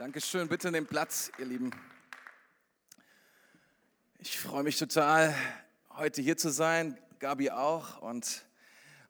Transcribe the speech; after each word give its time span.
Dankeschön, 0.00 0.48
bitte 0.48 0.70
nehmt 0.70 0.88
Platz, 0.88 1.30
ihr 1.36 1.44
Lieben. 1.44 1.70
Ich 4.18 4.38
freue 4.38 4.62
mich 4.62 4.78
total, 4.78 5.34
heute 5.90 6.22
hier 6.22 6.38
zu 6.38 6.48
sein, 6.48 6.96
Gabi 7.18 7.50
auch. 7.50 8.00
Und 8.00 8.46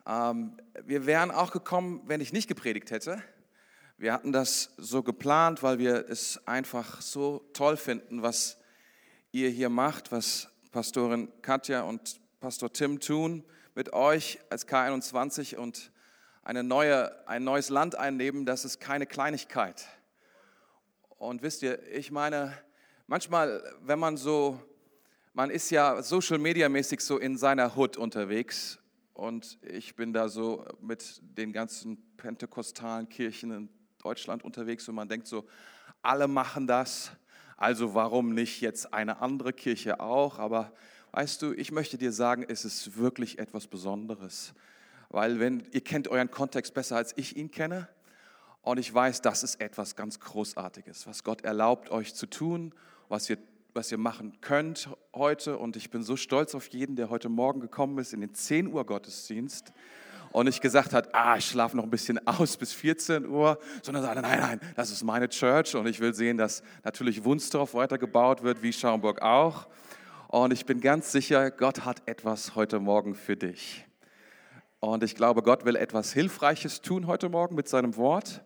ähm, 0.04 0.56
wir 0.82 1.06
wären 1.06 1.30
auch 1.30 1.52
gekommen, 1.52 2.02
wenn 2.06 2.20
ich 2.20 2.32
nicht 2.32 2.48
gepredigt 2.48 2.90
hätte. 2.90 3.22
Wir 3.98 4.12
hatten 4.12 4.32
das 4.32 4.74
so 4.78 5.04
geplant, 5.04 5.62
weil 5.62 5.78
wir 5.78 6.08
es 6.08 6.44
einfach 6.48 7.00
so 7.00 7.48
toll 7.52 7.76
finden, 7.76 8.22
was 8.22 8.58
ihr 9.30 9.48
hier 9.48 9.68
macht, 9.68 10.10
was 10.10 10.48
Pastorin 10.72 11.30
Katja 11.40 11.82
und 11.82 12.20
Pastor 12.40 12.72
Tim 12.72 12.98
tun 12.98 13.44
mit 13.76 13.92
euch 13.92 14.40
als 14.50 14.66
K21 14.66 15.54
und 15.54 15.92
eine 16.42 16.64
neue, 16.64 17.28
ein 17.28 17.44
neues 17.44 17.68
Land 17.68 17.94
einnehmen, 17.94 18.44
das 18.44 18.64
ist 18.64 18.80
keine 18.80 19.06
Kleinigkeit. 19.06 19.86
Und 21.20 21.42
wisst 21.42 21.60
ihr, 21.60 21.86
ich 21.92 22.10
meine, 22.10 22.50
manchmal, 23.06 23.62
wenn 23.82 23.98
man 23.98 24.16
so, 24.16 24.58
man 25.34 25.50
ist 25.50 25.68
ja 25.68 26.02
social 26.02 26.38
media 26.38 26.66
mäßig 26.70 27.02
so 27.02 27.18
in 27.18 27.36
seiner 27.36 27.76
Hood 27.76 27.98
unterwegs. 27.98 28.78
Und 29.12 29.58
ich 29.60 29.94
bin 29.96 30.14
da 30.14 30.30
so 30.30 30.64
mit 30.80 31.20
den 31.20 31.52
ganzen 31.52 31.98
pentekostalen 32.16 33.06
Kirchen 33.10 33.50
in 33.50 33.68
Deutschland 33.98 34.42
unterwegs 34.42 34.88
und 34.88 34.94
man 34.94 35.10
denkt 35.10 35.26
so, 35.26 35.46
alle 36.00 36.26
machen 36.26 36.66
das, 36.66 37.12
also 37.58 37.94
warum 37.94 38.32
nicht 38.32 38.62
jetzt 38.62 38.94
eine 38.94 39.20
andere 39.20 39.52
Kirche 39.52 40.00
auch? 40.00 40.38
Aber 40.38 40.72
weißt 41.12 41.42
du, 41.42 41.52
ich 41.52 41.70
möchte 41.70 41.98
dir 41.98 42.12
sagen, 42.12 42.46
es 42.48 42.64
ist 42.64 42.96
wirklich 42.96 43.38
etwas 43.38 43.66
Besonderes, 43.66 44.54
weil 45.10 45.38
wenn 45.38 45.66
ihr 45.72 45.82
kennt 45.82 46.08
euren 46.08 46.30
Kontext 46.30 46.72
besser 46.72 46.96
als 46.96 47.12
ich 47.18 47.36
ihn 47.36 47.50
kenne 47.50 47.88
und 48.62 48.78
ich 48.78 48.92
weiß, 48.92 49.22
das 49.22 49.42
ist 49.42 49.60
etwas 49.60 49.96
ganz 49.96 50.20
Großartiges, 50.20 51.06
was 51.06 51.24
Gott 51.24 51.42
erlaubt 51.42 51.90
euch 51.90 52.14
zu 52.14 52.26
tun, 52.26 52.74
was 53.08 53.28
ihr 53.30 53.38
was 53.74 53.92
ihr 53.92 53.98
machen 53.98 54.40
könnt 54.40 54.88
heute. 55.14 55.58
Und 55.58 55.76
ich 55.76 55.90
bin 55.90 56.02
so 56.02 56.16
stolz 56.16 56.54
auf 56.54 56.68
jeden, 56.68 56.96
der 56.96 57.10
heute 57.10 57.28
Morgen 57.28 57.60
gekommen 57.60 57.98
ist 57.98 58.12
in 58.12 58.20
den 58.20 58.34
10 58.34 58.68
Uhr 58.68 58.84
Gottesdienst 58.84 59.72
und 60.32 60.46
nicht 60.46 60.60
gesagt 60.60 60.92
hat, 60.92 61.14
ah, 61.14 61.36
ich 61.36 61.46
schlafe 61.46 61.76
noch 61.76 61.84
ein 61.84 61.90
bisschen 61.90 62.24
aus 62.26 62.56
bis 62.56 62.72
14 62.72 63.26
Uhr, 63.26 63.58
sondern 63.82 64.04
sagt, 64.04 64.20
nein, 64.20 64.40
nein, 64.40 64.60
das 64.76 64.90
ist 64.90 65.02
meine 65.02 65.28
Church 65.28 65.74
und 65.74 65.86
ich 65.86 66.00
will 66.00 66.14
sehen, 66.14 66.36
dass 66.36 66.62
natürlich 66.84 67.24
Wunstorf 67.24 67.74
weitergebaut 67.74 68.42
wird, 68.42 68.62
wie 68.62 68.72
Schaumburg 68.72 69.22
auch. 69.22 69.66
Und 70.28 70.52
ich 70.52 70.64
bin 70.64 70.80
ganz 70.80 71.10
sicher, 71.10 71.50
Gott 71.50 71.84
hat 71.84 72.02
etwas 72.06 72.54
heute 72.54 72.78
Morgen 72.78 73.16
für 73.16 73.36
dich. 73.36 73.84
Und 74.78 75.02
ich 75.02 75.16
glaube, 75.16 75.42
Gott 75.42 75.64
will 75.64 75.76
etwas 75.76 76.12
Hilfreiches 76.12 76.80
tun 76.80 77.06
heute 77.06 77.28
Morgen 77.28 77.56
mit 77.56 77.68
seinem 77.68 77.96
Wort. 77.96 78.42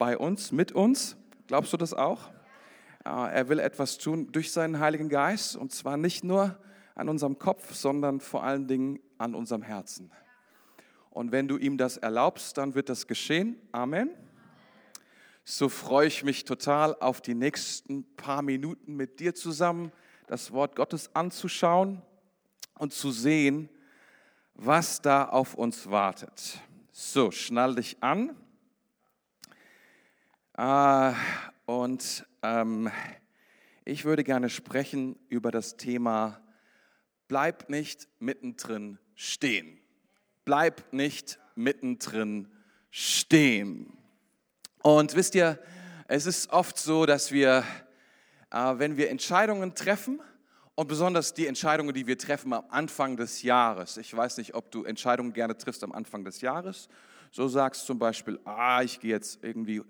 Bei 0.00 0.16
uns, 0.16 0.50
mit 0.50 0.72
uns. 0.72 1.18
Glaubst 1.46 1.74
du 1.74 1.76
das 1.76 1.92
auch? 1.92 2.30
Er 3.04 3.50
will 3.50 3.58
etwas 3.58 3.98
tun 3.98 4.32
durch 4.32 4.50
seinen 4.50 4.80
Heiligen 4.80 5.10
Geist 5.10 5.56
und 5.56 5.72
zwar 5.72 5.98
nicht 5.98 6.24
nur 6.24 6.58
an 6.94 7.10
unserem 7.10 7.38
Kopf, 7.38 7.74
sondern 7.74 8.20
vor 8.20 8.42
allen 8.42 8.66
Dingen 8.66 8.98
an 9.18 9.34
unserem 9.34 9.60
Herzen. 9.60 10.10
Und 11.10 11.32
wenn 11.32 11.48
du 11.48 11.58
ihm 11.58 11.76
das 11.76 11.98
erlaubst, 11.98 12.56
dann 12.56 12.74
wird 12.74 12.88
das 12.88 13.08
geschehen. 13.08 13.56
Amen. 13.72 14.08
So 15.44 15.68
freue 15.68 16.06
ich 16.06 16.24
mich 16.24 16.46
total 16.46 16.96
auf 16.98 17.20
die 17.20 17.34
nächsten 17.34 18.04
paar 18.16 18.40
Minuten 18.40 18.96
mit 18.96 19.20
dir 19.20 19.34
zusammen, 19.34 19.92
das 20.28 20.50
Wort 20.50 20.76
Gottes 20.76 21.14
anzuschauen 21.14 22.00
und 22.78 22.94
zu 22.94 23.10
sehen, 23.10 23.68
was 24.54 25.02
da 25.02 25.26
auf 25.26 25.56
uns 25.56 25.90
wartet. 25.90 26.58
So, 26.90 27.30
schnall 27.30 27.74
dich 27.74 28.02
an. 28.02 28.34
Äh, 30.60 31.14
und 31.64 32.26
ähm, 32.42 32.90
ich 33.86 34.04
würde 34.04 34.24
gerne 34.24 34.50
sprechen 34.50 35.18
über 35.28 35.50
das 35.50 35.78
Thema, 35.78 36.40
bleib 37.28 37.70
nicht 37.70 38.08
mittendrin 38.18 38.98
stehen 39.14 39.80
bleib 40.50 40.92
nicht 40.92 41.38
mittendrin 41.54 42.48
stehen. 42.90 43.96
Und 44.82 45.14
wisst 45.14 45.36
ihr, 45.36 45.60
es 46.08 46.26
ist 46.26 46.50
oft 46.50 46.76
so, 46.76 47.06
dass 47.06 47.30
wir, 47.30 47.62
äh, 48.50 48.74
wenn 48.78 48.96
wir 48.96 49.10
Entscheidungen 49.10 49.76
treffen, 49.76 50.20
und 50.74 50.88
besonders 50.88 51.34
die 51.34 51.46
Entscheidungen, 51.46 51.94
die 51.94 52.08
wir 52.08 52.18
treffen 52.18 52.52
am 52.52 52.64
Anfang 52.70 53.16
des 53.16 53.42
Jahres. 53.42 53.96
Ich 53.96 54.16
weiß 54.16 54.38
nicht, 54.38 54.54
ob 54.54 54.72
du 54.72 54.82
Entscheidungen 54.82 55.32
gerne 55.32 55.56
triffst 55.56 55.84
am 55.84 55.92
Anfang 55.92 56.24
des 56.24 56.40
Jahres. 56.40 56.88
So 57.30 57.46
sagst 57.46 57.86
zum 57.86 58.00
Beispiel, 58.00 58.40
ah, 58.44 58.82
ich 58.82 58.98
gehe 58.98 59.10
jetzt 59.10 59.44
irgendwie 59.44 59.82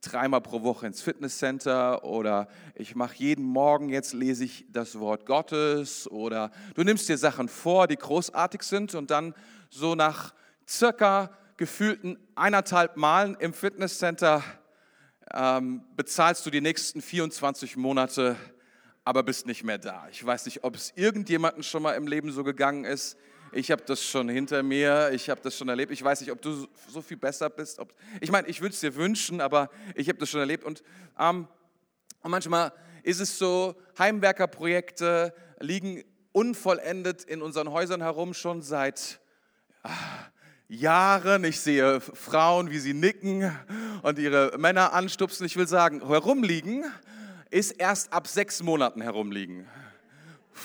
dreimal 0.00 0.40
pro 0.40 0.62
Woche 0.62 0.86
ins 0.86 1.02
Fitnesscenter 1.02 2.04
oder 2.04 2.48
ich 2.74 2.94
mache 2.94 3.16
jeden 3.16 3.44
Morgen 3.44 3.88
jetzt 3.88 4.12
lese 4.12 4.44
ich 4.44 4.66
das 4.70 4.98
Wort 4.98 5.26
Gottes 5.26 6.10
oder 6.10 6.50
du 6.74 6.82
nimmst 6.82 7.08
dir 7.08 7.18
Sachen 7.18 7.48
vor, 7.48 7.86
die 7.86 7.96
großartig 7.96 8.62
sind 8.62 8.94
und 8.94 9.10
dann 9.10 9.34
so 9.70 9.94
nach 9.94 10.34
circa 10.68 11.30
gefühlten 11.56 12.18
eineinhalb 12.34 12.96
Malen 12.96 13.36
im 13.40 13.52
Fitnesscenter 13.52 14.42
ähm, 15.34 15.82
bezahlst 15.96 16.46
du 16.46 16.50
die 16.50 16.60
nächsten 16.60 17.02
24 17.02 17.76
Monate, 17.76 18.36
aber 19.04 19.22
bist 19.22 19.46
nicht 19.46 19.64
mehr 19.64 19.78
da. 19.78 20.06
Ich 20.10 20.24
weiß 20.24 20.46
nicht, 20.46 20.64
ob 20.64 20.76
es 20.76 20.92
irgendjemandem 20.94 21.62
schon 21.62 21.82
mal 21.82 21.92
im 21.92 22.06
Leben 22.06 22.30
so 22.30 22.44
gegangen 22.44 22.84
ist. 22.84 23.16
Ich 23.52 23.70
habe 23.70 23.82
das 23.84 24.02
schon 24.02 24.28
hinter 24.28 24.62
mir, 24.62 25.10
ich 25.12 25.30
habe 25.30 25.40
das 25.42 25.56
schon 25.56 25.68
erlebt. 25.68 25.92
Ich 25.92 26.02
weiß 26.02 26.20
nicht, 26.20 26.30
ob 26.30 26.42
du 26.42 26.66
so 26.88 27.02
viel 27.02 27.16
besser 27.16 27.48
bist. 27.48 27.78
Ob, 27.78 27.94
ich 28.20 28.30
meine, 28.30 28.48
ich 28.48 28.60
würde 28.60 28.74
es 28.74 28.80
dir 28.80 28.94
wünschen, 28.94 29.40
aber 29.40 29.70
ich 29.94 30.08
habe 30.08 30.18
das 30.18 30.28
schon 30.28 30.40
erlebt. 30.40 30.64
Und, 30.64 30.82
ähm, 31.18 31.48
und 32.22 32.30
manchmal 32.30 32.72
ist 33.02 33.20
es 33.20 33.38
so, 33.38 33.74
Heimwerkerprojekte 33.98 35.32
liegen 35.60 36.04
unvollendet 36.32 37.24
in 37.24 37.42
unseren 37.42 37.70
Häusern 37.70 38.02
herum 38.02 38.34
schon 38.34 38.62
seit 38.62 39.20
ah, 39.82 39.90
Jahren. 40.68 41.44
Ich 41.44 41.60
sehe 41.60 42.00
Frauen, 42.00 42.70
wie 42.70 42.78
sie 42.78 42.94
nicken 42.94 43.50
und 44.02 44.18
ihre 44.18 44.56
Männer 44.58 44.92
anstupsen. 44.92 45.46
Ich 45.46 45.56
will 45.56 45.66
sagen, 45.66 46.06
herumliegen 46.06 46.84
ist 47.50 47.72
erst 47.72 48.12
ab 48.12 48.26
sechs 48.26 48.62
Monaten 48.62 49.00
herumliegen. 49.00 49.66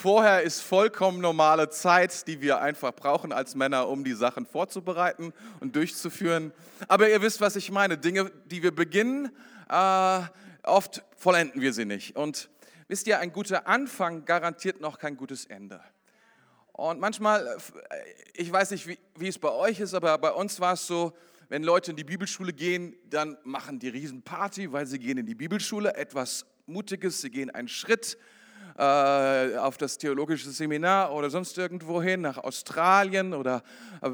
Vorher 0.02 0.42
ist 0.42 0.60
vollkommen 0.60 1.22
normale 1.22 1.70
Zeit, 1.70 2.28
die 2.28 2.42
wir 2.42 2.60
einfach 2.60 2.94
brauchen 2.94 3.32
als 3.32 3.56
Männer, 3.56 3.88
um 3.88 4.04
die 4.04 4.14
Sachen 4.14 4.46
vorzubereiten 4.46 5.32
und 5.62 5.76
durchzuführen. 5.76 6.52
Aber 6.90 7.10
ihr 7.10 7.22
wisst, 7.22 7.40
was 7.40 7.56
ich 7.56 7.72
meine. 7.72 7.98
Dinge, 7.98 8.30
die 8.46 8.64
wir 8.64 8.76
beginnen, 8.76 9.32
äh, 9.70 10.22
oft 10.64 11.04
vollenden 11.16 11.62
wir 11.62 11.72
sie 11.72 11.86
nicht. 11.86 12.18
Und 12.18 12.50
wisst 12.90 13.08
ihr, 13.08 13.20
ein 13.20 13.32
guter 13.32 13.68
Anfang 13.68 14.26
garantiert 14.26 14.82
noch 14.82 14.98
kein 14.98 15.16
gutes 15.16 15.46
Ende. 15.46 15.80
Und 16.74 17.00
manchmal, 17.00 17.46
äh, 17.46 17.60
ich 18.34 18.52
weiß 18.52 18.72
nicht, 18.72 18.88
wie, 18.88 19.00
wie 19.16 19.28
es 19.28 19.40
bei 19.40 19.52
euch 19.52 19.80
ist, 19.80 19.94
aber 19.94 20.18
bei 20.18 20.32
uns 20.32 20.60
war 20.60 20.74
es 20.74 20.86
so, 20.86 21.14
wenn 21.48 21.64
Leute 21.64 21.92
in 21.92 21.98
die 21.98 22.04
Bibelschule 22.04 22.52
gehen, 22.52 22.96
dann 23.10 23.38
machen 23.44 23.80
die 23.80 23.90
Riesenparty, 23.90 24.72
weil 24.74 24.86
sie 24.88 25.00
gehen 25.00 25.20
in 25.20 25.28
die 25.28 25.36
Bibelschule, 25.36 25.96
etwas 25.96 26.46
Mutiges, 26.66 27.22
sie 27.22 27.30
gehen 27.30 27.52
einen 27.52 27.70
Schritt 27.70 28.18
äh, 28.78 29.58
auf 29.58 29.78
das 29.78 29.98
theologische 29.98 30.50
Seminar 30.50 31.14
oder 31.14 31.30
sonst 31.30 31.58
irgendwo 31.58 32.02
hin, 32.02 32.22
nach 32.22 32.38
Australien 32.38 33.34
oder 33.34 33.62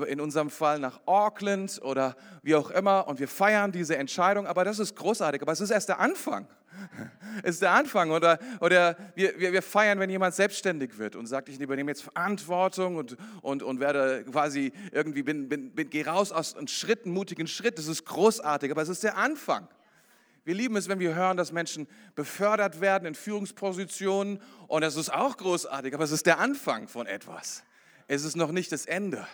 in 0.08 0.20
unserem 0.20 0.50
Fall 0.50 0.80
nach 0.80 1.00
Auckland 1.06 1.80
oder 1.84 2.16
wie 2.44 2.56
auch 2.56 2.70
immer. 2.72 3.08
Und 3.08 3.20
wir 3.20 3.28
feiern 3.28 3.72
diese 3.72 3.98
Entscheidung, 3.98 4.48
aber 4.48 4.64
das 4.64 4.80
ist 4.80 4.96
großartig, 4.96 5.42
aber 5.42 5.52
es 5.52 5.62
ist 5.62 5.72
erst 5.72 5.90
der 5.90 6.00
Anfang. 6.00 6.48
Es 7.44 7.56
ist 7.56 7.62
der 7.62 7.72
Anfang. 7.72 8.12
Oder, 8.12 8.40
oder 8.60 8.98
wir, 9.16 9.40
wir, 9.40 9.54
wir 9.54 9.62
feiern, 9.62 10.00
wenn 10.00 10.10
jemand 10.10 10.36
selbstständig 10.36 10.98
wird 10.98 11.16
und 11.16 11.26
sagt, 11.26 11.50
ich 11.50 11.60
übernehme 11.60 11.92
jetzt 11.92 12.04
Verantwortung 12.04 12.98
und, 12.98 13.18
und, 13.42 13.64
und 13.64 13.80
werde 13.80 14.26
quasi 14.30 14.72
irgendwie, 14.92 15.24
bin, 15.24 15.48
bin, 15.48 15.72
bin, 15.72 15.90
gehe 15.90 16.06
raus 16.06 16.32
aus 16.32 16.56
einem 16.56 16.68
Schritt, 16.68 17.06
einen 17.06 17.14
mutigen 17.14 17.48
Schritt. 17.48 17.78
Das 17.78 17.88
ist 17.88 18.06
großartig, 18.06 18.72
aber 18.72 18.82
es 18.82 18.90
ist 18.90 19.04
der 19.04 19.18
Anfang. 19.18 19.68
Wir 20.50 20.56
lieben 20.56 20.76
es, 20.78 20.88
wenn 20.88 20.98
wir 20.98 21.14
hören, 21.14 21.38
dass 21.38 21.52
Menschen 21.52 21.88
befördert 22.16 22.82
werden 22.82 23.06
in 23.06 23.14
Führungspositionen 23.14 24.42
und 24.68 24.82
das 24.82 24.96
ist 24.96 25.14
auch 25.14 25.38
großartig, 25.38 25.94
aber 25.94 26.04
es 26.04 26.10
ist 26.10 26.26
der 26.26 26.40
Anfang 26.40 26.88
von 26.88 27.06
etwas. 27.06 27.64
Es 28.08 28.24
ist 28.24 28.36
noch 28.36 28.52
nicht 28.52 28.72
das 28.72 28.88
Ende, 28.88 29.28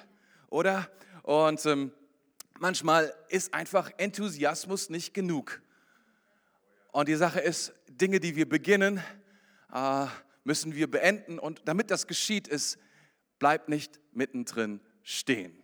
oder? 0.50 0.90
Und 1.24 1.66
ähm, 1.68 1.94
manchmal 2.60 3.14
ist 3.30 3.54
einfach 3.54 3.92
Enthusiasmus 3.96 4.90
nicht 4.90 5.14
genug. 5.14 5.62
Und 6.92 7.08
die 7.08 7.16
Sache 7.16 7.40
ist, 7.40 7.72
Dinge, 7.88 8.20
die 8.20 8.36
wir 8.36 8.50
beginnen, 8.50 9.02
äh, 9.74 10.08
müssen 10.44 10.76
wir 10.76 10.92
beenden. 10.92 11.40
Und 11.40 11.62
damit 11.64 11.92
das 11.92 12.08
geschieht, 12.08 12.50
ist, 12.50 12.78
bleib 13.40 13.70
nicht 13.70 14.02
mittendrin 14.12 14.82
stehen. 15.02 15.64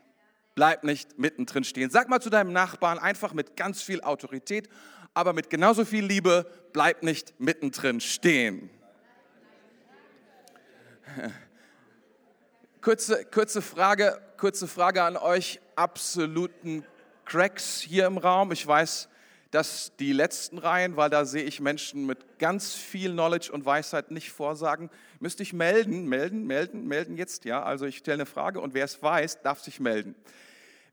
Bleib 0.55 0.85
nicht 0.85 1.19
mittendrin 1.19 1.65
stehen. 1.65 1.89
Sag 1.89 2.07
mal 2.07 2.21
zu 2.21 2.29
deinem 2.29 2.53
Nachbarn 2.53 2.99
einfach 2.99 3.33
mit 3.33 3.57
ganz 3.57 3.81
viel 3.81 4.01
Autorität 4.01 4.69
aber 5.13 5.33
mit 5.33 5.49
genauso 5.49 5.85
viel 5.85 6.05
Liebe, 6.05 6.45
bleib 6.73 7.03
nicht 7.03 7.33
mittendrin 7.39 7.99
stehen. 7.99 8.69
Kurze, 12.81 13.25
kurze, 13.25 13.61
Frage, 13.61 14.19
kurze 14.37 14.67
Frage 14.67 15.03
an 15.03 15.15
euch 15.15 15.61
absoluten 15.75 16.83
Cracks 17.25 17.79
hier 17.79 18.07
im 18.07 18.17
Raum. 18.17 18.51
Ich 18.51 18.65
weiß, 18.65 19.07
dass 19.51 19.91
die 19.99 20.13
letzten 20.13 20.57
Reihen, 20.57 20.95
weil 20.95 21.11
da 21.11 21.25
sehe 21.25 21.43
ich 21.43 21.59
Menschen 21.59 22.07
mit 22.07 22.39
ganz 22.39 22.73
viel 22.73 23.11
Knowledge 23.11 23.51
und 23.51 23.65
Weisheit 23.65 24.09
nicht 24.09 24.31
vorsagen, 24.31 24.89
müsste 25.19 25.43
ich 25.43 25.53
melden, 25.53 26.07
melden, 26.07 26.47
melden, 26.47 26.87
melden 26.87 27.17
jetzt, 27.17 27.45
ja. 27.45 27.61
Also 27.61 27.85
ich 27.85 27.97
stelle 27.97 28.15
eine 28.15 28.25
Frage 28.25 28.59
und 28.59 28.73
wer 28.73 28.85
es 28.85 29.03
weiß, 29.03 29.43
darf 29.43 29.59
sich 29.59 29.79
melden. 29.79 30.15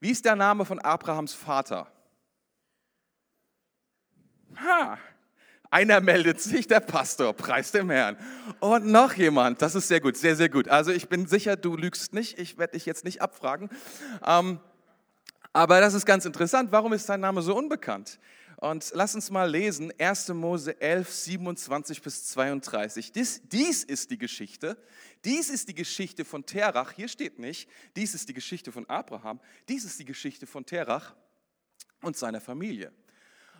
Wie 0.01 0.11
ist 0.11 0.27
der 0.27 0.37
Name 0.37 0.65
von 0.65 0.81
Abrahams 0.81 1.33
Vater? 1.33 1.91
Ha, 4.57 4.99
einer 5.71 6.01
meldet 6.01 6.41
sich, 6.41 6.67
der 6.67 6.81
Pastor, 6.81 7.35
preis 7.35 7.73
dem 7.73 7.91
Herrn. 7.91 8.17
Und 8.61 8.87
noch 8.87 9.13
jemand, 9.13 9.61
das 9.61 9.75
ist 9.75 9.89
sehr 9.89 10.01
gut, 10.01 10.17
sehr, 10.17 10.35
sehr 10.35 10.49
gut. 10.49 10.69
Also 10.69 10.93
ich 10.93 11.09
bin 11.09 11.27
sicher, 11.27 11.57
du 11.57 11.77
lügst 11.77 12.15
nicht, 12.15 12.39
ich 12.39 12.57
werde 12.57 12.73
dich 12.73 12.87
jetzt 12.87 13.05
nicht 13.05 13.21
abfragen. 13.21 13.69
Ähm, 14.25 14.61
aber 15.53 15.81
das 15.81 15.93
ist 15.93 16.07
ganz 16.07 16.25
interessant, 16.25 16.73
warum 16.73 16.93
ist 16.93 17.09
dein 17.09 17.21
Name 17.21 17.43
so 17.43 17.55
unbekannt? 17.55 18.19
Und 18.57 18.91
lass 18.95 19.15
uns 19.15 19.31
mal 19.31 19.49
lesen, 19.49 19.93
1. 19.99 20.29
Mose 20.31 20.81
11, 20.81 21.13
27 21.13 22.03
bis 22.03 22.25
32. 22.27 23.13
Dies, 23.13 23.43
dies 23.45 23.85
ist 23.85 24.11
die 24.11 24.19
Geschichte. 24.19 24.77
Dies 25.25 25.49
ist 25.49 25.69
die 25.69 25.75
Geschichte 25.75 26.25
von 26.25 26.45
Terach. 26.45 26.93
Hier 26.93 27.09
steht 27.09 27.39
nicht, 27.39 27.69
dies 27.95 28.15
ist 28.15 28.29
die 28.29 28.35
Geschichte 28.35 28.73
von 28.73 28.89
Abraham. 28.89 29.39
Dies 29.69 29.85
ist 29.85 30.01
die 30.01 30.05
Geschichte 30.05 30.47
von 30.47 30.67
Terach 30.67 31.15
und 32.03 32.17
seiner 32.17 32.41
Familie. 32.41 32.91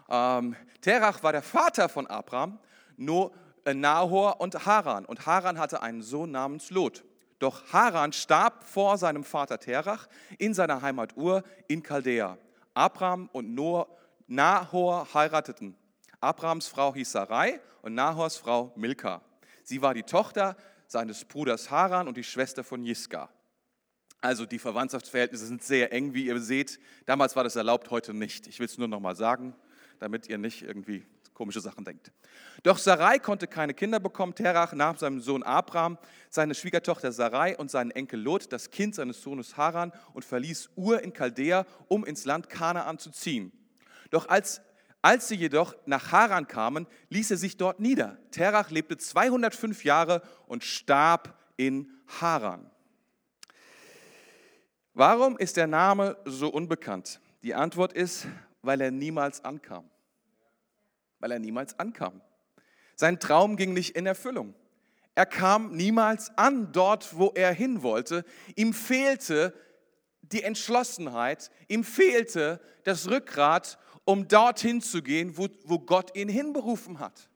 Ähm, 0.09 0.57
Terach 0.81 1.23
war 1.23 1.33
der 1.33 1.43
Vater 1.43 1.89
von 1.89 2.07
Abraham, 2.07 2.59
nur 2.97 3.33
äh, 3.65 3.75
Nahor 3.75 4.41
und 4.41 4.67
Haran. 4.67 5.05
Und 5.05 5.27
Haran 5.27 5.59
hatte 5.59 5.83
einen 5.83 6.03
Sohn 6.03 6.31
namens 6.31 6.71
Lot. 6.71 7.05
Doch 7.39 7.73
Haran 7.73 8.13
starb 8.13 8.65
vor 8.65 8.99
seinem 8.99 9.25
Vater 9.25 9.59
Terach 9.59 10.09
in 10.39 10.55
seiner 10.55 10.83
Heimat 10.83 11.17
Ur 11.17 11.45
in 11.69 11.83
Chaldea. 11.83 12.39
Abraham 12.75 13.29
und 13.33 13.55
Noah 13.55 13.87
Nahor 14.27 15.09
heirateten. 15.15 15.77
Abrahams 16.21 16.69
Frau 16.69 16.95
hieß 16.95 17.13
Sarai 17.13 17.61
und 17.83 17.95
Nahors 17.95 18.37
Frau 18.37 18.73
Milka. 18.77 19.23
Sie 19.65 19.81
war 19.81 19.95
die 19.95 20.03
Tochter 20.03 20.57
seines 20.87 21.25
Bruders 21.25 21.71
Haran 21.71 22.09
und 22.09 22.17
die 22.17 22.25
Schwester 22.25 22.65
von 22.65 22.83
Jiska. 22.83 23.31
Also 24.21 24.47
die 24.47 24.59
Verwandtschaftsverhältnisse 24.59 25.47
sind 25.47 25.63
sehr 25.63 25.93
eng, 25.93 26.13
wie 26.13 26.27
ihr 26.27 26.41
seht. 26.41 26.81
Damals 27.07 27.37
war 27.37 27.45
das 27.45 27.57
erlaubt, 27.57 27.91
heute 27.91 28.13
nicht. 28.13 28.49
Ich 28.49 28.59
will 28.59 28.67
es 28.67 28.77
nur 28.77 28.89
noch 28.89 29.01
mal 29.01 29.15
sagen, 29.15 29.55
damit 29.99 30.29
ihr 30.29 30.39
nicht 30.39 30.63
irgendwie 30.63 31.05
komische 31.39 31.61
Sachen 31.61 31.85
denkt. 31.85 32.11
Doch 32.65 32.79
Sarai 32.79 33.21
konnte 33.21 33.47
keine 33.47 33.73
Kinder 33.73 34.01
bekommen. 34.01 34.35
Terach 34.35 34.73
nahm 34.73 34.97
seinem 34.97 35.21
Sohn 35.21 35.45
Abraham, 35.45 35.97
seine 36.31 36.55
Schwiegertochter 36.55 37.13
Sarai 37.13 37.57
und 37.57 37.71
seinen 37.71 37.93
Enkel 37.93 38.21
Lot, 38.21 38.53
das 38.53 38.71
Kind 38.71 38.97
seines 38.97 39.23
Sohnes 39.23 39.57
Haran, 39.57 39.93
und 40.15 40.25
verließ 40.25 40.71
Ur 40.75 41.01
in 41.01 41.13
Chaldea, 41.13 41.65
um 41.87 42.05
ins 42.05 42.25
Land 42.25 42.51
Kanaan 42.51 42.99
zu 42.99 43.11
ziehen. 43.13 43.53
Doch 44.11 44.29
als, 44.29 44.61
als 45.01 45.29
sie 45.29 45.37
jedoch 45.37 45.77
nach 45.87 46.11
Haran 46.11 46.49
kamen, 46.49 46.89
ließ 47.11 47.31
er 47.31 47.37
sich 47.37 47.57
dort 47.57 47.79
nieder. 47.79 48.19
Terach 48.33 48.71
lebte 48.71 48.97
205 48.97 49.85
Jahre 49.85 50.23
und 50.49 50.65
starb 50.65 51.39
in 51.57 51.89
Haran. 52.21 52.69
Warum 54.93 55.39
ist 55.39 55.57
der 55.57 55.69
Name 55.69 56.17
so 56.25 56.49
unbekannt? 56.49 57.21
Die 57.45 57.55
Antwort 57.55 57.93
ist, 57.93 58.27
weil 58.63 58.81
er 58.81 58.91
niemals 58.91 59.45
ankam. 59.45 59.89
Weil 61.19 61.33
er 61.33 61.39
niemals 61.39 61.79
ankam. 61.79 62.21
Sein 62.95 63.21
Traum 63.21 63.57
ging 63.57 63.73
nicht 63.73 63.97
in 63.97 64.07
Erfüllung. 64.07 64.55
Er 65.15 65.27
kam 65.27 65.75
niemals 65.75 66.37
an 66.37 66.73
dort, 66.73 67.17
wo 67.17 67.33
er 67.35 67.53
hin 67.53 67.83
wollte. 67.83 68.25
Ihm 68.55 68.73
fehlte 68.73 69.53
die 70.23 70.43
Entschlossenheit, 70.43 71.51
ihm 71.69 71.83
fehlte 71.85 72.61
das 72.85 73.09
Rückgrat 73.09 73.79
um 74.09 74.27
dorthin 74.27 74.81
zu 74.81 75.03
gehen, 75.03 75.37
wo, 75.37 75.49
wo 75.65 75.79
Gott 75.79 76.17
ihn 76.17 76.31
hinberufen 76.31 76.99
hat. 76.99 77.29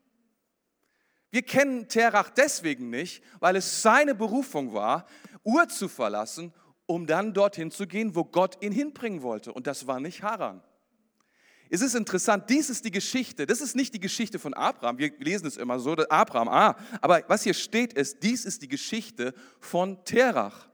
Wir 1.29 1.43
kennen 1.43 1.87
Terach 1.87 2.31
deswegen 2.31 2.89
nicht, 2.89 3.23
weil 3.39 3.55
es 3.55 3.83
seine 3.83 4.15
Berufung 4.15 4.73
war, 4.73 5.05
Ur 5.43 5.69
zu 5.69 5.87
verlassen, 5.87 6.51
um 6.87 7.05
dann 7.05 7.35
dorthin 7.35 7.69
zu 7.69 7.85
gehen, 7.85 8.15
wo 8.15 8.23
Gott 8.23 8.57
ihn 8.63 8.71
hinbringen 8.71 9.21
wollte. 9.21 9.53
Und 9.53 9.67
das 9.67 9.85
war 9.85 9.99
nicht 9.99 10.23
Haran. 10.23 10.63
Es 11.69 11.81
ist 11.81 11.95
interessant, 11.95 12.49
dies 12.49 12.69
ist 12.69 12.85
die 12.85 12.91
Geschichte, 12.91 13.45
das 13.45 13.61
ist 13.61 13.75
nicht 13.75 13.93
die 13.93 13.99
Geschichte 13.99 14.37
von 14.37 14.53
Abraham, 14.53 14.97
wir 14.97 15.11
lesen 15.19 15.47
es 15.47 15.57
immer 15.57 15.79
so, 15.79 15.93
Abraham, 15.93 16.47
ah, 16.47 16.75
aber 17.01 17.23
was 17.27 17.43
hier 17.43 17.53
steht 17.53 17.93
ist, 17.93 18.21
dies 18.21 18.45
ist 18.45 18.61
die 18.61 18.67
Geschichte 18.67 19.33
von 19.59 20.03
Terach. 20.05 20.67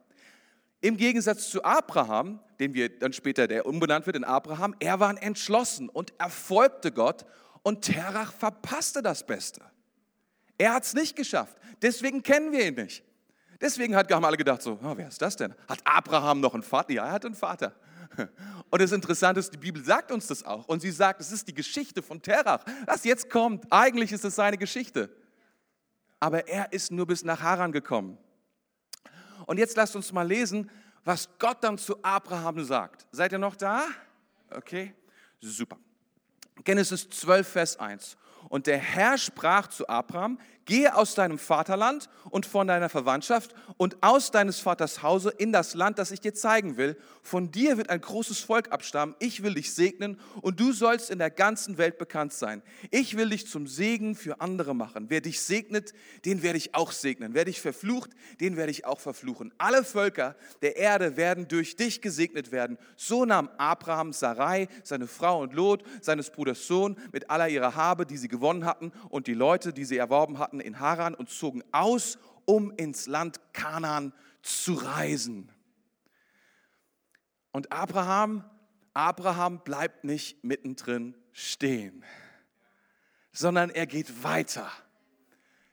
Im 0.81 0.97
Gegensatz 0.97 1.49
zu 1.49 1.63
Abraham, 1.63 2.39
den 2.59 2.73
wir 2.73 2.89
dann 2.99 3.13
später, 3.13 3.47
der 3.47 3.65
umbenannt 3.65 4.05
wird 4.05 4.15
in 4.15 4.23
Abraham, 4.23 4.75
er 4.79 4.99
war 4.99 5.21
entschlossen 5.21 5.89
und 5.89 6.13
erfolgte 6.19 6.91
Gott 6.91 7.25
und 7.63 7.81
Terach 7.81 8.33
verpasste 8.33 9.01
das 9.01 9.25
Beste. 9.25 9.61
Er 10.57 10.73
hat 10.73 10.83
es 10.83 10.93
nicht 10.93 11.15
geschafft, 11.15 11.55
deswegen 11.81 12.23
kennen 12.23 12.51
wir 12.51 12.67
ihn 12.67 12.75
nicht. 12.75 13.03
Deswegen 13.61 13.95
hat, 13.95 14.11
haben 14.11 14.23
alle 14.23 14.37
gedacht 14.37 14.61
so, 14.61 14.79
oh, 14.81 14.93
wer 14.95 15.09
ist 15.09 15.21
das 15.21 15.35
denn? 15.35 15.53
Hat 15.67 15.79
Abraham 15.83 16.39
noch 16.39 16.53
einen 16.53 16.63
Vater? 16.63 16.93
Ja, 16.93 17.05
er 17.05 17.11
hat 17.11 17.25
einen 17.25 17.35
Vater. 17.35 17.73
Und 18.69 18.81
das 18.81 18.91
Interessante 18.91 19.39
ist, 19.39 19.53
die 19.53 19.57
Bibel 19.57 19.83
sagt 19.83 20.11
uns 20.11 20.27
das 20.27 20.43
auch. 20.43 20.67
Und 20.67 20.81
sie 20.81 20.91
sagt, 20.91 21.21
es 21.21 21.31
ist 21.31 21.47
die 21.47 21.53
Geschichte 21.53 22.01
von 22.01 22.21
Terach. 22.21 22.63
Was 22.85 23.03
jetzt 23.03 23.29
kommt, 23.29 23.65
eigentlich 23.71 24.11
ist 24.11 24.25
es 24.25 24.35
seine 24.35 24.57
Geschichte. 24.57 25.09
Aber 26.19 26.47
er 26.47 26.71
ist 26.73 26.91
nur 26.91 27.07
bis 27.07 27.23
nach 27.23 27.41
Haran 27.41 27.71
gekommen. 27.71 28.17
Und 29.45 29.57
jetzt 29.57 29.75
lasst 29.77 29.95
uns 29.95 30.11
mal 30.11 30.27
lesen, 30.27 30.69
was 31.03 31.29
Gott 31.39 31.63
dann 31.63 31.77
zu 31.77 32.03
Abraham 32.03 32.63
sagt. 32.63 33.07
Seid 33.11 33.31
ihr 33.31 33.39
noch 33.39 33.55
da? 33.55 33.87
Okay, 34.51 34.93
super. 35.41 35.77
Genesis 36.63 37.09
12, 37.09 37.47
Vers 37.47 37.77
1. 37.77 38.17
Und 38.49 38.67
der 38.67 38.77
Herr 38.77 39.17
sprach 39.17 39.67
zu 39.67 39.87
Abraham, 39.87 40.39
gehe 40.69 40.95
aus 40.95 41.15
deinem 41.15 41.39
Vaterland 41.39 42.09
und 42.29 42.45
von 42.45 42.67
deiner 42.67 42.89
Verwandtschaft 42.89 43.55
und 43.77 43.97
aus 44.01 44.29
deines 44.29 44.59
Vaters 44.59 45.01
Hause 45.01 45.33
in 45.35 45.51
das 45.51 45.73
Land, 45.73 45.97
das 45.97 46.11
ich 46.11 46.21
dir 46.21 46.35
zeigen 46.35 46.77
will. 46.77 46.95
Von 47.23 47.49
dir 47.49 47.77
wird 47.77 47.89
ein 47.89 47.99
großes 47.99 48.39
Volk 48.41 48.71
abstammen. 48.71 49.15
Ich 49.17 49.41
will 49.41 49.55
dich 49.55 49.73
segnen 49.73 50.19
und 50.41 50.59
du 50.59 50.71
sollst 50.71 51.09
in 51.09 51.17
der 51.17 51.31
ganzen 51.31 51.79
Welt 51.79 51.97
bekannt 51.97 52.33
sein. 52.33 52.61
Ich 52.91 53.17
will 53.17 53.31
dich 53.31 53.47
zum 53.47 53.65
Segen 53.65 54.15
für 54.15 54.41
andere 54.41 54.75
machen. 54.75 55.07
Wer 55.09 55.21
dich 55.21 55.41
segnet, 55.41 55.93
den 56.23 56.43
werde 56.43 56.59
ich 56.59 56.75
auch 56.75 56.91
segnen. 56.91 57.33
Wer 57.33 57.45
dich 57.45 57.61
verflucht, 57.61 58.11
den 58.39 58.55
werde 58.55 58.71
ich 58.71 58.85
auch 58.85 58.99
verfluchen. 58.99 59.51
Alle 59.57 59.83
Völker 59.83 60.35
der 60.61 60.77
Erde 60.77 61.17
werden 61.17 61.47
durch 61.47 61.77
dich 61.77 61.99
gesegnet 61.99 62.51
werden. 62.51 62.77
So 62.95 63.25
nahm 63.25 63.49
Abraham 63.57 64.13
Sarai, 64.13 64.67
seine 64.83 65.07
Frau 65.07 65.41
und 65.41 65.55
Lot, 65.55 65.83
seines 66.01 66.29
Bruders 66.29 66.67
Sohn, 66.67 66.95
mit 67.11 67.31
aller 67.31 67.49
ihrer 67.49 67.75
Habe, 67.75 68.05
die 68.05 68.17
sie 68.17 68.27
gewonnen 68.27 68.65
hatten, 68.65 68.91
und 69.09 69.25
die 69.25 69.33
Leute, 69.33 69.73
die 69.73 69.85
sie 69.85 69.97
erworben 69.97 70.37
hatten, 70.37 70.58
Soldaten 70.59 70.61
in 70.61 70.79
Haran 70.79 71.15
und 71.15 71.29
zogen 71.29 71.63
aus, 71.71 72.17
um 72.45 72.71
ins 72.71 73.07
Land 73.07 73.39
Kanaan 73.53 74.13
zu 74.41 74.73
reisen. 74.73 75.51
Und 77.51 77.71
Abraham, 77.71 78.43
Abraham 78.93 79.63
bleibt 79.63 80.03
nicht 80.03 80.43
mittendrin 80.43 81.15
stehen, 81.31 82.03
sondern 83.31 83.69
er 83.69 83.87
geht 83.87 84.23
weiter. 84.23 84.69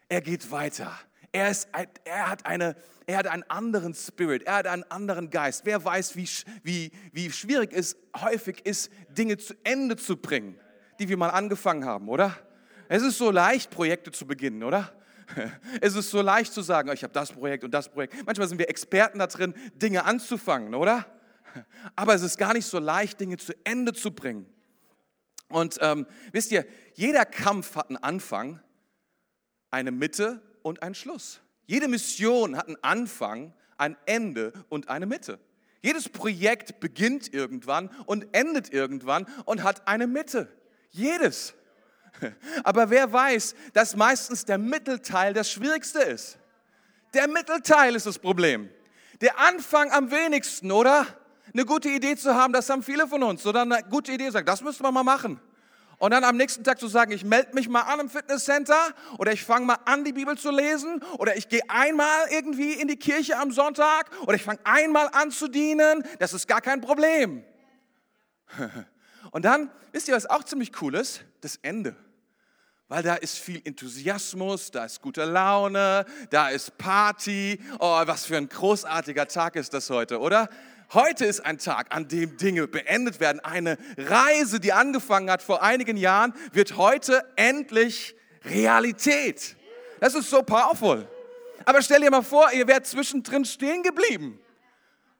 Er 0.09 0.21
geht 0.21 0.51
weiter. 0.51 0.93
Er, 1.33 1.51
ist, 1.51 1.69
er, 2.05 2.31
hat 2.31 2.47
eine, 2.47 2.77
er 3.07 3.19
hat 3.19 3.27
einen 3.27 3.43
anderen 3.45 3.93
Spirit, 3.95 4.45
er 4.45 4.55
hat 4.55 4.67
einen 4.67 4.85
anderen 4.85 5.29
Geist. 5.29 5.67
Wer 5.67 5.85
weiß, 5.85 6.17
wie, 6.17 6.29
wie, 6.63 6.93
wie 7.13 7.31
schwierig 7.31 7.73
es 7.73 7.97
häufig 8.19 8.65
ist, 8.65 8.91
Dinge 9.11 9.37
zu 9.37 9.55
Ende 9.65 9.97
zu 9.97 10.17
bringen, 10.17 10.59
die 10.99 11.09
wir 11.09 11.17
mal 11.17 11.31
angefangen 11.31 11.85
haben, 11.85 12.09
oder? 12.09 12.46
Es 12.89 13.03
ist 13.03 13.19
so 13.19 13.31
leicht, 13.31 13.71
Projekte 13.71 14.11
zu 14.11 14.27
beginnen, 14.27 14.63
oder? 14.63 14.93
Es 15.81 15.97
ist 15.97 16.11
so 16.11 16.23
leicht 16.23 16.53
zu 16.53 16.63
sagen, 16.63 16.89
oh, 16.89 16.93
ich 16.93 17.03
habe 17.03 17.13
das 17.13 17.33
Projekt 17.33 17.65
und 17.65 17.73
das 17.73 17.89
Projekt. 17.89 18.15
Manchmal 18.25 18.49
sind 18.49 18.59
wir 18.59 18.69
Experten 18.69 19.19
da 19.19 19.27
drin, 19.27 19.55
Dinge 19.75 20.05
anzufangen, 20.05 20.75
oder? 20.75 21.07
Aber 21.97 22.15
es 22.15 22.23
ist 22.23 22.39
gar 22.39 22.53
nicht 22.53 22.67
so 22.67 22.79
leicht, 22.79 23.21
Dinge 23.21 23.37
zu 23.37 23.53
Ende 23.65 23.93
zu 23.93 24.13
bringen. 24.13 24.47
Und 25.49 25.79
ähm, 25.81 26.07
wisst 26.33 26.51
ihr, 26.53 26.67
jeder 26.95 27.25
Kampf 27.25 27.77
hat 27.77 27.89
einen 27.89 27.99
Anfang, 27.99 28.61
eine 29.71 29.91
Mitte 29.93 30.43
und 30.63 30.83
einen 30.83 30.95
Schluss. 30.95 31.41
Jede 31.67 31.89
Mission 31.89 32.57
hat 32.57 32.67
einen 32.67 32.83
Anfang, 32.83 33.53
ein 33.79 33.97
Ende 34.07 34.53
und 34.69 34.89
eine 34.89 35.07
Mitte. 35.07 35.39
Jedes 35.83 36.09
Projekt 36.09 36.81
beginnt 36.81 37.33
irgendwann 37.33 37.91
und 38.07 38.27
endet 38.33 38.73
irgendwann 38.73 39.27
und 39.45 39.63
hat 39.63 39.87
eine 39.87 40.07
Mitte. 40.07 40.49
Jedes. 40.91 41.55
Aber 42.65 42.91
wer 42.91 43.13
weiß, 43.13 43.55
dass 43.73 43.97
meistens 43.97 44.45
der 44.45 44.59
Mittelteil 44.59 45.33
das 45.33 45.51
Schwierigste 45.51 46.01
ist. 46.01 46.39
Der 47.15 47.29
Mittelteil 47.29 47.95
ist 47.95 48.07
das 48.07 48.19
Problem. 48.19 48.69
Der 49.21 49.39
Anfang 49.39 49.91
am 49.91 50.11
wenigsten, 50.11 50.71
oder? 50.71 51.07
Eine 51.53 51.65
gute 51.65 51.89
Idee 51.89 52.17
zu 52.17 52.35
haben, 52.35 52.53
das 52.53 52.69
haben 52.69 52.83
viele 52.83 53.07
von 53.07 53.23
uns. 53.23 53.47
Oder 53.47 53.63
eine 53.63 53.83
gute 53.89 54.13
Idee 54.13 54.31
sagen, 54.31 54.47
das 54.47 54.61
müsste 54.63 54.83
man 54.83 54.93
mal 54.93 55.05
machen. 55.05 55.41
Und 55.99 56.11
dann 56.11 56.25
am 56.25 56.37
nächsten 56.37 56.63
Tag 56.63 56.79
zu 56.79 56.89
sagen, 56.89 57.13
ich 57.13 57.25
melde 57.25 57.55
mich 57.55 57.69
mal 57.69 57.81
an 57.81 58.01
im 58.01 58.11
Fitnesscenter 58.11 58.93
oder 59.17 59.33
ich 59.33 59.43
fange 59.43 59.65
mal 59.65 59.79
an, 59.87 60.05
die 60.05 60.13
Bibel 60.13 60.37
zu 60.37 60.51
lesen 60.51 61.03
oder 61.17 61.37
ich 61.37 61.49
gehe 61.49 61.63
einmal 61.69 62.27
irgendwie 62.31 62.75
in 62.75 62.87
die 62.89 62.99
Kirche 62.99 63.39
am 63.39 63.51
Sonntag 63.51 64.11
oder 64.23 64.35
ich 64.35 64.43
fange 64.43 64.61
einmal 64.65 65.09
an 65.13 65.31
zu 65.31 65.49
dienen, 65.49 66.05
das 66.19 66.35
ist 66.35 66.47
gar 66.47 66.61
kein 66.61 66.83
Problem. 66.83 67.43
Und 69.31 69.45
dann, 69.47 69.71
wisst 69.93 70.09
ihr, 70.09 70.15
was 70.15 70.27
auch 70.27 70.45
ziemlich 70.45 70.71
cool 70.83 70.95
ist? 70.95 71.23
Das 71.41 71.57
Ende. 71.63 71.97
Weil 72.89 73.03
da 73.03 73.17
ist 73.17 73.39
viel 73.39 73.61
Enthusiasmus, 73.65 74.71
da 74.71 74.85
ist 74.85 75.03
gute 75.03 75.25
Laune, 75.25 76.07
da 76.31 76.51
ist 76.51 76.79
Party. 76.79 77.61
Oh, 77.81 78.03
was 78.07 78.27
für 78.27 78.37
ein 78.37 78.49
großartiger 78.49 79.27
Tag 79.27 79.57
ist 79.57 79.75
das 79.75 79.91
heute, 79.91 80.21
oder? 80.21 80.49
Heute 80.95 81.25
ist 81.25 81.41
ein 81.41 81.59
Tag, 81.59 81.93
an 81.93 82.07
dem 82.07 82.37
Dinge 82.37 82.69
beendet 82.69 83.19
werden. 83.19 83.41
Eine 83.41 83.77
Reise, 83.99 84.61
die 84.61 84.73
angefangen 84.73 85.29
hat 85.29 85.43
vor 85.43 85.65
einigen 85.65 85.97
Jahren, 85.97 86.33
wird 86.53 86.77
heute 86.77 87.25
endlich 87.35 88.15
Realität. 88.45 89.57
Das 89.99 90.15
ist 90.15 90.31
so 90.31 90.43
powerful. 90.43 91.09
Aber 91.65 91.83
stell 91.83 92.03
dir 92.03 92.11
mal 92.13 92.23
vor, 92.23 92.53
ihr 92.53 92.69
wärt 92.69 92.87
zwischendrin 92.87 93.45
stehen 93.45 93.83
geblieben. 93.83 94.39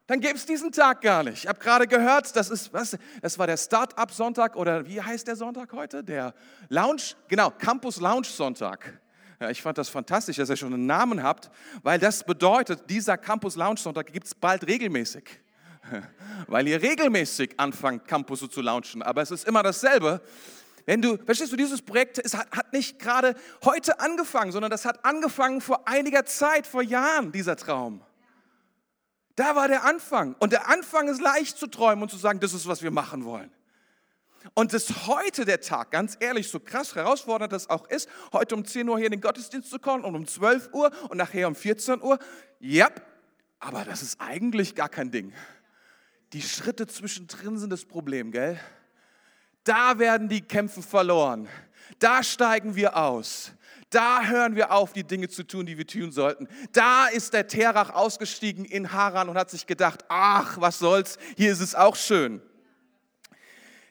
Dann 0.07 0.21
gäbe 0.21 0.35
es 0.35 0.45
diesen 0.45 0.71
Tag 0.71 1.01
gar 1.01 1.23
nicht. 1.23 1.43
Ich 1.43 1.47
habe 1.47 1.59
gerade 1.59 1.85
gehört, 1.85 2.33
das 2.37 2.49
ist, 2.49 2.71
was, 2.71 2.97
das 3.21 3.37
war 3.37 3.45
der 3.45 3.57
Start-up-Sonntag 3.57 4.55
oder 4.55 4.87
wie 4.87 5.01
heißt 5.01 5.27
der 5.27 5.35
Sonntag 5.35 5.73
heute? 5.73 6.01
Der 6.01 6.33
Lounge, 6.69 7.01
genau, 7.27 7.51
Campus 7.51 7.99
Lounge 7.99 8.25
Sonntag. 8.25 9.01
Ja, 9.41 9.49
ich 9.49 9.61
fand 9.61 9.77
das 9.77 9.89
fantastisch, 9.89 10.37
dass 10.37 10.49
ihr 10.49 10.55
schon 10.55 10.73
einen 10.73 10.85
Namen 10.85 11.21
habt, 11.21 11.51
weil 11.83 11.99
das 11.99 12.23
bedeutet, 12.23 12.89
dieser 12.89 13.17
Campus 13.17 13.57
Lounge 13.57 13.77
Sonntag 13.77 14.11
gibt 14.13 14.27
es 14.27 14.33
bald 14.33 14.65
regelmäßig. 14.65 15.25
Weil 16.47 16.67
ihr 16.67 16.81
regelmäßig 16.81 17.57
anfangt, 17.57 18.07
Campus 18.07 18.45
zu 18.49 18.61
launchen. 18.61 19.01
Aber 19.01 19.21
es 19.21 19.31
ist 19.31 19.47
immer 19.47 19.63
dasselbe. 19.63 20.21
Wenn 20.85 21.01
du, 21.01 21.17
verstehst 21.17 21.51
du, 21.53 21.55
dieses 21.55 21.81
Projekt 21.81 22.19
es 22.19 22.35
hat, 22.35 22.51
hat 22.51 22.73
nicht 22.73 22.99
gerade 22.99 23.35
heute 23.63 23.99
angefangen, 24.01 24.51
sondern 24.51 24.71
das 24.71 24.83
hat 24.83 25.05
angefangen 25.05 25.61
vor 25.61 25.87
einiger 25.87 26.25
Zeit, 26.25 26.67
vor 26.67 26.81
Jahren, 26.81 27.31
dieser 27.31 27.55
Traum. 27.55 28.01
Da 29.37 29.55
war 29.55 29.67
der 29.67 29.85
Anfang. 29.85 30.35
Und 30.39 30.51
der 30.51 30.67
Anfang 30.67 31.07
ist 31.07 31.21
leicht 31.21 31.57
zu 31.57 31.67
träumen 31.67 32.01
und 32.01 32.09
zu 32.09 32.17
sagen, 32.17 32.39
das 32.39 32.53
ist, 32.53 32.67
was 32.67 32.81
wir 32.81 32.89
machen 32.89 33.23
wollen. 33.23 33.51
Und 34.55 34.73
das 34.73 35.05
heute 35.05 35.45
der 35.45 35.61
Tag, 35.61 35.91
ganz 35.91 36.17
ehrlich, 36.19 36.49
so 36.49 36.59
krass 36.59 36.95
herausfordernd 36.95 37.53
das 37.53 37.69
auch 37.69 37.87
ist, 37.87 38.09
heute 38.33 38.55
um 38.55 38.65
10 38.65 38.89
Uhr 38.89 38.97
hier 38.97 39.05
in 39.05 39.11
den 39.11 39.21
Gottesdienst 39.21 39.69
zu 39.69 39.77
kommen 39.77 40.03
und 40.03 40.15
um 40.15 40.25
12 40.25 40.69
Uhr 40.73 40.91
und 41.09 41.17
nachher 41.17 41.47
um 41.47 41.53
14 41.53 42.01
Uhr, 42.01 42.17
ja, 42.59 42.89
aber 43.59 43.85
das 43.85 44.01
ist 44.01 44.19
eigentlich 44.19 44.73
gar 44.73 44.89
kein 44.89 45.11
Ding. 45.11 45.33
Die 46.33 46.41
Schritte 46.41 46.87
zwischendrin 46.87 47.59
sind 47.59 47.69
das 47.69 47.85
Problem, 47.85 48.31
gell? 48.31 48.59
Da 49.63 49.99
werden 49.99 50.29
die 50.29 50.41
Kämpfe 50.41 50.81
verloren. 50.81 51.47
Da 51.99 52.23
steigen 52.23 52.75
wir 52.75 52.97
aus. 52.97 53.51
Da 53.89 54.25
hören 54.25 54.55
wir 54.55 54.71
auf, 54.71 54.91
die 54.91 55.05
Dinge 55.05 55.29
zu 55.29 55.43
tun, 55.43 55.65
die 55.65 55.77
wir 55.77 55.87
tun 55.87 56.11
sollten. 56.11 56.47
Da 56.73 57.07
ist 57.07 57.33
der 57.33 57.47
Terach 57.47 57.91
ausgestiegen 57.91 58.65
in 58.65 58.91
Haran 58.91 59.29
und 59.29 59.37
hat 59.37 59.49
sich 59.49 59.65
gedacht, 59.65 60.03
ach, 60.09 60.59
was 60.59 60.79
soll's, 60.79 61.17
hier 61.37 61.51
ist 61.51 61.61
es 61.61 61.73
auch 61.73 61.95
schön. 61.95 62.41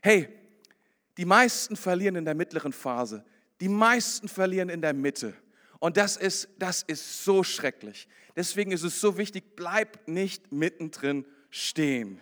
Hey, 0.03 0.29
die 1.17 1.25
meisten 1.25 1.77
verlieren 1.77 2.17
in 2.17 2.27
der 2.27 2.35
mittleren 2.35 2.73
Phase. 2.73 3.25
Die 3.61 3.69
meisten 3.69 4.29
verlieren 4.29 4.69
in 4.69 4.83
der 4.83 4.93
Mitte. 4.93 5.33
Und 5.79 5.97
das 5.97 6.19
ist, 6.19 6.49
das 6.59 6.83
ist 6.83 7.25
so 7.25 7.43
schrecklich. 7.43 8.07
Deswegen 8.35 8.73
ist 8.73 8.83
es 8.83 9.01
so 9.01 9.17
wichtig, 9.17 9.57
bleib 9.57 10.07
nicht 10.07 10.53
mittendrin 10.53 11.25
stehen. 11.49 12.21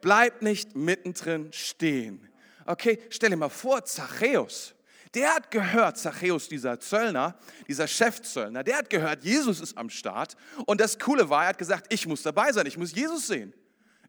Bleib 0.00 0.42
nicht 0.42 0.76
mittendrin 0.76 1.52
stehen. 1.52 2.28
Okay, 2.66 3.00
stell 3.10 3.30
dir 3.30 3.36
mal 3.36 3.48
vor, 3.48 3.84
Zachäus, 3.84 4.75
der 5.16 5.34
hat 5.34 5.50
gehört, 5.50 5.96
Zachäus, 5.96 6.46
dieser 6.46 6.78
Zöllner, 6.78 7.34
dieser 7.66 7.88
Chefzöllner, 7.88 8.62
der 8.62 8.76
hat 8.76 8.90
gehört, 8.90 9.24
Jesus 9.24 9.60
ist 9.60 9.78
am 9.78 9.88
Start. 9.88 10.36
Und 10.66 10.78
das 10.78 10.98
Coole 10.98 11.30
war, 11.30 11.44
er 11.44 11.48
hat 11.48 11.58
gesagt, 11.58 11.86
ich 11.92 12.06
muss 12.06 12.22
dabei 12.22 12.52
sein, 12.52 12.66
ich 12.66 12.76
muss 12.76 12.94
Jesus 12.94 13.26
sehen. 13.26 13.54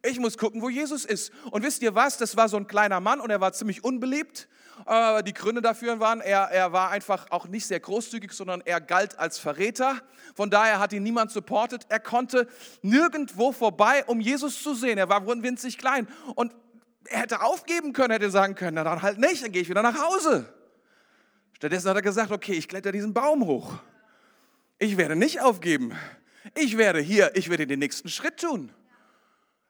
Ich 0.04 0.20
muss 0.20 0.38
gucken, 0.38 0.62
wo 0.62 0.70
Jesus 0.70 1.06
ist. 1.06 1.32
Und 1.50 1.64
wisst 1.64 1.82
ihr 1.82 1.96
was? 1.96 2.18
Das 2.18 2.36
war 2.36 2.50
so 2.50 2.58
ein 2.58 2.68
kleiner 2.68 3.00
Mann 3.00 3.22
und 3.22 3.30
er 3.30 3.40
war 3.40 3.54
ziemlich 3.54 3.86
unbeliebt. 3.86 4.50
Äh, 4.86 5.24
die 5.24 5.34
Gründe 5.34 5.62
dafür 5.62 6.02
waren, 6.02 6.20
er, 6.20 6.44
er 6.52 6.74
war 6.74 6.92
einfach 6.92 7.32
auch 7.32 7.48
nicht 7.48 7.66
sehr 7.66 7.80
großzügig, 7.80 8.34
sondern 8.34 8.62
er 8.66 8.82
galt 8.82 9.18
als 9.18 9.40
Verräter. 9.40 10.02
Von 10.36 10.50
daher 10.50 10.80
hat 10.80 10.92
ihn 10.92 11.04
niemand 11.04 11.32
supportet. 11.32 11.86
Er 11.88 12.02
konnte 12.02 12.48
nirgendwo 12.82 13.54
vorbei, 13.54 14.04
um 14.06 14.20
Jesus 14.20 14.62
zu 14.62 14.76
sehen. 14.76 14.98
Er 14.98 15.08
war 15.08 15.26
winzig 15.26 15.78
klein. 15.78 16.08
Und 16.36 16.54
er 17.06 17.22
hätte 17.22 17.42
aufgeben 17.42 17.94
können, 17.94 18.12
hätte 18.12 18.30
sagen 18.30 18.56
können, 18.56 18.76
na 18.76 18.84
dann 18.84 19.02
halt 19.02 19.20
nicht, 19.20 19.42
dann 19.42 19.54
gehe 19.54 19.62
ich 19.62 19.70
wieder 19.70 19.82
nach 19.82 19.98
Hause. 19.98 20.54
Stattdessen 21.58 21.90
hat 21.90 21.96
er 21.96 22.04
gesagt, 22.04 22.32
okay, 22.32 22.54
ich 22.54 22.68
kletter 22.68 22.92
diesen 22.92 23.16
Baum 23.16 23.46
hoch. 23.46 23.80
Ich 24.78 24.96
werde 24.96 25.16
nicht 25.16 25.42
aufgeben. 25.42 25.92
Ich 26.56 26.78
werde 26.78 27.00
hier, 27.00 27.36
ich 27.36 27.50
werde 27.50 27.66
den 27.66 27.80
nächsten 27.80 28.10
Schritt 28.10 28.38
tun. 28.40 28.72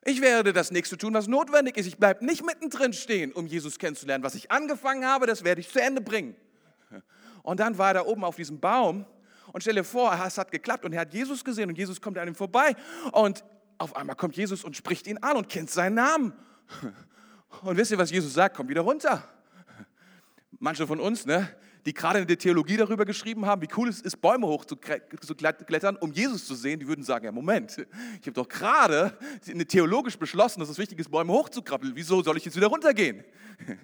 Ich 0.04 0.20
werde 0.20 0.52
das 0.52 0.70
nächste 0.70 0.98
tun, 0.98 1.14
was 1.14 1.28
notwendig 1.28 1.78
ist. 1.78 1.86
Ich 1.86 1.98
bleibe 1.98 2.26
nicht 2.26 2.46
mittendrin 2.46 2.92
stehen, 2.92 3.32
um 3.32 3.48
Jesus 3.48 3.80
kennenzulernen. 3.80 4.22
Was 4.22 4.36
ich 4.36 4.52
angefangen 4.52 5.06
habe, 5.06 5.28
das 5.28 5.46
werde 5.46 5.62
ich 5.62 5.70
zu 5.70 5.82
Ende 5.82 6.02
bringen. 6.02 6.36
Und 7.42 7.62
dann 7.62 7.78
war 7.78 7.92
er 7.92 7.94
da 7.94 8.06
oben 8.06 8.26
auf 8.26 8.36
diesem 8.36 8.60
Baum 8.60 9.06
und 9.54 9.62
stell 9.62 9.76
dir 9.76 9.86
vor, 9.86 10.14
es 10.26 10.38
hat 10.38 10.52
geklappt 10.52 10.84
und 10.84 10.92
er 10.92 11.02
hat 11.02 11.14
Jesus 11.14 11.46
gesehen 11.46 11.70
und 11.70 11.78
Jesus 11.78 12.02
kommt 12.02 12.18
an 12.18 12.28
ihm 12.28 12.36
vorbei 12.36 12.76
und 13.14 13.46
auf 13.78 13.96
einmal 13.96 14.18
kommt 14.18 14.36
Jesus 14.36 14.66
und 14.66 14.76
spricht 14.76 15.08
ihn 15.08 15.20
an 15.20 15.38
und 15.38 15.48
kennt 15.48 15.70
seinen 15.70 15.96
Namen. 15.96 16.34
Und 17.62 17.78
wisst 17.78 17.92
ihr, 17.92 17.98
was 17.98 18.12
Jesus 18.12 18.34
sagt? 18.34 18.58
Komm 18.58 18.68
wieder 18.68 18.82
runter. 18.82 19.24
Manche 20.60 20.86
von 20.86 21.00
uns, 21.00 21.26
ne, 21.26 21.48
die 21.88 21.94
gerade 21.94 22.20
in 22.20 22.28
der 22.28 22.38
Theologie 22.38 22.76
darüber 22.76 23.06
geschrieben 23.06 23.46
haben, 23.46 23.62
wie 23.62 23.70
cool 23.78 23.88
es 23.88 24.02
ist, 24.02 24.20
Bäume 24.20 24.46
hochzuklettern, 24.46 25.96
um 25.96 26.12
Jesus 26.12 26.46
zu 26.46 26.54
sehen, 26.54 26.82
die 26.82 26.88
würden 26.88 27.04
sagen, 27.04 27.24
ja 27.24 27.32
Moment, 27.32 27.78
ich 28.20 28.28
habe 28.28 28.34
doch 28.34 28.50
gerade 28.50 29.18
theologisch 29.70 30.18
beschlossen, 30.18 30.60
dass 30.60 30.68
es 30.68 30.78
wichtig 30.78 31.00
ist, 31.00 31.10
Bäume 31.10 31.32
hochzukrabbeln. 31.32 31.94
Wieso 31.96 32.22
soll 32.22 32.36
ich 32.36 32.44
jetzt 32.44 32.58
wieder 32.58 32.68
runtergehen? 32.68 33.24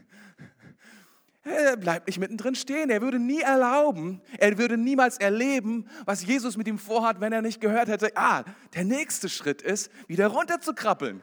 Er 1.46 1.76
bleibt 1.76 2.08
nicht 2.08 2.20
mittendrin 2.20 2.56
stehen. 2.56 2.90
Er 2.90 3.02
würde 3.02 3.20
nie 3.20 3.42
erlauben, 3.42 4.22
er 4.38 4.58
würde 4.58 4.78
niemals 4.78 5.18
erleben, 5.18 5.90
was 6.06 6.26
Jesus 6.26 6.56
mit 6.56 6.70
ihm 6.70 6.80
vorhat, 6.80 7.20
wenn 7.20 7.34
er 7.34 7.42
nicht 7.42 7.60
gehört 7.60 7.90
hätte, 7.90 8.16
ah, 8.16 8.46
der 8.74 8.86
nächste 8.86 9.28
Schritt 9.28 9.62
ist, 9.62 9.92
wieder 10.08 10.28
runterzukrabbeln. 10.28 11.22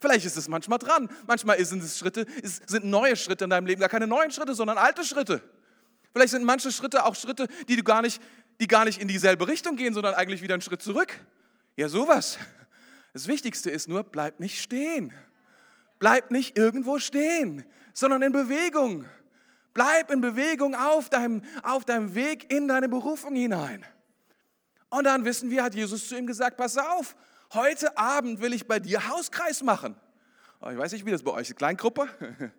Vielleicht 0.00 0.26
ist 0.26 0.36
es 0.36 0.48
manchmal 0.48 0.80
dran. 0.80 1.08
Manchmal 1.28 1.64
sind 1.64 1.80
es 1.80 1.96
Schritte, 1.96 2.26
sind 2.42 2.86
neue 2.86 3.14
Schritte 3.14 3.44
in 3.44 3.50
deinem 3.50 3.66
Leben, 3.66 3.80
gar 3.80 3.88
keine 3.88 4.08
neuen 4.08 4.32
Schritte, 4.32 4.52
sondern 4.52 4.78
alte 4.78 5.04
Schritte. 5.04 5.40
Vielleicht 6.12 6.32
sind 6.32 6.44
manche 6.44 6.70
Schritte 6.70 7.04
auch 7.04 7.14
Schritte, 7.14 7.48
die 7.68 7.76
du 7.76 7.82
gar 7.82 8.02
nicht, 8.02 8.20
die 8.60 8.66
gar 8.66 8.84
nicht 8.84 9.00
in 9.00 9.08
dieselbe 9.08 9.48
Richtung 9.48 9.76
gehen, 9.76 9.94
sondern 9.94 10.14
eigentlich 10.14 10.42
wieder 10.42 10.54
einen 10.54 10.62
Schritt 10.62 10.82
zurück. 10.82 11.12
Ja, 11.76 11.88
sowas. 11.88 12.38
Das 13.12 13.26
Wichtigste 13.26 13.70
ist 13.70 13.88
nur, 13.88 14.04
bleib 14.04 14.40
nicht 14.40 14.60
stehen. 14.60 15.12
Bleib 15.98 16.30
nicht 16.30 16.58
irgendwo 16.58 16.98
stehen, 16.98 17.64
sondern 17.94 18.22
in 18.22 18.32
Bewegung. 18.32 19.06
Bleib 19.74 20.10
in 20.10 20.20
Bewegung 20.20 20.74
auf 20.74 21.08
deinem, 21.08 21.42
auf 21.62 21.84
deinem 21.84 22.14
Weg 22.14 22.52
in 22.52 22.68
deine 22.68 22.88
Berufung 22.88 23.34
hinein. 23.34 23.84
Und 24.90 25.04
dann 25.04 25.24
wissen 25.24 25.50
wir, 25.50 25.62
hat 25.62 25.74
Jesus 25.74 26.08
zu 26.08 26.16
ihm 26.16 26.26
gesagt, 26.26 26.58
pass 26.58 26.76
auf, 26.76 27.16
heute 27.54 27.96
Abend 27.96 28.40
will 28.40 28.52
ich 28.52 28.66
bei 28.66 28.78
dir 28.78 29.08
Hauskreis 29.08 29.62
machen. 29.62 29.96
Oh, 30.64 30.70
ich 30.70 30.78
weiß 30.78 30.92
nicht, 30.92 31.04
wie 31.04 31.10
das 31.10 31.24
bei 31.24 31.32
euch 31.32 31.50
ist. 31.50 31.56
Kleingruppe? 31.56 32.08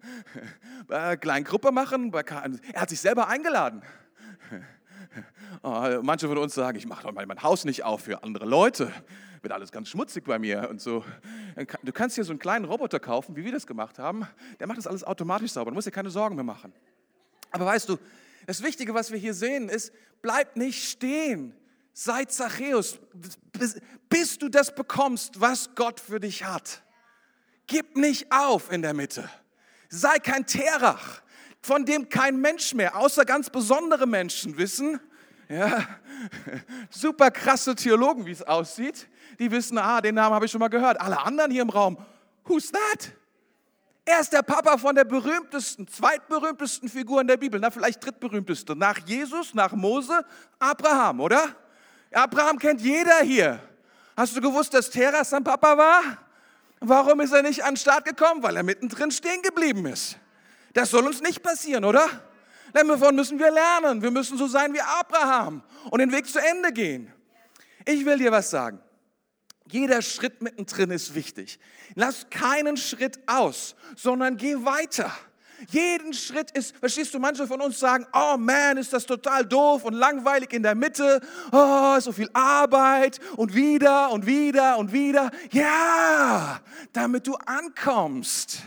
Äh, 0.89 1.15
Kleingruppe 1.15 1.71
machen? 1.71 2.11
Er 2.13 2.81
hat 2.81 2.89
sich 2.89 2.99
selber 2.99 3.27
eingeladen. 3.27 3.81
Oh, 5.61 5.87
manche 6.01 6.27
von 6.27 6.37
uns 6.39 6.55
sagen, 6.55 6.77
ich 6.77 6.87
mache 6.87 7.03
doch 7.03 7.13
mein 7.13 7.43
Haus 7.43 7.63
nicht 7.63 7.83
auf 7.83 8.01
für 8.01 8.23
andere 8.23 8.45
Leute. 8.45 8.91
Wird 9.41 9.53
alles 9.53 9.71
ganz 9.71 9.87
schmutzig 9.87 10.25
bei 10.25 10.39
mir 10.39 10.67
und 10.69 10.81
so. 10.81 11.05
Du 11.83 11.93
kannst 11.93 12.15
hier 12.15 12.23
so 12.23 12.31
einen 12.31 12.39
kleinen 12.39 12.65
Roboter 12.65 12.99
kaufen, 12.99 13.35
wie 13.35 13.45
wir 13.45 13.51
das 13.51 13.67
gemacht 13.67 13.99
haben. 13.99 14.27
Der 14.59 14.67
macht 14.67 14.79
das 14.79 14.87
alles 14.87 15.03
automatisch 15.03 15.51
sauber. 15.51 15.69
Du 15.71 15.75
musst 15.75 15.87
dir 15.87 15.91
keine 15.91 16.09
Sorgen 16.09 16.35
mehr 16.35 16.43
machen. 16.43 16.73
Aber 17.51 17.65
weißt 17.65 17.87
du, 17.87 17.97
das 18.47 18.63
Wichtige, 18.63 18.93
was 18.93 19.11
wir 19.11 19.19
hier 19.19 19.35
sehen, 19.35 19.69
ist, 19.69 19.93
bleib 20.21 20.57
nicht 20.57 20.89
stehen. 20.89 21.55
Sei 21.93 22.25
Zachäus, 22.25 22.99
bis, 23.53 23.79
bis 24.09 24.37
du 24.39 24.49
das 24.49 24.73
bekommst, 24.73 25.39
was 25.39 25.75
Gott 25.75 25.99
für 25.99 26.19
dich 26.19 26.43
hat. 26.43 26.83
Gib 27.67 27.95
nicht 27.95 28.31
auf 28.31 28.71
in 28.71 28.81
der 28.81 28.93
Mitte. 28.93 29.29
Sei 29.89 30.19
kein 30.19 30.45
Terach, 30.45 31.21
von 31.61 31.85
dem 31.85 32.09
kein 32.09 32.39
Mensch 32.39 32.73
mehr, 32.73 32.97
außer 32.97 33.25
ganz 33.25 33.49
besondere 33.49 34.05
Menschen 34.05 34.57
wissen. 34.57 34.99
Ja, 35.49 35.85
super 36.89 37.31
krasse 37.31 37.75
Theologen, 37.75 38.25
wie 38.25 38.31
es 38.31 38.43
aussieht. 38.43 39.07
Die 39.39 39.51
wissen, 39.51 39.77
ah, 39.77 40.01
den 40.01 40.15
Namen 40.15 40.35
habe 40.35 40.45
ich 40.45 40.51
schon 40.51 40.59
mal 40.59 40.69
gehört. 40.69 40.99
Alle 40.99 41.19
anderen 41.19 41.51
hier 41.51 41.61
im 41.61 41.69
Raum, 41.69 41.97
who's 42.45 42.71
that? 42.71 43.11
Er 44.05 44.19
ist 44.19 44.33
der 44.33 44.41
Papa 44.41 44.77
von 44.77 44.95
der 44.95 45.05
berühmtesten, 45.05 45.87
zweitberühmtesten 45.87 46.89
Figur 46.89 47.21
in 47.21 47.27
der 47.27 47.37
Bibel, 47.37 47.59
na 47.59 47.71
vielleicht 47.71 48.03
drittberühmteste, 48.03 48.75
nach 48.75 48.99
Jesus, 49.05 49.53
nach 49.53 49.71
Mose, 49.71 50.25
Abraham, 50.59 51.21
oder? 51.21 51.55
Abraham 52.11 52.59
kennt 52.59 52.81
jeder 52.81 53.19
hier. 53.21 53.59
Hast 54.17 54.35
du 54.35 54.41
gewusst, 54.41 54.73
dass 54.73 54.89
Terah 54.89 55.23
sein 55.23 55.43
Papa 55.43 55.77
war? 55.77 56.03
Warum 56.85 57.21
ist 57.21 57.31
er 57.31 57.43
nicht 57.43 57.63
an 57.63 57.71
den 57.71 57.77
Start 57.77 58.03
gekommen? 58.03 58.43
Weil 58.43 58.57
er 58.57 58.63
mittendrin 58.63 59.09
stehen 59.09 59.41
geblieben 59.41 59.85
ist. 59.85 60.17
Das 60.73 60.89
soll 60.89 61.05
uns 61.05 61.21
nicht 61.21 61.41
passieren, 61.41 61.85
oder? 61.85 62.09
Davon 62.73 63.15
müssen 63.15 63.39
wir 63.39 63.51
lernen. 63.51 64.01
Wir 64.01 64.11
müssen 64.11 64.37
so 64.37 64.47
sein 64.47 64.73
wie 64.73 64.81
Abraham 64.81 65.63
und 65.91 65.99
den 65.99 66.11
Weg 66.11 66.27
zu 66.27 66.39
Ende 66.39 66.73
gehen. 66.73 67.09
Ich 67.85 68.05
will 68.05 68.17
dir 68.17 68.33
was 68.33 68.49
sagen. 68.49 68.81
Jeder 69.71 70.01
Schritt 70.01 70.41
mittendrin 70.41 70.91
ist 70.91 71.15
wichtig. 71.15 71.57
Lass 71.95 72.29
keinen 72.29 72.75
Schritt 72.75 73.17
aus, 73.27 73.75
sondern 73.95 74.35
geh 74.35 74.55
weiter. 74.65 75.11
Jeden 75.69 76.13
Schritt 76.13 76.51
ist, 76.51 76.75
verstehst 76.77 77.13
du, 77.13 77.19
manche 77.19 77.47
von 77.47 77.61
uns 77.61 77.79
sagen, 77.79 78.05
oh 78.13 78.37
man, 78.37 78.77
ist 78.77 78.93
das 78.93 79.05
total 79.05 79.45
doof 79.45 79.85
und 79.85 79.93
langweilig 79.93 80.53
in 80.53 80.63
der 80.63 80.75
Mitte. 80.75 81.21
Oh, 81.51 81.99
so 81.99 82.11
viel 82.11 82.29
Arbeit 82.33 83.19
und 83.37 83.53
wieder 83.53 84.11
und 84.11 84.25
wieder 84.25 84.77
und 84.77 84.91
wieder. 84.91 85.31
Ja, 85.51 86.59
damit 86.91 87.27
du 87.27 87.35
ankommst. 87.35 88.59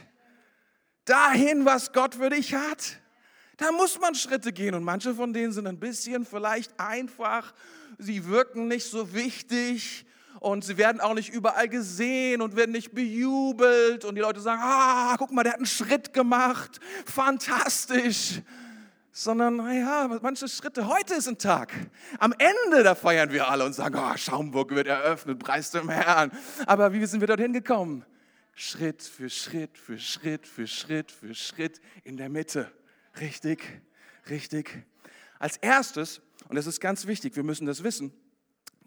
Dahin, 1.05 1.65
was 1.65 1.93
Gott 1.93 2.17
für 2.17 2.31
dich 2.31 2.55
hat. 2.55 2.99
Da 3.57 3.73
muss 3.73 3.99
man 3.99 4.15
Schritte 4.15 4.53
gehen 4.53 4.75
und 4.75 4.85
manche 4.85 5.15
von 5.15 5.33
denen 5.33 5.53
sind 5.53 5.67
ein 5.67 5.79
bisschen 5.79 6.27
vielleicht 6.27 6.79
einfach. 6.79 7.55
Sie 7.99 8.27
wirken 8.27 8.69
nicht 8.69 8.91
so 8.91 9.15
wichtig 9.15 10.05
und 10.47 10.63
sie 10.63 10.79
werden 10.79 11.01
auch 11.01 11.15
nicht 11.15 11.31
überall 11.31 11.69
gesehen 11.69 12.41
und 12.41 12.55
werden 12.55 12.71
nicht 12.71 12.95
bejubelt 12.95 14.05
und 14.05 14.15
die 14.15 14.21
Leute 14.21 14.39
sagen, 14.41 14.61
ah, 14.63 15.17
guck 15.19 15.33
mal, 15.33 15.43
der 15.43 15.55
hat 15.55 15.59
einen 15.59 15.67
Schritt 15.67 16.13
gemacht, 16.13 16.79
fantastisch. 17.05 18.43
Sondern, 19.11 19.57
naja, 19.57 20.09
manche 20.23 20.47
Schritte, 20.47 20.87
heute 20.87 21.15
ist 21.15 21.27
ein 21.27 21.39
Tag. 21.39 21.73
Am 22.21 22.33
Ende, 22.39 22.85
da 22.85 22.95
feiern 22.95 23.33
wir 23.33 23.49
alle 23.49 23.65
und 23.65 23.73
sagen, 23.73 23.99
oh, 23.99 24.17
Schaumburg 24.17 24.71
wird 24.71 24.87
eröffnet, 24.87 25.41
preis 25.41 25.73
dem 25.73 25.89
Herrn. 25.89 26.31
Aber 26.67 26.93
wie 26.93 27.05
sind 27.07 27.21
wir 27.21 27.27
dorthin 27.27 27.53
gekommen? 27.53 28.05
Schritt 28.55 29.03
für 29.03 29.29
Schritt, 29.29 29.77
für 29.77 29.99
Schritt, 29.99 30.47
für 30.47 30.69
Schritt, 30.69 31.11
für 31.11 31.35
Schritt 31.35 31.81
in 32.05 32.17
der 32.17 32.29
Mitte. 32.29 32.71
Richtig, 33.19 33.65
richtig. 34.31 34.85
Als 35.41 35.57
erstes, 35.57 36.21
und 36.49 36.55
das 36.55 36.69
ist 36.69 36.81
ganz 36.81 37.09
wichtig, 37.09 37.35
wir 37.35 37.43
müssen 37.43 37.67
das 37.67 37.83
wissen, 37.83 38.13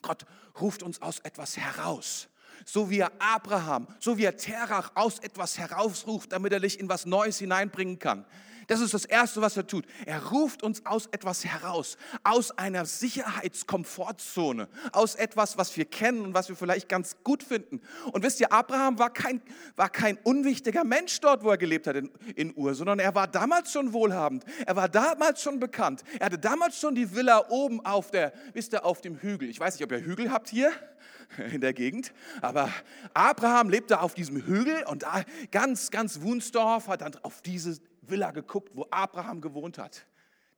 Gott 0.02 0.26
ruft 0.60 0.84
uns 0.84 1.02
aus 1.02 1.20
etwas 1.20 1.58
heraus. 1.58 2.30
So 2.66 2.90
wie 2.90 3.00
er 3.00 3.12
Abraham, 3.20 3.88
so 4.00 4.18
wie 4.18 4.26
er 4.26 4.38
Terach 4.38 4.92
aus 4.96 5.20
etwas 5.20 5.58
herausruft, 5.58 6.32
damit 6.32 6.52
er 6.52 6.60
dich 6.60 6.80
in 6.80 6.90
was 6.90 7.06
Neues 7.06 7.40
hineinbringen 7.40 8.00
kann. 8.00 8.26
Das 8.70 8.82
ist 8.82 8.94
das 8.94 9.06
Erste, 9.06 9.42
was 9.42 9.58
er 9.58 9.66
tut. 9.66 9.84
Er 10.06 10.28
ruft 10.28 10.62
uns 10.62 10.86
aus 10.86 11.08
etwas 11.08 11.44
heraus, 11.44 11.98
aus 12.24 12.52
einer 12.52 12.86
Sicherheitskomfortzone, 12.86 14.70
aus 14.92 15.16
etwas, 15.16 15.58
was 15.58 15.76
wir 15.76 15.86
kennen 15.86 16.22
und 16.22 16.36
was 16.36 16.50
wir 16.50 16.56
vielleicht 16.56 16.88
ganz 16.88 17.18
gut 17.24 17.42
finden. 17.42 17.82
Und 18.12 18.24
wisst 18.24 18.40
ihr, 18.40 18.54
Abraham 18.54 19.00
war 19.00 19.12
kein, 19.12 19.42
war 19.76 19.90
kein 19.90 20.18
unwichtiger 20.18 20.84
Mensch 20.84 21.20
dort, 21.20 21.44
wo 21.44 21.50
er 21.50 21.58
gelebt 21.58 21.88
hat 21.88 21.96
in, 21.96 22.12
in 22.36 22.56
Ur, 22.56 22.76
sondern 22.76 23.00
er 23.00 23.16
war 23.16 23.28
damals 23.28 23.72
schon 23.72 23.92
wohlhabend. 23.92 24.46
Er 24.68 24.76
war 24.76 24.88
damals 24.88 25.42
schon 25.42 25.60
bekannt. 25.60 26.04
Er 26.20 26.28
hatte 26.28 26.38
damals 26.38 26.80
schon 26.80 26.94
die 26.94 27.16
Villa 27.16 27.50
oben 27.50 27.84
auf 27.84 28.12
der, 28.12 28.34
wisst 28.54 28.74
ihr, 28.74 28.86
auf 28.86 29.02
dem 29.02 29.16
Hügel. 29.16 29.50
Ich 29.50 29.60
weiß 29.60 29.74
nicht, 29.74 29.84
ob 29.84 29.92
ihr 29.92 30.06
Hügel 30.06 30.32
habt 30.32 30.48
hier 30.48 30.72
in 31.52 31.62
der 31.62 31.74
Gegend. 31.74 32.14
Aber 32.42 32.72
Abraham 33.16 33.70
lebte 33.70 34.00
auf 34.00 34.14
diesem 34.14 34.46
Hügel 34.46 34.84
und 34.86 35.06
ganz, 35.50 35.90
ganz 35.90 36.22
Wunsdorf 36.22 36.88
hat 36.88 37.02
dann 37.02 37.16
auf 37.24 37.42
diese 37.42 37.80
Villa 38.10 38.32
geguckt, 38.32 38.72
wo 38.74 38.86
Abraham 38.92 39.42
gewohnt 39.42 39.78
hat. 39.78 40.06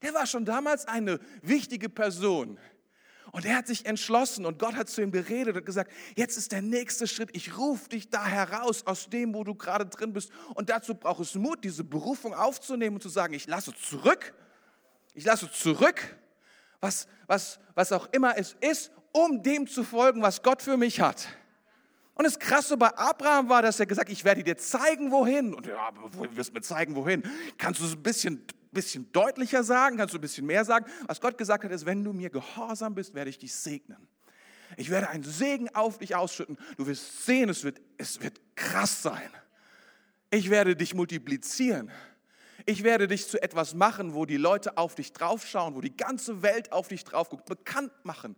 Der 0.02 0.14
war 0.14 0.26
schon 0.26 0.44
damals 0.44 0.86
eine 0.86 1.20
wichtige 1.42 1.88
Person. 1.88 2.58
Und 3.30 3.46
er 3.46 3.56
hat 3.56 3.66
sich 3.66 3.86
entschlossen 3.86 4.44
und 4.44 4.58
Gott 4.58 4.74
hat 4.74 4.90
zu 4.90 5.00
ihm 5.00 5.10
geredet 5.10 5.56
und 5.56 5.64
gesagt, 5.64 5.90
jetzt 6.16 6.36
ist 6.36 6.52
der 6.52 6.60
nächste 6.60 7.06
Schritt, 7.06 7.30
ich 7.32 7.56
rufe 7.56 7.88
dich 7.88 8.10
da 8.10 8.26
heraus 8.26 8.86
aus 8.86 9.08
dem, 9.08 9.32
wo 9.32 9.42
du 9.42 9.54
gerade 9.54 9.86
drin 9.86 10.12
bist. 10.12 10.30
Und 10.54 10.68
dazu 10.68 10.94
braucht 10.94 11.20
es 11.20 11.34
Mut, 11.34 11.64
diese 11.64 11.84
Berufung 11.84 12.34
aufzunehmen 12.34 12.96
und 12.96 13.00
zu 13.00 13.08
sagen, 13.08 13.32
ich 13.32 13.46
lasse 13.46 13.72
zurück, 13.74 14.34
ich 15.14 15.24
lasse 15.24 15.50
zurück, 15.50 16.16
was, 16.80 17.06
was, 17.26 17.58
was 17.74 17.92
auch 17.92 18.08
immer 18.12 18.36
es 18.36 18.56
ist, 18.60 18.90
um 19.12 19.42
dem 19.42 19.66
zu 19.66 19.84
folgen, 19.84 20.20
was 20.20 20.42
Gott 20.42 20.60
für 20.60 20.76
mich 20.76 21.00
hat. 21.00 21.28
Und 22.14 22.24
das 22.24 22.38
Krasse 22.38 22.76
bei 22.76 22.88
Abraham 22.96 23.48
war, 23.48 23.62
dass 23.62 23.80
er 23.80 23.86
gesagt 23.86 24.10
ich 24.10 24.24
werde 24.24 24.44
dir 24.44 24.56
zeigen, 24.56 25.10
wohin. 25.10 25.54
Und 25.54 25.66
ja, 25.66 25.90
du 25.90 26.36
wirst 26.36 26.52
mir 26.52 26.60
zeigen, 26.60 26.94
wohin. 26.94 27.22
Kannst 27.56 27.80
du 27.80 27.84
es 27.84 27.92
ein 27.92 28.02
bisschen, 28.02 28.44
bisschen 28.70 29.10
deutlicher 29.12 29.64
sagen? 29.64 29.96
Kannst 29.96 30.14
du 30.14 30.18
ein 30.18 30.20
bisschen 30.20 30.46
mehr 30.46 30.64
sagen? 30.64 30.86
Was 31.06 31.20
Gott 31.20 31.38
gesagt 31.38 31.64
hat, 31.64 31.72
ist, 31.72 31.86
wenn 31.86 32.04
du 32.04 32.12
mir 32.12 32.30
gehorsam 32.30 32.94
bist, 32.94 33.14
werde 33.14 33.30
ich 33.30 33.38
dich 33.38 33.54
segnen. 33.54 34.08
Ich 34.76 34.90
werde 34.90 35.08
einen 35.08 35.24
Segen 35.24 35.74
auf 35.74 35.98
dich 35.98 36.16
ausschütten. 36.16 36.58
Du 36.76 36.86
wirst 36.86 37.24
sehen, 37.24 37.48
es 37.48 37.64
wird, 37.64 37.80
es 37.98 38.20
wird 38.22 38.40
krass 38.56 39.02
sein. 39.02 39.30
Ich 40.30 40.50
werde 40.50 40.76
dich 40.76 40.94
multiplizieren. 40.94 41.90
Ich 42.64 42.82
werde 42.82 43.08
dich 43.08 43.28
zu 43.28 43.42
etwas 43.42 43.74
machen, 43.74 44.14
wo 44.14 44.24
die 44.24 44.36
Leute 44.36 44.76
auf 44.76 44.94
dich 44.94 45.12
draufschauen, 45.12 45.74
wo 45.74 45.80
die 45.80 45.96
ganze 45.96 46.42
Welt 46.42 46.72
auf 46.72 46.88
dich 46.88 47.04
drauf 47.04 47.28
guckt, 47.28 47.46
bekannt 47.46 47.92
machen. 48.04 48.36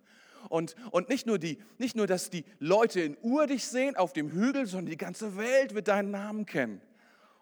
Und, 0.49 0.75
und 0.91 1.09
nicht, 1.09 1.27
nur 1.27 1.39
die, 1.39 1.59
nicht 1.79 1.97
nur, 1.97 2.07
dass 2.07 2.31
die 2.31 2.45
Leute 2.59 3.01
in 3.01 3.17
Ur 3.23 3.47
dich 3.47 3.67
sehen 3.67 3.97
auf 3.97 4.13
dem 4.13 4.31
Hügel, 4.31 4.67
sondern 4.67 4.91
die 4.91 4.97
ganze 4.97 5.37
Welt 5.37 5.75
wird 5.75 5.89
deinen 5.89 6.11
Namen 6.11 6.47
kennen. 6.47 6.81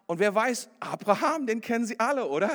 Und 0.05 0.19
wer 0.19 0.33
weiß, 0.35 0.69
Abraham, 0.79 1.45
den 1.45 1.61
kennen 1.61 1.85
sie 1.85 1.99
alle, 1.99 2.27
oder? 2.27 2.51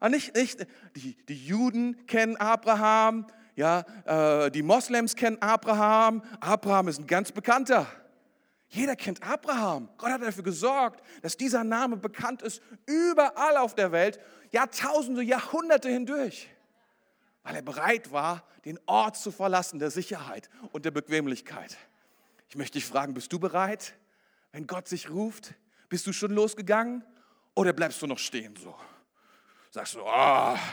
Und 0.00 0.10
nicht, 0.10 0.34
nicht 0.34 0.66
die, 0.96 1.16
die 1.28 1.46
Juden 1.46 2.06
kennen 2.06 2.36
Abraham, 2.36 3.26
ja, 3.56 3.84
äh, 4.04 4.50
die 4.50 4.62
Moslems 4.62 5.14
kennen 5.14 5.40
Abraham. 5.40 6.22
Abraham 6.40 6.88
ist 6.88 6.98
ein 6.98 7.06
ganz 7.06 7.32
bekannter. 7.32 7.86
Jeder 8.68 8.96
kennt 8.96 9.22
Abraham. 9.22 9.88
Gott 9.96 10.10
hat 10.10 10.22
dafür 10.22 10.42
gesorgt, 10.42 11.04
dass 11.22 11.36
dieser 11.36 11.62
Name 11.62 11.96
bekannt 11.96 12.42
ist 12.42 12.60
überall 12.86 13.56
auf 13.56 13.74
der 13.74 13.92
Welt, 13.92 14.18
Jahrtausende, 14.50 15.22
Jahrhunderte 15.22 15.88
hindurch 15.88 16.48
weil 17.44 17.54
er 17.54 17.62
bereit 17.62 18.10
war, 18.10 18.42
den 18.64 18.80
Ort 18.86 19.16
zu 19.16 19.30
verlassen 19.30 19.78
der 19.78 19.90
Sicherheit 19.90 20.50
und 20.72 20.84
der 20.84 20.90
Bequemlichkeit. 20.90 21.76
Ich 22.48 22.56
möchte 22.56 22.78
dich 22.78 22.86
fragen, 22.86 23.14
bist 23.14 23.32
du 23.32 23.38
bereit, 23.38 23.94
wenn 24.52 24.66
Gott 24.66 24.88
sich 24.88 25.10
ruft? 25.10 25.54
Bist 25.88 26.06
du 26.06 26.12
schon 26.12 26.32
losgegangen 26.32 27.04
oder 27.54 27.72
bleibst 27.72 28.00
du 28.02 28.06
noch 28.06 28.18
stehen 28.18 28.56
so? 28.56 28.74
Sagst 29.70 29.94
du, 29.94 30.00
oh, 30.00 30.04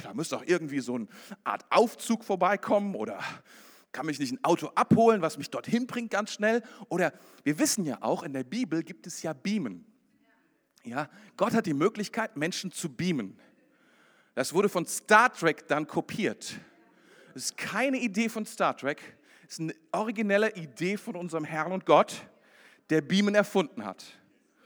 da 0.03 0.11
müsste 0.13 0.35
doch 0.35 0.45
irgendwie 0.45 0.79
so 0.79 0.95
eine 0.95 1.07
Art 1.43 1.65
Aufzug 1.69 2.23
vorbeikommen 2.23 2.95
oder 2.95 3.19
kann 3.91 4.05
mich 4.05 4.19
nicht 4.19 4.31
ein 4.31 4.43
Auto 4.43 4.67
abholen, 4.67 5.21
was 5.21 5.37
mich 5.37 5.49
dorthin 5.49 5.87
bringt 5.87 6.11
ganz 6.11 6.31
schnell? 6.31 6.63
Oder 6.87 7.11
wir 7.43 7.59
wissen 7.59 7.83
ja 7.83 7.97
auch, 8.01 8.23
in 8.23 8.31
der 8.31 8.43
Bibel 8.43 8.83
gibt 8.83 9.07
es 9.07 9.21
ja 9.23 9.33
Beamen. 9.33 9.85
Ja, 10.83 11.09
Gott 11.35 11.53
hat 11.53 11.65
die 11.65 11.73
Möglichkeit, 11.73 12.37
Menschen 12.37 12.71
zu 12.71 12.89
beamen. 12.89 13.37
Das 14.33 14.53
wurde 14.53 14.69
von 14.69 14.85
Star 14.85 15.33
Trek 15.33 15.67
dann 15.67 15.87
kopiert. 15.87 16.55
Das 17.33 17.45
ist 17.45 17.57
keine 17.57 17.97
Idee 17.97 18.29
von 18.29 18.45
Star 18.45 18.75
Trek, 18.75 19.01
das 19.43 19.53
ist 19.53 19.59
eine 19.59 19.75
originelle 19.91 20.53
Idee 20.55 20.97
von 20.97 21.15
unserem 21.15 21.43
Herrn 21.43 21.71
und 21.71 21.85
Gott, 21.85 22.23
der 22.89 23.01
Beamen 23.01 23.35
erfunden 23.35 23.85
hat. 23.85 24.05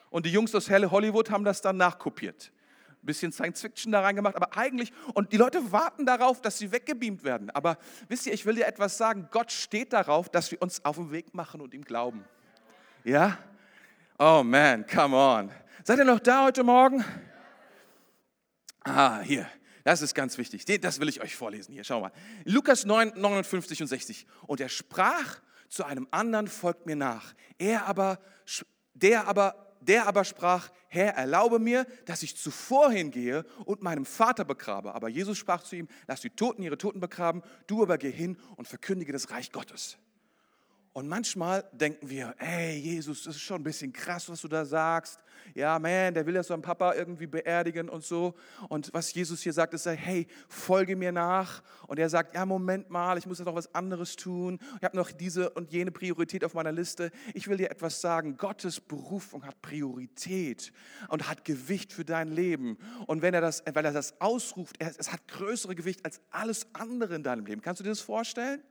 Und 0.09 0.25
die 0.25 0.31
Jungs 0.31 0.53
aus 0.55 0.69
Helle 0.69 0.91
Hollywood 0.91 1.29
haben 1.29 1.43
das 1.43 1.61
dann 1.61 1.77
nachkopiert. 1.77 2.51
Ein 2.89 3.05
bisschen 3.05 3.31
Science 3.31 3.61
Fiction 3.61 3.91
da 3.91 4.01
reingemacht, 4.01 4.35
aber 4.35 4.55
eigentlich, 4.57 4.93
und 5.13 5.31
die 5.31 5.37
Leute 5.37 5.71
warten 5.71 6.05
darauf, 6.05 6.41
dass 6.41 6.57
sie 6.57 6.71
weggebeamt 6.71 7.23
werden. 7.23 7.49
Aber 7.51 7.77
wisst 8.07 8.25
ihr, 8.25 8.33
ich 8.33 8.45
will 8.45 8.55
dir 8.55 8.65
etwas 8.65 8.97
sagen, 8.97 9.27
Gott 9.31 9.51
steht 9.51 9.93
darauf, 9.93 10.29
dass 10.29 10.51
wir 10.51 10.61
uns 10.61 10.83
auf 10.85 10.95
den 10.95 11.11
Weg 11.11 11.33
machen 11.33 11.61
und 11.61 11.73
ihm 11.73 11.83
glauben. 11.83 12.23
Ja? 13.03 13.37
Oh 14.17 14.41
man, 14.43 14.87
come 14.87 15.15
on. 15.15 15.51
Seid 15.83 15.99
ihr 15.99 16.05
noch 16.05 16.19
da 16.19 16.45
heute 16.45 16.63
Morgen? 16.63 17.03
Ah, 18.85 19.19
hier. 19.21 19.49
Das 19.83 20.01
ist 20.01 20.15
ganz 20.15 20.37
wichtig. 20.37 20.65
Das 20.81 20.99
will 20.99 21.09
ich 21.09 21.21
euch 21.21 21.35
vorlesen. 21.35 21.73
Hier, 21.73 21.83
schau 21.83 22.01
mal. 22.01 22.11
Lukas 22.43 22.85
9, 22.85 23.13
59 23.15 23.81
und 23.81 23.87
60. 23.87 24.25
Und 24.47 24.61
er 24.61 24.69
sprach 24.69 25.41
zu 25.69 25.83
einem 25.83 26.07
anderen, 26.11 26.47
folgt 26.47 26.85
mir 26.85 26.95
nach. 26.95 27.33
Er 27.57 27.85
aber, 27.85 28.19
der 28.93 29.27
aber, 29.27 29.75
der 29.81 30.07
aber 30.07 30.23
sprach, 30.23 30.69
Herr, 30.87 31.15
erlaube 31.15 31.59
mir, 31.59 31.85
dass 32.05 32.23
ich 32.23 32.37
zuvor 32.37 32.91
hingehe 32.91 33.43
und 33.65 33.81
meinem 33.81 34.05
Vater 34.05 34.45
begrabe. 34.45 34.95
Aber 34.95 35.09
Jesus 35.09 35.37
sprach 35.37 35.63
zu 35.63 35.75
ihm, 35.75 35.87
lass 36.07 36.21
die 36.21 36.29
Toten 36.29 36.63
ihre 36.63 36.77
Toten 36.77 36.99
begraben, 36.99 37.41
du 37.67 37.83
aber 37.83 37.97
geh 37.97 38.11
hin 38.11 38.37
und 38.55 38.67
verkündige 38.67 39.11
das 39.11 39.29
Reich 39.29 39.51
Gottes. 39.51 39.97
Und 40.95 41.09
manchmal 41.09 41.65
denken 41.73 42.09
wir, 42.09 42.33
ey 42.37 42.77
Jesus, 42.77 43.23
das 43.23 43.35
ist 43.35 43.41
schon 43.41 43.59
ein 43.59 43.63
bisschen 43.65 43.91
krass, 43.91 44.29
was 44.29 44.39
du 44.39 44.47
da 44.47 44.63
sagst. 44.63 45.19
Ja, 45.53 45.77
man, 45.77 46.13
der 46.13 46.25
will 46.25 46.35
ja 46.35 46.41
seinen 46.41 46.61
Papa 46.61 46.93
irgendwie 46.93 47.27
beerdigen 47.27 47.89
und 47.89 48.05
so. 48.05 48.33
Und 48.69 48.93
was 48.93 49.13
Jesus 49.13 49.41
hier 49.41 49.51
sagt, 49.51 49.73
ist, 49.73 49.85
hey, 49.87 50.25
folge 50.47 50.95
mir 50.95 51.11
nach. 51.11 51.61
Und 51.87 51.99
er 51.99 52.07
sagt, 52.07 52.33
ja, 52.33 52.45
Moment 52.45 52.89
mal, 52.89 53.17
ich 53.17 53.25
muss 53.25 53.39
jetzt 53.39 53.45
noch 53.45 53.55
was 53.55 53.75
anderes 53.75 54.15
tun. 54.15 54.57
Ich 54.77 54.85
habe 54.85 54.95
noch 54.95 55.11
diese 55.11 55.49
und 55.49 55.69
jene 55.73 55.91
Priorität 55.91 56.45
auf 56.45 56.53
meiner 56.53 56.71
Liste. 56.71 57.11
Ich 57.33 57.49
will 57.49 57.57
dir 57.57 57.71
etwas 57.71 57.99
sagen. 57.99 58.37
Gottes 58.37 58.79
Berufung 58.79 59.45
hat 59.45 59.61
Priorität 59.61 60.71
und 61.09 61.27
hat 61.27 61.43
Gewicht 61.43 61.91
für 61.91 62.05
dein 62.05 62.29
Leben. 62.29 62.77
Und 63.05 63.21
wenn 63.21 63.33
er 63.33 63.41
das, 63.41 63.65
weil 63.73 63.83
er 63.83 63.91
das 63.91 64.21
ausruft, 64.21 64.77
es 64.79 65.11
hat 65.11 65.27
größere 65.27 65.75
Gewicht 65.75 66.05
als 66.05 66.21
alles 66.31 66.67
andere 66.71 67.15
in 67.15 67.23
deinem 67.23 67.45
Leben. 67.45 67.61
Kannst 67.61 67.81
du 67.81 67.83
dir 67.83 67.89
das 67.89 67.99
vorstellen? 67.99 68.63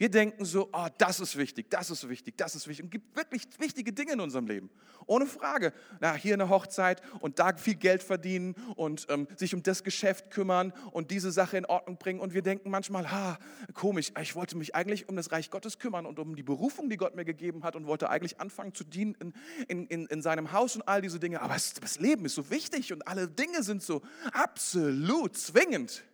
Wir 0.00 0.08
denken 0.10 0.46
so, 0.46 0.70
oh, 0.72 0.86
das 0.96 1.20
ist 1.20 1.36
wichtig, 1.36 1.68
das 1.68 1.90
ist 1.90 2.08
wichtig, 2.08 2.38
das 2.38 2.54
ist 2.54 2.66
wichtig. 2.66 2.86
Es 2.86 2.90
gibt 2.90 3.14
wirklich 3.14 3.46
wichtige 3.58 3.92
Dinge 3.92 4.14
in 4.14 4.20
unserem 4.20 4.46
Leben. 4.46 4.70
Ohne 5.04 5.26
Frage. 5.26 5.74
Na, 6.00 6.14
hier 6.14 6.32
eine 6.32 6.48
Hochzeit 6.48 7.02
und 7.20 7.38
da 7.38 7.54
viel 7.54 7.74
Geld 7.74 8.02
verdienen 8.02 8.54
und 8.76 9.06
ähm, 9.10 9.28
sich 9.36 9.54
um 9.54 9.62
das 9.62 9.84
Geschäft 9.84 10.30
kümmern 10.30 10.72
und 10.92 11.10
diese 11.10 11.30
Sache 11.30 11.58
in 11.58 11.66
Ordnung 11.66 11.98
bringen. 11.98 12.18
Und 12.18 12.32
wir 12.32 12.40
denken 12.40 12.70
manchmal, 12.70 13.12
ha, 13.12 13.38
komisch, 13.74 14.10
ich 14.18 14.34
wollte 14.34 14.56
mich 14.56 14.74
eigentlich 14.74 15.06
um 15.10 15.16
das 15.16 15.32
Reich 15.32 15.50
Gottes 15.50 15.78
kümmern 15.78 16.06
und 16.06 16.18
um 16.18 16.34
die 16.34 16.42
Berufung, 16.42 16.88
die 16.88 16.96
Gott 16.96 17.14
mir 17.14 17.26
gegeben 17.26 17.62
hat 17.62 17.76
und 17.76 17.86
wollte 17.86 18.08
eigentlich 18.08 18.40
anfangen 18.40 18.72
zu 18.72 18.84
dienen 18.84 19.14
in, 19.20 19.34
in, 19.68 19.86
in, 19.88 20.06
in 20.06 20.22
seinem 20.22 20.52
Haus 20.52 20.76
und 20.76 20.88
all 20.88 21.02
diese 21.02 21.20
Dinge. 21.20 21.42
Aber 21.42 21.52
das 21.52 22.00
Leben 22.00 22.24
ist 22.24 22.36
so 22.36 22.48
wichtig 22.48 22.90
und 22.94 23.06
alle 23.06 23.28
Dinge 23.28 23.62
sind 23.62 23.82
so 23.82 24.00
absolut 24.32 25.36
zwingend. 25.36 26.04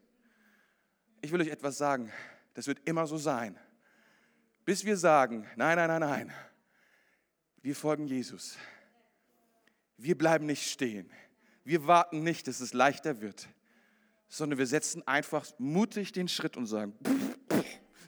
Ich 1.20 1.30
will 1.30 1.40
euch 1.40 1.50
etwas 1.50 1.78
sagen, 1.78 2.10
das 2.54 2.66
wird 2.66 2.80
immer 2.84 3.06
so 3.06 3.16
sein 3.16 3.56
bis 4.66 4.84
wir 4.84 4.96
sagen, 4.96 5.46
nein, 5.56 5.76
nein, 5.76 5.88
nein, 5.88 6.00
nein, 6.00 6.32
wir 7.62 7.74
folgen 7.74 8.06
Jesus. 8.06 8.58
Wir 9.96 10.18
bleiben 10.18 10.44
nicht 10.44 10.70
stehen. 10.70 11.08
Wir 11.64 11.86
warten 11.86 12.22
nicht, 12.22 12.46
dass 12.48 12.60
es 12.60 12.74
leichter 12.74 13.20
wird, 13.20 13.48
sondern 14.28 14.58
wir 14.58 14.66
setzen 14.66 15.06
einfach 15.06 15.46
mutig 15.58 16.12
den 16.12 16.28
Schritt 16.28 16.56
und 16.56 16.66
sagen, 16.66 16.94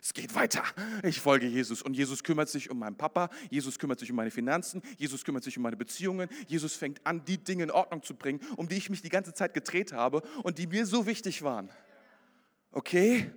es 0.03 0.13
geht 0.13 0.35
weiter. 0.35 0.65
Ich 1.03 1.21
folge 1.21 1.47
Jesus. 1.47 1.81
Und 1.81 1.95
Jesus 1.95 2.23
kümmert 2.23 2.49
sich 2.49 2.71
um 2.71 2.79
meinen 2.79 2.97
Papa, 2.97 3.31
Jesus 3.51 3.79
kümmert 3.79 4.01
sich 4.01 4.11
um 4.11 4.17
meine 4.17 4.31
Finanzen, 4.31 4.83
Jesus 4.97 5.25
kümmert 5.25 5.45
sich 5.45 5.57
um 5.57 5.63
meine 5.63 5.77
Beziehungen, 5.77 6.29
Jesus 6.47 6.75
fängt 6.75 7.05
an, 7.07 7.25
die 7.25 7.39
Dinge 7.39 7.65
in 7.65 7.71
Ordnung 7.71 8.03
zu 8.03 8.15
bringen, 8.15 8.41
um 8.57 8.69
die 8.69 8.77
ich 8.77 8.91
mich 8.91 9.03
die 9.03 9.09
ganze 9.09 9.33
Zeit 9.33 9.55
gedreht 9.55 9.93
habe 9.93 10.23
und 10.43 10.59
die 10.59 10.67
mir 10.67 10.87
so 10.87 11.07
wichtig 11.07 11.43
waren. 11.43 11.71
Okay? 12.73 13.33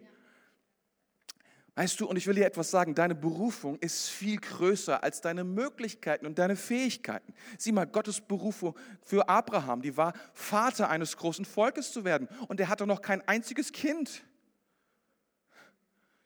Weißt 1.76 2.00
du, 2.02 2.06
und 2.06 2.18
ich 2.18 2.28
will 2.28 2.36
dir 2.36 2.46
etwas 2.46 2.70
sagen, 2.70 2.96
deine 2.96 3.16
Berufung 3.16 3.78
ist 3.80 4.10
viel 4.10 4.38
größer 4.38 5.04
als 5.04 5.22
deine 5.22 5.46
Möglichkeiten 5.46 6.26
und 6.26 6.38
deine 6.38 6.58
Fähigkeiten. 6.58 7.34
Sieh 7.58 7.72
mal, 7.72 7.86
Gottes 7.86 8.20
Berufung 8.20 8.76
für 9.04 9.30
Abraham, 9.30 9.82
die 9.82 9.96
war 9.96 10.14
Vater 10.34 10.90
eines 10.90 11.16
großen 11.16 11.46
Volkes 11.46 11.94
zu 11.94 12.04
werden 12.04 12.28
und 12.50 12.60
er 12.60 12.68
hatte 12.68 12.86
noch 12.86 13.02
kein 13.02 13.26
einziges 13.26 13.72
Kind. 13.72 14.24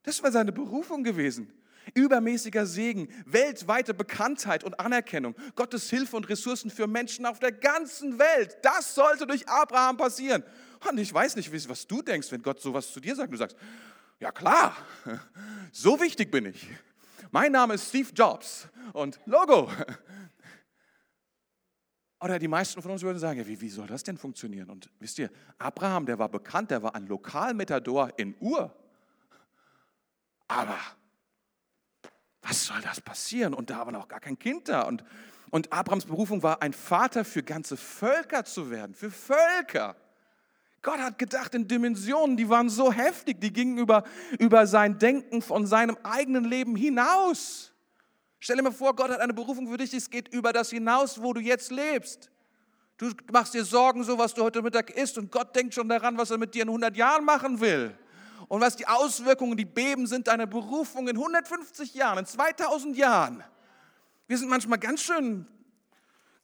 Das 0.01 0.23
war 0.23 0.31
seine 0.31 0.51
Berufung 0.51 1.03
gewesen. 1.03 1.51
Übermäßiger 1.93 2.65
Segen, 2.65 3.09
weltweite 3.27 3.93
Bekanntheit 3.93 4.63
und 4.63 4.79
Anerkennung, 4.79 5.35
Gottes 5.55 5.91
Hilfe 5.91 6.15
und 6.17 6.27
Ressourcen 6.27 6.71
für 6.71 6.87
Menschen 6.87 7.27
auf 7.27 7.37
der 7.37 7.51
ganzen 7.51 8.17
Welt. 8.17 8.57
Das 8.63 8.95
sollte 8.95 9.27
durch 9.27 9.47
Abraham 9.47 9.97
passieren. 9.97 10.43
Und 10.89 10.97
ich 10.97 11.13
weiß 11.13 11.35
nicht, 11.35 11.51
was 11.69 11.85
du 11.85 12.01
denkst, 12.01 12.31
wenn 12.31 12.41
Gott 12.41 12.59
sowas 12.59 12.91
zu 12.91 12.99
dir 12.99 13.15
sagt. 13.15 13.31
Du 13.31 13.37
sagst, 13.37 13.55
ja 14.19 14.31
klar, 14.31 14.75
so 15.71 15.99
wichtig 15.99 16.31
bin 16.31 16.45
ich. 16.45 16.67
Mein 17.31 17.51
Name 17.51 17.73
ist 17.73 17.89
Steve 17.89 18.09
Jobs 18.13 18.67
und 18.93 19.19
Logo. 19.25 19.69
Oder 22.21 22.39
die 22.39 22.47
meisten 22.47 22.81
von 22.81 22.91
uns 22.91 23.01
würden 23.01 23.19
sagen, 23.19 23.39
ja, 23.39 23.45
wie, 23.45 23.59
wie 23.59 23.69
soll 23.69 23.87
das 23.87 24.03
denn 24.03 24.17
funktionieren? 24.17 24.69
Und 24.69 24.89
wisst 24.99 25.19
ihr, 25.19 25.29
Abraham, 25.57 26.05
der 26.05 26.17
war 26.17 26.29
bekannt, 26.29 26.71
der 26.71 26.81
war 26.81 26.95
ein 26.95 27.07
Lokalmetador 27.07 28.17
in 28.17 28.35
Ur. 28.39 28.73
Aber 30.47 30.79
was 32.41 32.65
soll 32.65 32.79
das 32.81 33.01
passieren? 33.01 33.53
Und 33.53 33.69
da 33.69 33.79
war 33.79 33.91
noch 33.91 34.07
gar 34.07 34.19
kein 34.19 34.39
Kind 34.39 34.69
da. 34.69 34.83
Und, 34.83 35.03
und 35.49 35.73
Abrahams 35.73 36.05
Berufung 36.05 36.41
war, 36.41 36.61
ein 36.61 36.73
Vater 36.73 37.25
für 37.25 37.43
ganze 37.43 37.75
Völker 37.75 38.45
zu 38.45 38.69
werden, 38.69 38.95
für 38.95 39.11
Völker. 39.11 39.95
Gott 40.85 40.99
hat 40.99 41.17
gedacht 41.17 41.55
in 41.55 41.67
Dimensionen, 41.67 42.37
die 42.37 42.47
waren 42.47 42.69
so 42.69 42.91
heftig, 42.93 43.41
die 43.41 43.51
gingen 43.51 43.79
über, 43.79 44.03
über 44.37 44.67
sein 44.67 44.99
Denken 44.99 45.41
von 45.41 45.65
seinem 45.65 45.97
eigenen 46.03 46.43
Leben 46.45 46.75
hinaus. 46.75 47.73
Stell 48.39 48.57
dir 48.57 48.61
mal 48.61 48.71
vor, 48.71 48.95
Gott 48.95 49.09
hat 49.09 49.19
eine 49.19 49.33
Berufung 49.33 49.67
für 49.67 49.77
dich, 49.77 49.95
es 49.95 50.11
geht 50.11 50.27
über 50.27 50.53
das 50.53 50.69
hinaus, 50.69 51.19
wo 51.19 51.33
du 51.33 51.41
jetzt 51.41 51.71
lebst. 51.71 52.29
Du 52.97 53.09
machst 53.31 53.55
dir 53.55 53.65
Sorgen, 53.65 54.03
so 54.03 54.19
was 54.19 54.35
du 54.35 54.43
heute 54.43 54.61
Mittag 54.61 54.91
isst, 54.91 55.17
und 55.17 55.31
Gott 55.31 55.55
denkt 55.55 55.73
schon 55.73 55.89
daran, 55.89 56.19
was 56.19 56.29
er 56.29 56.37
mit 56.37 56.53
dir 56.53 56.61
in 56.61 56.69
100 56.69 56.95
Jahren 56.95 57.25
machen 57.25 57.59
will. 57.59 57.97
Und 58.47 58.61
was 58.61 58.75
die 58.75 58.87
Auswirkungen, 58.87 59.57
die 59.57 59.65
Beben 59.65 60.05
sind 60.05 60.27
deiner 60.27 60.45
Berufung 60.45 61.07
in 61.07 61.17
150 61.17 61.95
Jahren, 61.95 62.19
in 62.19 62.25
2000 62.27 62.95
Jahren. 62.95 63.43
Wir 64.27 64.37
sind 64.37 64.49
manchmal 64.49 64.77
ganz 64.77 65.01
schön 65.01 65.47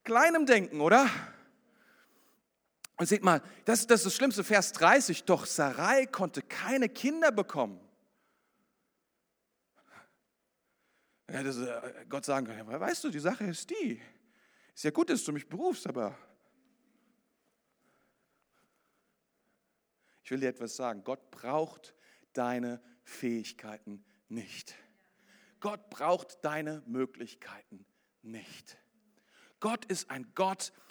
klein 0.03 0.33
im 0.33 0.47
Denken, 0.47 0.81
oder? 0.81 1.07
Und 3.01 3.07
seht 3.07 3.23
mal, 3.23 3.41
das, 3.65 3.87
das 3.87 4.01
ist 4.01 4.05
das 4.05 4.13
Schlimmste, 4.13 4.43
Vers 4.43 4.73
30, 4.73 5.23
doch 5.23 5.47
Sarai 5.47 6.05
konnte 6.05 6.43
keine 6.43 6.87
Kinder 6.87 7.31
bekommen. 7.31 7.81
Ja, 11.27 11.41
das, 11.41 11.57
äh, 11.57 12.05
Gott 12.07 12.25
sagen 12.25 12.45
kann, 12.45 12.67
weißt 12.67 13.03
du, 13.03 13.09
die 13.09 13.19
Sache 13.19 13.45
ist 13.45 13.71
die. 13.71 13.99
Ist 14.75 14.83
ja 14.83 14.91
gut, 14.91 15.09
dass 15.09 15.23
du 15.23 15.31
mich 15.31 15.49
berufst, 15.49 15.87
aber 15.87 16.15
ich 20.23 20.29
will 20.29 20.39
dir 20.39 20.49
etwas 20.49 20.75
sagen. 20.75 21.03
Gott 21.03 21.31
braucht 21.31 21.95
deine 22.33 22.83
Fähigkeiten 23.03 24.05
nicht. 24.29 24.75
Gott 25.59 25.89
braucht 25.89 26.45
deine 26.45 26.83
Möglichkeiten 26.85 27.83
nicht. 28.21 28.77
Gott 29.59 29.85
ist 29.85 30.11
ein 30.11 30.31
Gott, 30.35 30.71
der 30.89 30.90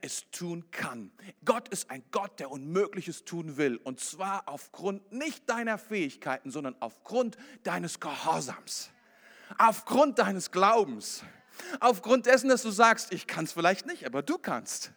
es 0.00 0.28
tun 0.32 0.64
kann. 0.72 1.12
Gott 1.44 1.68
ist 1.68 1.90
ein 1.90 2.02
Gott, 2.10 2.40
der 2.40 2.50
Unmögliches 2.50 3.24
tun 3.24 3.56
will. 3.56 3.76
Und 3.76 4.00
zwar 4.00 4.48
aufgrund 4.48 5.12
nicht 5.12 5.48
deiner 5.48 5.78
Fähigkeiten, 5.78 6.50
sondern 6.50 6.74
aufgrund 6.80 7.36
deines 7.62 8.00
Gehorsams. 8.00 8.90
Aufgrund 9.58 10.18
deines 10.18 10.50
Glaubens. 10.50 11.22
Aufgrund 11.78 12.26
dessen, 12.26 12.48
dass 12.48 12.62
du 12.62 12.70
sagst, 12.70 13.12
ich 13.12 13.28
kann 13.28 13.44
es 13.44 13.52
vielleicht 13.52 13.86
nicht, 13.86 14.06
aber 14.06 14.22
du 14.22 14.38
kannst. 14.38 14.92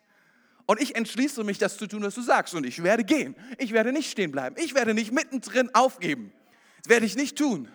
Und 0.66 0.82
ich 0.82 0.96
entschließe 0.96 1.44
mich, 1.44 1.60
das 1.60 1.78
zu 1.78 1.86
tun, 1.86 2.02
was 2.02 2.16
du 2.16 2.22
sagst. 2.22 2.56
Und 2.56 2.66
ich 2.66 2.82
werde 2.82 3.04
gehen. 3.04 3.36
Ich 3.60 3.74
werde 3.74 3.92
nicht 3.92 4.10
stehen 4.10 4.32
bleiben. 4.32 4.56
Ich 4.58 4.74
werde 4.74 4.96
nicht 4.96 5.12
mittendrin 5.12 5.70
aufgeben. 5.76 6.34
Das 6.82 6.90
werde 6.90 7.06
ich 7.06 7.16
nicht 7.16 7.38
tun. 7.38 7.70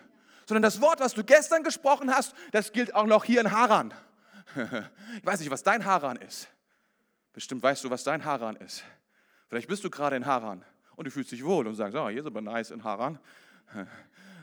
Sondern 0.47 0.63
das 0.63 0.81
Wort, 0.81 0.99
was 0.99 1.13
du 1.13 1.23
gestern 1.23 1.63
gesprochen 1.63 2.13
hast, 2.13 2.33
das 2.51 2.73
gilt 2.73 2.93
auch 2.93 3.05
noch 3.05 3.23
hier 3.23 3.39
in 3.39 3.51
Haran. 3.51 3.93
Ich 5.17 5.25
weiß 5.25 5.39
nicht, 5.39 5.49
was 5.49 5.63
dein 5.63 5.85
Haran 5.85 6.17
ist. 6.17 6.47
Bestimmt 7.39 7.63
weißt 7.63 7.85
du, 7.85 7.89
was 7.89 8.03
dein 8.03 8.25
Haran 8.25 8.57
ist. 8.57 8.83
Vielleicht 9.47 9.69
bist 9.69 9.85
du 9.85 9.89
gerade 9.89 10.17
in 10.17 10.25
Haran 10.25 10.65
und 10.97 11.05
du 11.05 11.11
fühlst 11.11 11.31
dich 11.31 11.45
wohl 11.45 11.67
und 11.67 11.75
sagst, 11.75 11.95
oh, 11.95 12.09
hier 12.09 12.19
ist 12.19 12.25
aber 12.25 12.41
nice 12.41 12.69
in 12.69 12.83
Haran. 12.83 13.17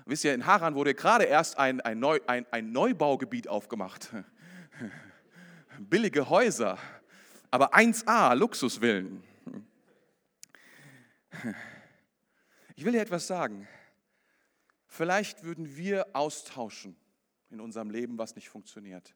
Wisst 0.06 0.24
ihr, 0.24 0.32
in 0.32 0.46
Haran 0.46 0.74
wurde 0.74 0.94
gerade 0.94 1.24
erst 1.24 1.59
ein, 1.59 1.82
ein, 1.82 1.98
Neu, 1.98 2.20
ein, 2.26 2.46
ein 2.50 2.72
Neubaugebiet 2.72 3.48
aufgemacht. 3.48 4.14
Billige 5.78 6.30
Häuser, 6.30 6.78
aber 7.50 7.74
1a, 7.74 8.35
Luxusvillen. 8.35 9.22
Ich 12.76 12.85
will 12.87 12.92
dir 12.92 13.02
etwas 13.02 13.26
sagen. 13.26 13.68
Vielleicht 14.87 15.44
würden 15.44 15.76
wir 15.76 16.06
austauschen 16.14 16.96
in 17.50 17.61
unserem 17.61 17.90
Leben, 17.90 18.16
was 18.16 18.37
nicht 18.37 18.48
funktioniert. 18.48 19.14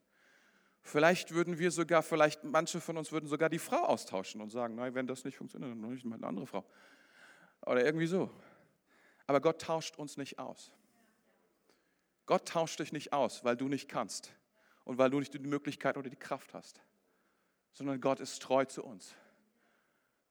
Vielleicht 0.83 1.33
würden 1.33 1.59
wir 1.59 1.71
sogar, 1.71 2.03
vielleicht 2.03 2.43
manche 2.45 2.81
von 2.81 2.97
uns 2.97 3.13
würden 3.13 3.29
sogar 3.29 3.49
die 3.49 3.59
Frau 3.59 3.85
austauschen 3.85 4.41
und 4.41 4.51
sagen, 4.51 4.75
nein, 4.75 4.95
wenn 4.95 5.07
das 5.07 5.25
nicht 5.25 5.37
funktioniert, 5.37 5.73
dann 5.73 5.81
nehme 5.81 5.95
ich 5.95 6.05
mal 6.05 6.17
eine 6.17 6.27
andere 6.27 6.47
Frau. 6.47 6.65
Oder 7.67 7.85
irgendwie 7.85 8.07
so. 8.07 8.31
Aber 9.27 9.41
Gott 9.41 9.61
tauscht 9.61 9.97
uns 9.99 10.17
nicht 10.17 10.39
aus. 10.39 10.73
Gott 12.27 12.49
tauscht 12.49 12.81
dich 12.81 12.93
nicht 12.93 13.13
aus, 13.13 13.45
weil 13.45 13.57
du 13.57 13.69
nicht 13.69 13.89
kannst 13.89 14.33
und 14.85 14.99
weil 14.99 15.11
du 15.11 15.19
nicht 15.19 15.35
die 15.35 15.39
Möglichkeit 15.39 15.97
oder 15.97 16.09
die 16.09 16.17
Kraft 16.17 16.55
hast, 16.55 16.81
sondern 17.73 18.01
Gott 18.01 18.21
ist 18.21 18.41
treu 18.41 18.65
zu 18.65 18.85
uns. 18.85 19.15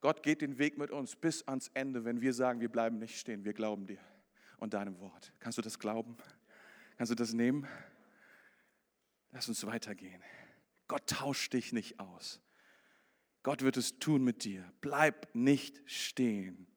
Gott 0.02 0.24
geht 0.24 0.42
den 0.42 0.58
Weg 0.58 0.78
mit 0.78 0.92
uns 0.92 1.16
bis 1.16 1.48
ans 1.48 1.70
Ende, 1.74 2.06
wenn 2.06 2.22
wir 2.22 2.34
sagen, 2.34 2.62
wir 2.62 2.70
bleiben 2.70 3.00
nicht 3.00 3.20
stehen, 3.20 3.44
wir 3.44 3.54
glauben 3.54 3.86
dir 3.86 4.00
und 4.58 4.74
deinem 4.74 5.00
Wort. 5.00 5.34
Kannst 5.40 5.58
du 5.58 5.62
das 5.62 5.78
glauben? 5.78 6.18
Kannst 6.98 7.12
du 7.12 7.16
das 7.16 7.34
nehmen? 7.34 7.68
Lass 9.32 9.48
uns 9.48 9.66
weitergehen. 9.66 10.22
Gott 10.90 11.08
tauscht 11.08 11.54
dich 11.54 11.72
nicht 11.72 12.00
aus. 12.02 12.42
Gott 13.44 13.62
wird 13.62 13.78
es 13.78 14.00
tun 14.00 14.24
mit 14.24 14.44
dir. 14.44 14.70
Bleib 14.82 15.34
nicht 15.34 15.82
stehen. 15.86 16.68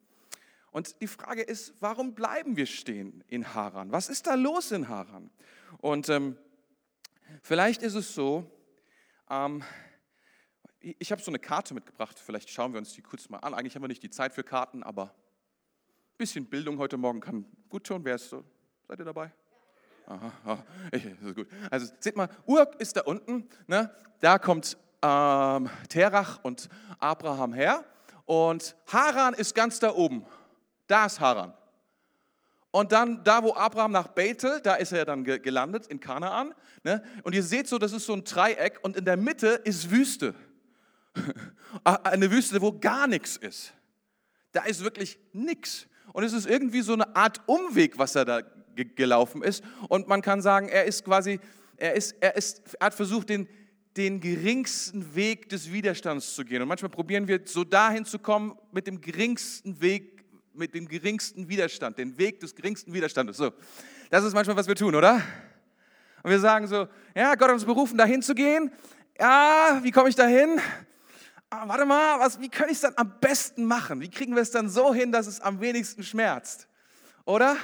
Und 0.70 1.00
die 1.00 1.06
Frage 1.08 1.42
ist, 1.42 1.74
warum 1.80 2.14
bleiben 2.14 2.56
wir 2.56 2.66
stehen 2.66 3.24
in 3.26 3.54
Haran? 3.54 3.90
Was 3.90 4.08
ist 4.08 4.26
da 4.26 4.34
los 4.34 4.70
in 4.70 4.88
Haran? 4.88 5.30
Und 5.78 6.08
ähm, 6.08 6.38
vielleicht 7.42 7.82
ist 7.82 7.94
es 7.94 8.14
so, 8.14 8.48
ähm, 9.28 9.64
ich 10.78 11.10
habe 11.10 11.22
so 11.22 11.30
eine 11.30 11.38
Karte 11.38 11.74
mitgebracht, 11.74 12.18
vielleicht 12.18 12.50
schauen 12.50 12.72
wir 12.72 12.78
uns 12.78 12.92
die 12.92 13.02
kurz 13.02 13.28
mal 13.28 13.38
an. 13.38 13.54
Eigentlich 13.54 13.74
haben 13.74 13.82
wir 13.82 13.88
nicht 13.88 14.02
die 14.02 14.10
Zeit 14.10 14.34
für 14.34 14.44
Karten, 14.44 14.82
aber 14.82 15.04
ein 15.04 16.18
bisschen 16.18 16.46
Bildung 16.46 16.78
heute 16.78 16.96
Morgen 16.96 17.20
kann 17.20 17.46
gut 17.68 17.84
tun. 17.84 18.04
Wer 18.04 18.16
ist 18.16 18.28
so? 18.28 18.44
Seid 18.88 18.98
ihr 18.98 19.04
dabei? 19.04 19.32
Aha, 20.12 20.32
aha, 20.44 20.64
ich. 20.90 21.08
Also 21.70 21.90
seht 21.98 22.16
mal, 22.16 22.28
Ur 22.44 22.70
ist 22.78 22.96
da 22.98 23.00
unten, 23.00 23.48
ne? 23.66 23.90
da 24.20 24.38
kommt 24.38 24.76
ähm, 25.00 25.70
Terach 25.88 26.38
und 26.42 26.68
Abraham 26.98 27.54
her 27.54 27.82
und 28.26 28.76
Haran 28.88 29.32
ist 29.32 29.54
ganz 29.54 29.78
da 29.78 29.94
oben. 29.94 30.26
Da 30.86 31.06
ist 31.06 31.18
Haran. 31.18 31.54
Und 32.70 32.92
dann 32.92 33.24
da, 33.24 33.42
wo 33.42 33.54
Abraham 33.54 33.92
nach 33.92 34.08
Bethel, 34.08 34.60
da 34.60 34.74
ist 34.74 34.92
er 34.92 35.06
dann 35.06 35.24
gelandet, 35.24 35.86
in 35.86 35.98
Kanaan. 35.98 36.54
Ne? 36.84 37.02
Und 37.22 37.34
ihr 37.34 37.42
seht 37.42 37.66
so, 37.66 37.78
das 37.78 37.92
ist 37.92 38.04
so 38.04 38.12
ein 38.12 38.24
Dreieck 38.24 38.80
und 38.82 38.98
in 38.98 39.06
der 39.06 39.16
Mitte 39.16 39.48
ist 39.64 39.90
Wüste. 39.90 40.34
Eine 41.84 42.30
Wüste, 42.30 42.60
wo 42.60 42.78
gar 42.78 43.06
nichts 43.06 43.38
ist. 43.38 43.72
Da 44.52 44.64
ist 44.64 44.84
wirklich 44.84 45.18
nichts. 45.32 45.86
Und 46.12 46.24
es 46.24 46.34
ist 46.34 46.46
irgendwie 46.46 46.82
so 46.82 46.92
eine 46.92 47.16
Art 47.16 47.40
Umweg, 47.46 47.98
was 47.98 48.14
er 48.14 48.26
da 48.26 48.42
gelaufen 48.74 49.42
ist. 49.42 49.62
Und 49.88 50.08
man 50.08 50.22
kann 50.22 50.42
sagen, 50.42 50.68
er 50.68 50.84
ist 50.84 51.04
quasi, 51.04 51.40
er, 51.76 51.94
ist, 51.94 52.16
er, 52.20 52.36
ist, 52.36 52.62
er 52.78 52.86
hat 52.86 52.94
versucht, 52.94 53.28
den, 53.28 53.48
den 53.96 54.20
geringsten 54.20 55.14
Weg 55.14 55.48
des 55.48 55.72
Widerstands 55.72 56.34
zu 56.34 56.44
gehen. 56.44 56.62
Und 56.62 56.68
manchmal 56.68 56.90
probieren 56.90 57.28
wir 57.28 57.40
so 57.44 57.64
dahin 57.64 58.04
zu 58.04 58.18
kommen 58.18 58.56
mit 58.72 58.86
dem 58.86 59.00
geringsten 59.00 59.80
Weg 59.80 60.12
mit 60.54 60.74
dem 60.74 60.86
geringsten 60.86 61.48
Widerstand, 61.48 61.98
den 61.98 62.18
Weg 62.18 62.40
des 62.40 62.54
geringsten 62.54 62.92
Widerstandes. 62.92 63.36
So, 63.36 63.52
das 64.10 64.24
ist 64.24 64.34
manchmal, 64.34 64.56
was 64.56 64.68
wir 64.68 64.74
tun, 64.74 64.94
oder? 64.94 65.22
Und 66.22 66.30
wir 66.30 66.38
sagen 66.38 66.66
so, 66.66 66.88
ja, 67.14 67.34
Gott 67.34 67.48
hat 67.48 67.54
uns 67.54 67.64
berufen, 67.64 67.96
dahin 67.96 68.22
zu 68.22 68.34
gehen. 68.34 68.70
Ja, 69.18 69.80
wie 69.82 69.90
komme 69.90 70.08
ich 70.08 70.14
dahin? 70.14 70.60
Ah, 71.50 71.66
warte 71.68 71.84
mal, 71.84 72.18
was, 72.20 72.40
wie 72.40 72.48
kann 72.48 72.68
ich 72.68 72.76
es 72.76 72.80
dann 72.80 72.94
am 72.96 73.18
besten 73.20 73.64
machen? 73.64 74.00
Wie 74.00 74.08
kriegen 74.08 74.34
wir 74.34 74.42
es 74.42 74.50
dann 74.50 74.68
so 74.68 74.94
hin, 74.94 75.12
dass 75.12 75.26
es 75.26 75.40
am 75.40 75.60
wenigsten 75.60 76.02
schmerzt? 76.02 76.68
Oder? 77.24 77.56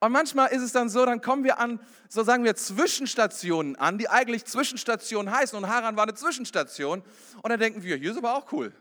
Und 0.00 0.12
manchmal 0.12 0.50
ist 0.50 0.62
es 0.62 0.72
dann 0.72 0.88
so, 0.88 1.04
dann 1.04 1.20
kommen 1.20 1.44
wir 1.44 1.58
an, 1.58 1.80
so 2.08 2.22
sagen 2.22 2.44
wir, 2.44 2.54
Zwischenstationen 2.54 3.76
an, 3.76 3.98
die 3.98 4.08
eigentlich 4.08 4.44
Zwischenstationen 4.44 5.32
heißen. 5.32 5.58
Und 5.58 5.68
Haran 5.68 5.96
war 5.96 6.04
eine 6.04 6.14
Zwischenstation. 6.14 7.02
Und 7.42 7.50
dann 7.50 7.58
denken 7.58 7.82
wir, 7.82 7.96
hier 7.96 8.12
ist 8.12 8.18
aber 8.18 8.36
auch 8.36 8.52
cool. 8.52 8.72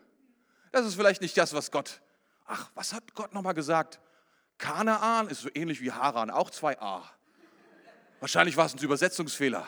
Das 0.71 0.85
ist 0.85 0.95
vielleicht 0.95 1.21
nicht 1.21 1.37
das, 1.37 1.53
was 1.53 1.71
Gott 1.71 2.01
ach, 2.47 2.71
was 2.73 2.93
hat 2.93 3.13
Gott 3.13 3.33
nochmal 3.33 3.53
gesagt? 3.53 3.99
Kanaan 4.57 5.27
ist 5.27 5.41
so 5.41 5.49
ähnlich 5.53 5.81
wie 5.81 5.91
Haran, 5.91 6.31
auch 6.31 6.49
zwei 6.49 6.79
A. 6.81 7.03
Wahrscheinlich 8.19 8.57
war 8.57 8.65
es 8.65 8.73
ein 8.73 8.79
Übersetzungsfehler. 8.79 9.67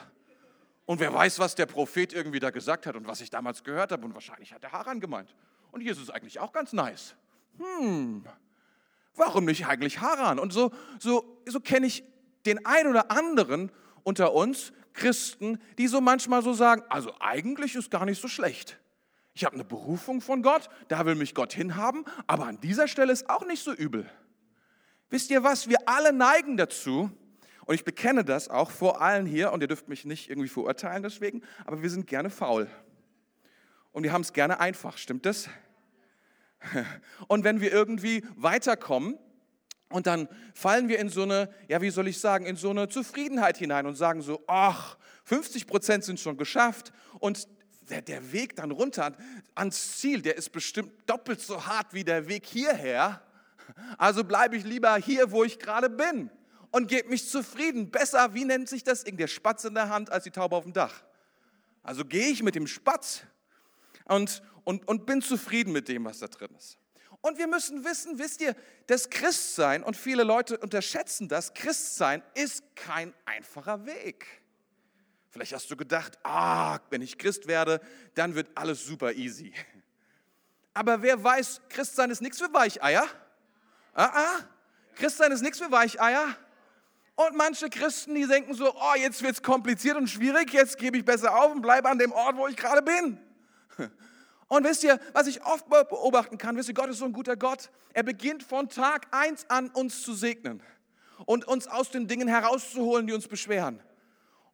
Und 0.85 0.99
wer 0.99 1.13
weiß, 1.13 1.37
was 1.37 1.53
der 1.53 1.67
Prophet 1.67 2.13
irgendwie 2.13 2.39
da 2.39 2.49
gesagt 2.49 2.87
hat 2.87 2.95
und 2.95 3.05
was 3.05 3.21
ich 3.21 3.29
damals 3.29 3.63
gehört 3.63 3.91
habe. 3.91 4.03
Und 4.03 4.15
wahrscheinlich 4.15 4.53
hat 4.53 4.63
er 4.63 4.71
Haran 4.71 4.99
gemeint. 4.99 5.35
Und 5.71 5.81
hier 5.81 5.91
ist 5.91 5.99
es 5.99 6.09
eigentlich 6.09 6.39
auch 6.39 6.51
ganz 6.51 6.73
nice. 6.73 7.13
Hm, 7.59 8.25
warum 9.15 9.45
nicht 9.45 9.67
eigentlich 9.67 10.01
Haran? 10.01 10.39
Und 10.39 10.53
so, 10.53 10.71
so, 10.99 11.41
so 11.45 11.59
kenne 11.59 11.87
ich 11.87 12.03
den 12.45 12.65
einen 12.65 12.89
oder 12.89 13.11
anderen 13.11 13.71
unter 14.03 14.33
uns 14.33 14.71
Christen, 14.93 15.59
die 15.77 15.87
so 15.87 16.01
manchmal 16.01 16.41
so 16.41 16.53
sagen, 16.53 16.83
also 16.89 17.13
eigentlich 17.19 17.75
ist 17.75 17.91
gar 17.91 18.05
nicht 18.05 18.21
so 18.21 18.27
schlecht. 18.27 18.79
Ich 19.33 19.45
habe 19.45 19.55
eine 19.55 19.63
Berufung 19.63 20.21
von 20.21 20.41
Gott, 20.41 20.69
da 20.89 21.05
will 21.05 21.15
mich 21.15 21.33
Gott 21.33 21.53
hinhaben, 21.53 22.03
aber 22.27 22.45
an 22.45 22.59
dieser 22.59 22.87
Stelle 22.87 23.13
ist 23.13 23.29
auch 23.29 23.45
nicht 23.45 23.63
so 23.63 23.73
übel. 23.73 24.09
Wisst 25.09 25.31
ihr 25.31 25.43
was? 25.43 25.69
Wir 25.69 25.87
alle 25.87 26.11
neigen 26.11 26.57
dazu, 26.57 27.09
und 27.65 27.75
ich 27.75 27.85
bekenne 27.85 28.25
das 28.25 28.49
auch 28.49 28.71
vor 28.71 29.01
allen 29.01 29.25
hier, 29.25 29.53
und 29.53 29.61
ihr 29.61 29.67
dürft 29.67 29.87
mich 29.87 30.03
nicht 30.03 30.29
irgendwie 30.29 30.49
verurteilen 30.49 31.03
deswegen, 31.03 31.41
aber 31.65 31.81
wir 31.81 31.89
sind 31.89 32.07
gerne 32.07 32.29
faul. 32.29 32.67
Und 33.91 34.03
wir 34.03 34.11
haben 34.11 34.21
es 34.21 34.33
gerne 34.33 34.59
einfach, 34.59 34.97
stimmt 34.97 35.25
das? 35.25 35.49
Und 37.27 37.43
wenn 37.43 37.61
wir 37.61 37.71
irgendwie 37.71 38.23
weiterkommen, 38.35 39.17
und 39.91 40.05
dann 40.05 40.29
fallen 40.53 40.87
wir 40.87 40.99
in 40.99 41.09
so 41.09 41.23
eine, 41.23 41.49
ja, 41.67 41.81
wie 41.81 41.89
soll 41.89 42.07
ich 42.07 42.19
sagen, 42.19 42.45
in 42.45 42.55
so 42.55 42.69
eine 42.69 42.89
Zufriedenheit 42.89 43.57
hinein 43.57 43.87
und 43.87 43.95
sagen 43.95 44.21
so, 44.21 44.43
ach, 44.47 44.97
50 45.23 45.65
Prozent 45.65 46.03
sind 46.03 46.19
schon 46.19 46.37
geschafft 46.37 46.93
und 47.19 47.47
der, 47.89 48.03
der 48.03 48.31
Weg 48.31 48.55
dann 48.55 48.69
runter 48.69 49.15
ans 49.55 49.97
Ziel, 49.97 50.21
der 50.21 50.37
ist 50.37 50.51
bestimmt 50.51 50.91
doppelt 51.07 51.41
so 51.41 51.65
hart 51.65 51.93
wie 51.93 52.03
der 52.03 52.27
Weg 52.27 52.45
hierher. 52.45 53.21
Also 53.97 54.23
bleibe 54.23 54.55
ich 54.55 54.63
lieber 54.63 54.95
hier, 54.97 55.31
wo 55.31 55.43
ich 55.43 55.59
gerade 55.59 55.89
bin 55.89 56.29
und 56.71 56.87
gebe 56.87 57.09
mich 57.09 57.27
zufrieden. 57.27 57.89
Besser, 57.89 58.33
wie 58.33 58.45
nennt 58.45 58.69
sich 58.69 58.83
das? 58.83 59.03
Der 59.03 59.27
Spatz 59.27 59.63
in 59.63 59.73
der 59.73 59.89
Hand 59.89 60.11
als 60.11 60.23
die 60.23 60.31
Taube 60.31 60.55
auf 60.55 60.63
dem 60.63 60.73
Dach. 60.73 61.03
Also 61.81 62.05
gehe 62.05 62.27
ich 62.27 62.43
mit 62.43 62.55
dem 62.55 62.67
Spatz 62.67 63.23
und, 64.05 64.43
und, 64.69 64.87
und 64.87 65.07
bin 65.07 65.19
zufrieden 65.19 65.73
mit 65.73 65.87
dem, 65.87 66.05
was 66.05 66.19
da 66.19 66.27
drin 66.27 66.53
ist. 66.55 66.77
Und 67.21 67.39
wir 67.39 67.47
müssen 67.47 67.83
wissen, 67.83 68.19
wisst 68.19 68.39
ihr, 68.39 68.55
das 68.85 69.09
Christsein, 69.09 69.81
und 69.81 69.97
viele 69.97 70.21
Leute 70.21 70.59
unterschätzen 70.59 71.27
das, 71.27 71.55
Christsein 71.55 72.21
ist 72.35 72.63
kein 72.75 73.11
einfacher 73.25 73.87
Weg. 73.87 74.27
Vielleicht 75.31 75.53
hast 75.53 75.71
du 75.71 75.75
gedacht, 75.75 76.19
ah, 76.23 76.77
wenn 76.91 77.01
ich 77.01 77.17
Christ 77.17 77.47
werde, 77.47 77.81
dann 78.13 78.35
wird 78.35 78.51
alles 78.53 78.85
super 78.85 79.13
easy. 79.13 79.51
Aber 80.75 81.01
wer 81.01 81.23
weiß, 81.23 81.61
Christsein 81.69 82.11
ist 82.11 82.21
nichts 82.21 82.37
für 82.37 82.53
Weicheier. 82.53 83.07
Ah, 83.95 84.11
ah. 84.13 84.39
Christsein 84.93 85.31
ist 85.31 85.41
nichts 85.41 85.57
für 85.57 85.71
Weicheier. 85.71 86.35
Und 87.15 87.35
manche 87.35 87.71
Christen, 87.71 88.13
die 88.13 88.27
denken 88.27 88.53
so, 88.53 88.71
oh, 88.71 88.95
jetzt 88.95 89.23
wird 89.23 89.33
es 89.33 89.41
kompliziert 89.41 89.97
und 89.97 90.07
schwierig, 90.07 90.53
jetzt 90.53 90.77
gebe 90.77 90.95
ich 90.99 91.03
besser 91.03 91.35
auf 91.35 91.51
und 91.51 91.63
bleibe 91.63 91.89
an 91.89 91.97
dem 91.97 92.11
Ort, 92.11 92.37
wo 92.37 92.47
ich 92.47 92.55
gerade 92.55 92.83
bin. 92.83 93.19
Und 94.49 94.65
wisst 94.65 94.83
ihr, 94.83 94.99
was 95.13 95.27
ich 95.27 95.45
oft 95.45 95.69
beobachten 95.69 96.37
kann, 96.37 96.57
wisst 96.57 96.69
ihr, 96.69 96.73
Gott 96.75 96.89
ist 96.89 96.97
so 96.97 97.05
ein 97.05 97.13
guter 97.13 97.37
Gott. 97.37 97.69
Er 97.93 98.03
beginnt 98.03 98.43
von 98.43 98.67
Tag 98.67 99.07
1 99.11 99.49
an 99.49 99.69
uns 99.69 100.01
zu 100.01 100.13
segnen 100.13 100.61
und 101.25 101.47
uns 101.47 101.67
aus 101.67 101.91
den 101.91 102.07
Dingen 102.07 102.27
herauszuholen, 102.27 103.05
die 103.07 103.13
uns 103.13 103.27
beschweren. 103.27 103.79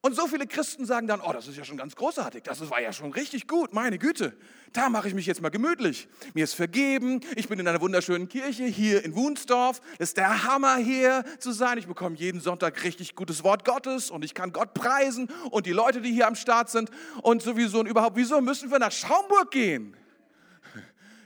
Und 0.05 0.15
so 0.15 0.27
viele 0.27 0.45
Christen 0.45 0.85
sagen 0.85 1.07
dann, 1.07 1.19
oh, 1.19 1.33
das 1.33 1.47
ist 1.47 1.57
ja 1.57 1.63
schon 1.63 1.77
ganz 1.77 1.95
großartig, 1.95 2.43
das 2.43 2.69
war 2.69 2.79
ja 2.79 2.93
schon 2.93 3.11
richtig 3.11 3.47
gut, 3.47 3.73
meine 3.73 3.97
Güte, 3.97 4.37
da 4.71 4.87
mache 4.87 5.07
ich 5.07 5.15
mich 5.15 5.25
jetzt 5.25 5.41
mal 5.41 5.49
gemütlich. 5.49 6.07
Mir 6.35 6.43
ist 6.43 6.53
vergeben, 6.53 7.21
ich 7.35 7.49
bin 7.49 7.57
in 7.59 7.67
einer 7.67 7.81
wunderschönen 7.81 8.29
Kirche 8.29 8.65
hier 8.65 9.03
in 9.03 9.15
Wunsdorf, 9.15 9.81
ist 9.97 10.17
der 10.17 10.43
Hammer 10.43 10.75
hier 10.75 11.23
zu 11.39 11.53
sein. 11.53 11.79
Ich 11.79 11.87
bekomme 11.87 12.15
jeden 12.17 12.39
Sonntag 12.39 12.83
richtig 12.83 13.15
gutes 13.15 13.43
Wort 13.43 13.65
Gottes 13.65 14.11
und 14.11 14.23
ich 14.23 14.35
kann 14.35 14.53
Gott 14.53 14.75
preisen 14.75 15.27
und 15.49 15.65
die 15.65 15.71
Leute, 15.71 16.01
die 16.01 16.11
hier 16.11 16.27
am 16.27 16.35
Start 16.35 16.69
sind 16.69 16.91
und 17.23 17.41
sowieso 17.41 17.79
und 17.79 17.87
überhaupt, 17.87 18.15
wieso 18.15 18.39
müssen 18.41 18.69
wir 18.69 18.77
nach 18.77 18.91
Schaumburg 18.91 19.49
gehen? 19.49 19.97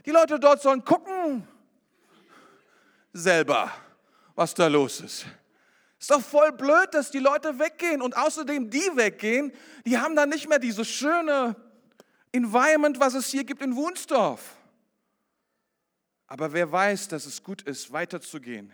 Die 0.05 0.11
Leute 0.11 0.39
dort 0.39 0.61
sollen 0.61 0.85
gucken 0.85 1.45
selber, 3.11 3.73
was 4.35 4.53
da 4.53 4.67
los 4.67 5.01
ist. 5.01 5.25
Ist 5.99 6.11
doch 6.11 6.21
voll 6.21 6.53
blöd, 6.53 6.93
dass 6.93 7.11
die 7.11 7.19
Leute 7.19 7.59
weggehen 7.59 8.01
und 8.01 8.15
außerdem 8.15 8.69
die 8.69 8.89
weggehen, 8.95 9.51
die 9.85 9.97
haben 9.97 10.15
dann 10.15 10.29
nicht 10.29 10.47
mehr 10.47 10.59
dieses 10.59 10.87
schöne 10.87 11.55
Environment, 12.31 12.99
was 12.99 13.15
es 13.15 13.27
hier 13.27 13.43
gibt 13.43 13.61
in 13.61 13.75
Wunsdorf. 13.75 14.55
Aber 16.27 16.53
wer 16.53 16.71
weiß, 16.71 17.09
dass 17.09 17.25
es 17.25 17.43
gut 17.43 17.63
ist, 17.63 17.91
weiterzugehen? 17.91 18.71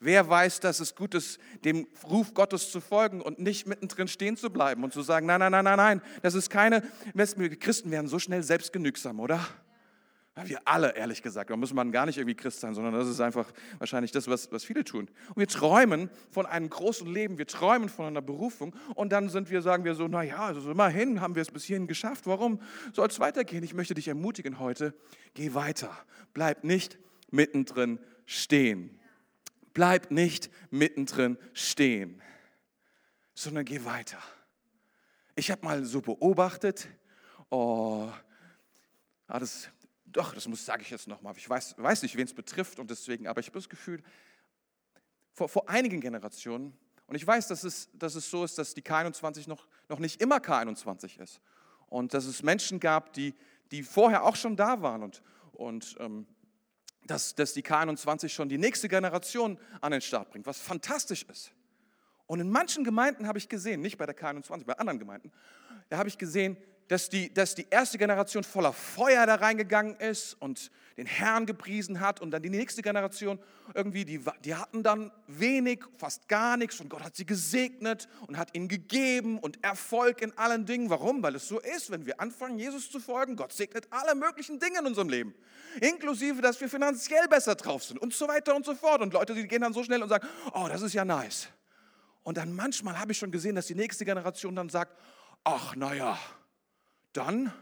Wer 0.00 0.28
weiß, 0.28 0.58
dass 0.58 0.80
es 0.80 0.96
gut 0.96 1.14
ist, 1.14 1.38
dem 1.64 1.86
Ruf 2.02 2.34
Gottes 2.34 2.72
zu 2.72 2.80
folgen 2.80 3.20
und 3.20 3.38
nicht 3.38 3.68
mittendrin 3.68 4.08
stehen 4.08 4.36
zu 4.36 4.50
bleiben 4.50 4.82
und 4.82 4.92
zu 4.92 5.02
sagen, 5.02 5.26
nein, 5.26 5.38
nein, 5.38 5.52
nein, 5.52 5.64
nein, 5.64 5.76
nein, 5.76 6.02
das 6.22 6.34
ist 6.34 6.50
keine, 6.50 6.82
Christen 7.60 7.92
werden 7.92 8.08
so 8.08 8.18
schnell 8.18 8.42
selbstgenügsam, 8.42 9.20
oder? 9.20 9.46
Wir 10.34 10.60
alle, 10.64 10.96
ehrlich 10.96 11.22
gesagt. 11.22 11.50
Da 11.50 11.56
muss 11.56 11.74
man 11.74 11.92
gar 11.92 12.06
nicht 12.06 12.16
irgendwie 12.16 12.34
Christ 12.34 12.60
sein, 12.60 12.72
sondern 12.72 12.94
das 12.94 13.06
ist 13.06 13.20
einfach 13.20 13.52
wahrscheinlich 13.78 14.12
das, 14.12 14.28
was, 14.28 14.50
was 14.50 14.64
viele 14.64 14.82
tun. 14.82 15.10
Und 15.28 15.36
wir 15.36 15.46
träumen 15.46 16.08
von 16.30 16.46
einem 16.46 16.70
großen 16.70 17.06
Leben, 17.06 17.36
wir 17.36 17.46
träumen 17.46 17.90
von 17.90 18.06
einer 18.06 18.22
Berufung 18.22 18.74
und 18.94 19.12
dann 19.12 19.28
sind 19.28 19.50
wir, 19.50 19.60
sagen 19.60 19.84
wir 19.84 19.94
so, 19.94 20.08
naja, 20.08 20.38
also 20.38 20.70
immerhin 20.70 21.20
haben 21.20 21.34
wir 21.34 21.42
es 21.42 21.50
bis 21.50 21.64
hierhin 21.64 21.86
geschafft. 21.86 22.26
Warum 22.26 22.60
soll 22.94 23.08
es 23.08 23.20
weitergehen? 23.20 23.62
Ich 23.62 23.74
möchte 23.74 23.92
dich 23.92 24.08
ermutigen 24.08 24.58
heute, 24.58 24.94
geh 25.34 25.52
weiter. 25.52 25.94
Bleib 26.32 26.64
nicht 26.64 26.98
mittendrin 27.30 27.98
stehen. 28.24 28.98
Bleib 29.74 30.10
nicht 30.10 30.50
mittendrin 30.70 31.36
stehen, 31.52 32.22
sondern 33.34 33.66
geh 33.66 33.84
weiter. 33.84 34.18
Ich 35.34 35.50
habe 35.50 35.64
mal 35.64 35.84
so 35.84 36.00
beobachtet, 36.00 36.88
oh, 37.50 38.08
ah, 39.26 39.38
das 39.38 39.68
doch, 40.12 40.34
das 40.34 40.46
muss, 40.48 40.64
sage 40.64 40.82
ich 40.82 40.90
jetzt 40.90 41.08
nochmal. 41.08 41.34
Ich 41.36 41.48
weiß, 41.48 41.76
weiß 41.78 42.02
nicht, 42.02 42.16
wen 42.16 42.26
es 42.26 42.34
betrifft 42.34 42.78
und 42.78 42.90
deswegen, 42.90 43.26
aber 43.26 43.40
ich 43.40 43.46
habe 43.46 43.58
das 43.58 43.68
Gefühl, 43.68 44.02
vor, 45.32 45.48
vor 45.48 45.68
einigen 45.68 46.00
Generationen, 46.00 46.76
und 47.06 47.16
ich 47.16 47.26
weiß, 47.26 47.48
dass 47.48 47.64
es, 47.64 47.90
dass 47.92 48.14
es 48.14 48.30
so 48.30 48.42
ist, 48.42 48.56
dass 48.56 48.72
die 48.72 48.82
K21 48.82 49.48
noch, 49.48 49.66
noch 49.90 49.98
nicht 49.98 50.22
immer 50.22 50.38
K21 50.38 51.20
ist. 51.20 51.40
Und 51.88 52.14
dass 52.14 52.24
es 52.24 52.42
Menschen 52.42 52.80
gab, 52.80 53.12
die, 53.12 53.34
die 53.70 53.82
vorher 53.82 54.24
auch 54.24 54.34
schon 54.34 54.56
da 54.56 54.80
waren 54.80 55.02
und, 55.02 55.22
und 55.52 55.94
ähm, 56.00 56.26
dass, 57.06 57.34
dass 57.34 57.52
die 57.52 57.62
K21 57.62 58.30
schon 58.30 58.48
die 58.48 58.56
nächste 58.56 58.88
Generation 58.88 59.58
an 59.82 59.92
den 59.92 60.00
Start 60.00 60.30
bringt, 60.30 60.46
was 60.46 60.58
fantastisch 60.58 61.24
ist. 61.24 61.52
Und 62.26 62.40
in 62.40 62.50
manchen 62.50 62.82
Gemeinden 62.82 63.26
habe 63.26 63.36
ich 63.36 63.48
gesehen, 63.48 63.82
nicht 63.82 63.98
bei 63.98 64.06
der 64.06 64.16
K21, 64.16 64.64
bei 64.64 64.78
anderen 64.78 64.98
Gemeinden, 64.98 65.32
da 65.90 65.98
habe 65.98 66.08
ich 66.08 66.16
gesehen, 66.16 66.56
dass 66.88 67.08
die, 67.08 67.32
dass 67.32 67.54
die 67.54 67.66
erste 67.70 67.98
Generation 67.98 68.44
voller 68.44 68.72
Feuer 68.72 69.26
da 69.26 69.36
reingegangen 69.36 69.96
ist 69.96 70.34
und 70.40 70.70
den 70.96 71.06
Herrn 71.06 71.46
gepriesen 71.46 72.00
hat 72.00 72.20
und 72.20 72.30
dann 72.30 72.42
die 72.42 72.50
nächste 72.50 72.82
Generation 72.82 73.38
irgendwie, 73.74 74.04
die, 74.04 74.20
die 74.44 74.54
hatten 74.54 74.82
dann 74.82 75.10
wenig, 75.26 75.84
fast 75.96 76.28
gar 76.28 76.56
nichts 76.56 76.80
und 76.80 76.90
Gott 76.90 77.02
hat 77.02 77.16
sie 77.16 77.24
gesegnet 77.24 78.08
und 78.26 78.36
hat 78.36 78.54
ihnen 78.54 78.68
gegeben 78.68 79.38
und 79.38 79.62
Erfolg 79.64 80.20
in 80.20 80.36
allen 80.36 80.66
Dingen. 80.66 80.90
Warum? 80.90 81.22
Weil 81.22 81.34
es 81.36 81.48
so 81.48 81.60
ist, 81.60 81.90
wenn 81.90 82.04
wir 82.04 82.20
anfangen, 82.20 82.58
Jesus 82.58 82.90
zu 82.90 83.00
folgen, 83.00 83.36
Gott 83.36 83.52
segnet 83.52 83.86
alle 83.90 84.14
möglichen 84.14 84.58
Dinge 84.58 84.80
in 84.80 84.86
unserem 84.86 85.08
Leben, 85.08 85.34
inklusive, 85.80 86.42
dass 86.42 86.60
wir 86.60 86.68
finanziell 86.68 87.26
besser 87.28 87.54
drauf 87.54 87.84
sind 87.84 87.98
und 87.98 88.12
so 88.12 88.28
weiter 88.28 88.54
und 88.54 88.64
so 88.64 88.74
fort. 88.74 89.00
Und 89.00 89.12
Leute, 89.14 89.34
die 89.34 89.46
gehen 89.46 89.62
dann 89.62 89.72
so 89.72 89.82
schnell 89.82 90.02
und 90.02 90.08
sagen, 90.08 90.26
oh, 90.52 90.66
das 90.68 90.82
ist 90.82 90.92
ja 90.92 91.04
nice. 91.04 91.48
Und 92.22 92.36
dann 92.36 92.52
manchmal 92.54 92.98
habe 92.98 93.12
ich 93.12 93.18
schon 93.18 93.30
gesehen, 93.30 93.54
dass 93.54 93.66
die 93.66 93.74
nächste 93.74 94.04
Generation 94.04 94.54
dann 94.54 94.68
sagt, 94.68 94.96
ach 95.44 95.74
naja, 95.74 96.18
dann 97.12 97.52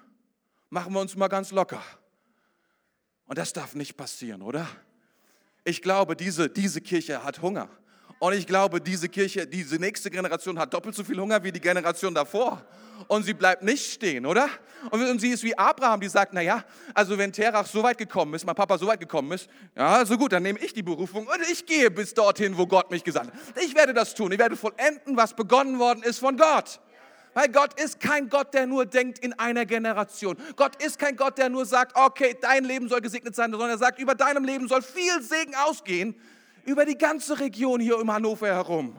machen 0.68 0.92
wir 0.92 1.00
uns 1.00 1.16
mal 1.16 1.28
ganz 1.28 1.50
locker. 1.50 1.82
Und 3.26 3.38
das 3.38 3.52
darf 3.52 3.74
nicht 3.74 3.96
passieren, 3.96 4.42
oder? 4.42 4.66
Ich 5.64 5.82
glaube, 5.82 6.16
diese, 6.16 6.48
diese 6.48 6.80
Kirche 6.80 7.22
hat 7.22 7.42
Hunger. 7.42 7.68
Und 8.18 8.34
ich 8.34 8.46
glaube, 8.46 8.80
diese 8.80 9.08
Kirche, 9.08 9.46
diese 9.46 9.76
nächste 9.76 10.10
Generation 10.10 10.58
hat 10.58 10.74
doppelt 10.74 10.94
so 10.94 11.02
viel 11.02 11.18
Hunger 11.18 11.42
wie 11.42 11.52
die 11.52 11.60
Generation 11.60 12.14
davor. 12.14 12.62
Und 13.08 13.22
sie 13.22 13.32
bleibt 13.32 13.62
nicht 13.62 13.92
stehen, 13.94 14.26
oder? 14.26 14.48
Und 14.90 15.20
sie 15.20 15.30
ist 15.30 15.42
wie 15.42 15.56
Abraham, 15.56 16.00
die 16.00 16.08
sagt, 16.08 16.34
naja, 16.34 16.64
also 16.92 17.16
wenn 17.16 17.32
Terach 17.32 17.66
so 17.66 17.82
weit 17.82 17.96
gekommen 17.96 18.34
ist, 18.34 18.44
mein 18.44 18.54
Papa 18.54 18.76
so 18.76 18.86
weit 18.86 19.00
gekommen 19.00 19.32
ist, 19.32 19.48
ja, 19.74 20.04
so 20.04 20.18
gut, 20.18 20.32
dann 20.32 20.42
nehme 20.42 20.58
ich 20.58 20.74
die 20.74 20.82
Berufung 20.82 21.26
und 21.26 21.40
ich 21.50 21.64
gehe 21.64 21.90
bis 21.90 22.12
dorthin, 22.12 22.58
wo 22.58 22.66
Gott 22.66 22.90
mich 22.90 23.04
gesandt 23.04 23.32
hat. 23.32 23.62
Ich 23.64 23.74
werde 23.74 23.94
das 23.94 24.14
tun. 24.14 24.32
Ich 24.32 24.38
werde 24.38 24.54
vollenden, 24.54 25.16
was 25.16 25.34
begonnen 25.34 25.78
worden 25.78 26.02
ist 26.02 26.18
von 26.18 26.36
Gott. 26.36 26.78
Weil 27.32 27.48
Gott 27.48 27.80
ist 27.80 28.00
kein 28.00 28.28
Gott, 28.28 28.54
der 28.54 28.66
nur 28.66 28.86
denkt 28.86 29.18
in 29.20 29.32
einer 29.38 29.64
Generation. 29.64 30.36
Gott 30.56 30.82
ist 30.82 30.98
kein 30.98 31.16
Gott, 31.16 31.38
der 31.38 31.48
nur 31.48 31.64
sagt, 31.64 31.96
okay, 31.96 32.36
dein 32.40 32.64
Leben 32.64 32.88
soll 32.88 33.00
gesegnet 33.00 33.36
sein, 33.36 33.50
sondern 33.50 33.70
er 33.70 33.78
sagt, 33.78 34.00
über 34.00 34.14
deinem 34.14 34.44
Leben 34.44 34.66
soll 34.66 34.82
viel 34.82 35.22
Segen 35.22 35.54
ausgehen, 35.54 36.14
über 36.64 36.84
die 36.84 36.98
ganze 36.98 37.38
Region 37.38 37.80
hier 37.80 37.98
um 37.98 38.12
Hannover 38.12 38.48
herum. 38.48 38.96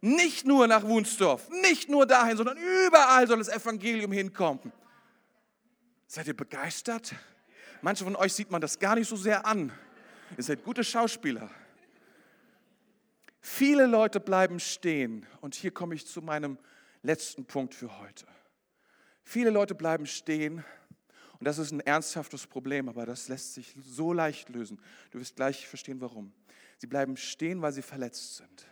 Nicht 0.00 0.46
nur 0.46 0.66
nach 0.66 0.82
Wunsdorf, 0.82 1.48
nicht 1.48 1.88
nur 1.88 2.06
dahin, 2.06 2.36
sondern 2.36 2.58
überall 2.58 3.28
soll 3.28 3.38
das 3.38 3.48
Evangelium 3.48 4.10
hinkommen. 4.10 4.72
Seid 6.08 6.26
ihr 6.26 6.36
begeistert? 6.36 7.14
Manche 7.82 8.02
von 8.04 8.16
euch 8.16 8.32
sieht 8.32 8.50
man 8.50 8.60
das 8.60 8.78
gar 8.78 8.96
nicht 8.96 9.08
so 9.08 9.16
sehr 9.16 9.46
an. 9.46 9.72
Ihr 10.36 10.42
seid 10.42 10.64
gute 10.64 10.82
Schauspieler. 10.82 11.48
Viele 13.40 13.86
Leute 13.86 14.18
bleiben 14.18 14.60
stehen. 14.60 15.26
Und 15.40 15.54
hier 15.54 15.70
komme 15.70 15.94
ich 15.94 16.06
zu 16.06 16.20
meinem 16.20 16.58
letzten 17.02 17.44
Punkt 17.44 17.74
für 17.74 17.98
heute. 17.98 18.26
Viele 19.24 19.50
Leute 19.50 19.74
bleiben 19.74 20.06
stehen 20.06 20.64
und 21.38 21.44
das 21.46 21.58
ist 21.58 21.72
ein 21.72 21.80
ernsthaftes 21.80 22.46
Problem, 22.46 22.88
aber 22.88 23.04
das 23.04 23.28
lässt 23.28 23.54
sich 23.54 23.74
so 23.80 24.12
leicht 24.12 24.48
lösen. 24.48 24.80
Du 25.10 25.18
wirst 25.18 25.34
gleich 25.36 25.66
verstehen, 25.66 26.00
warum. 26.00 26.32
Sie 26.78 26.86
bleiben 26.86 27.16
stehen, 27.16 27.62
weil 27.62 27.72
sie 27.72 27.82
verletzt 27.82 28.36
sind. 28.36 28.66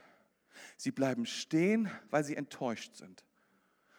Sie 0.77 0.93
bleiben 0.93 1.27
stehen, 1.27 1.91
weil 2.11 2.25
sie 2.25 2.37
enttäuscht 2.37 2.95
sind. 2.97 3.25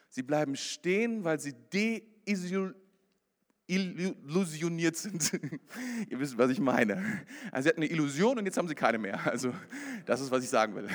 Sie 0.09 0.23
bleiben 0.23 0.55
stehen, 0.55 1.23
weil 1.23 1.39
sie 1.39 1.53
deillusioniert 3.67 4.97
sind. 4.97 5.33
Ihr 6.09 6.19
wisst, 6.19 6.37
was 6.37 6.49
ich 6.51 6.59
meine. 6.59 7.25
Also 7.51 7.63
sie 7.63 7.69
hatten 7.69 7.81
eine 7.81 7.91
Illusion 7.91 8.37
und 8.37 8.45
jetzt 8.45 8.57
haben 8.57 8.67
sie 8.67 8.75
keine 8.75 8.97
mehr. 8.97 9.25
Also 9.27 9.53
das 10.05 10.21
ist, 10.21 10.31
was 10.31 10.43
ich 10.43 10.49
sagen 10.49 10.75
will. 10.75 10.89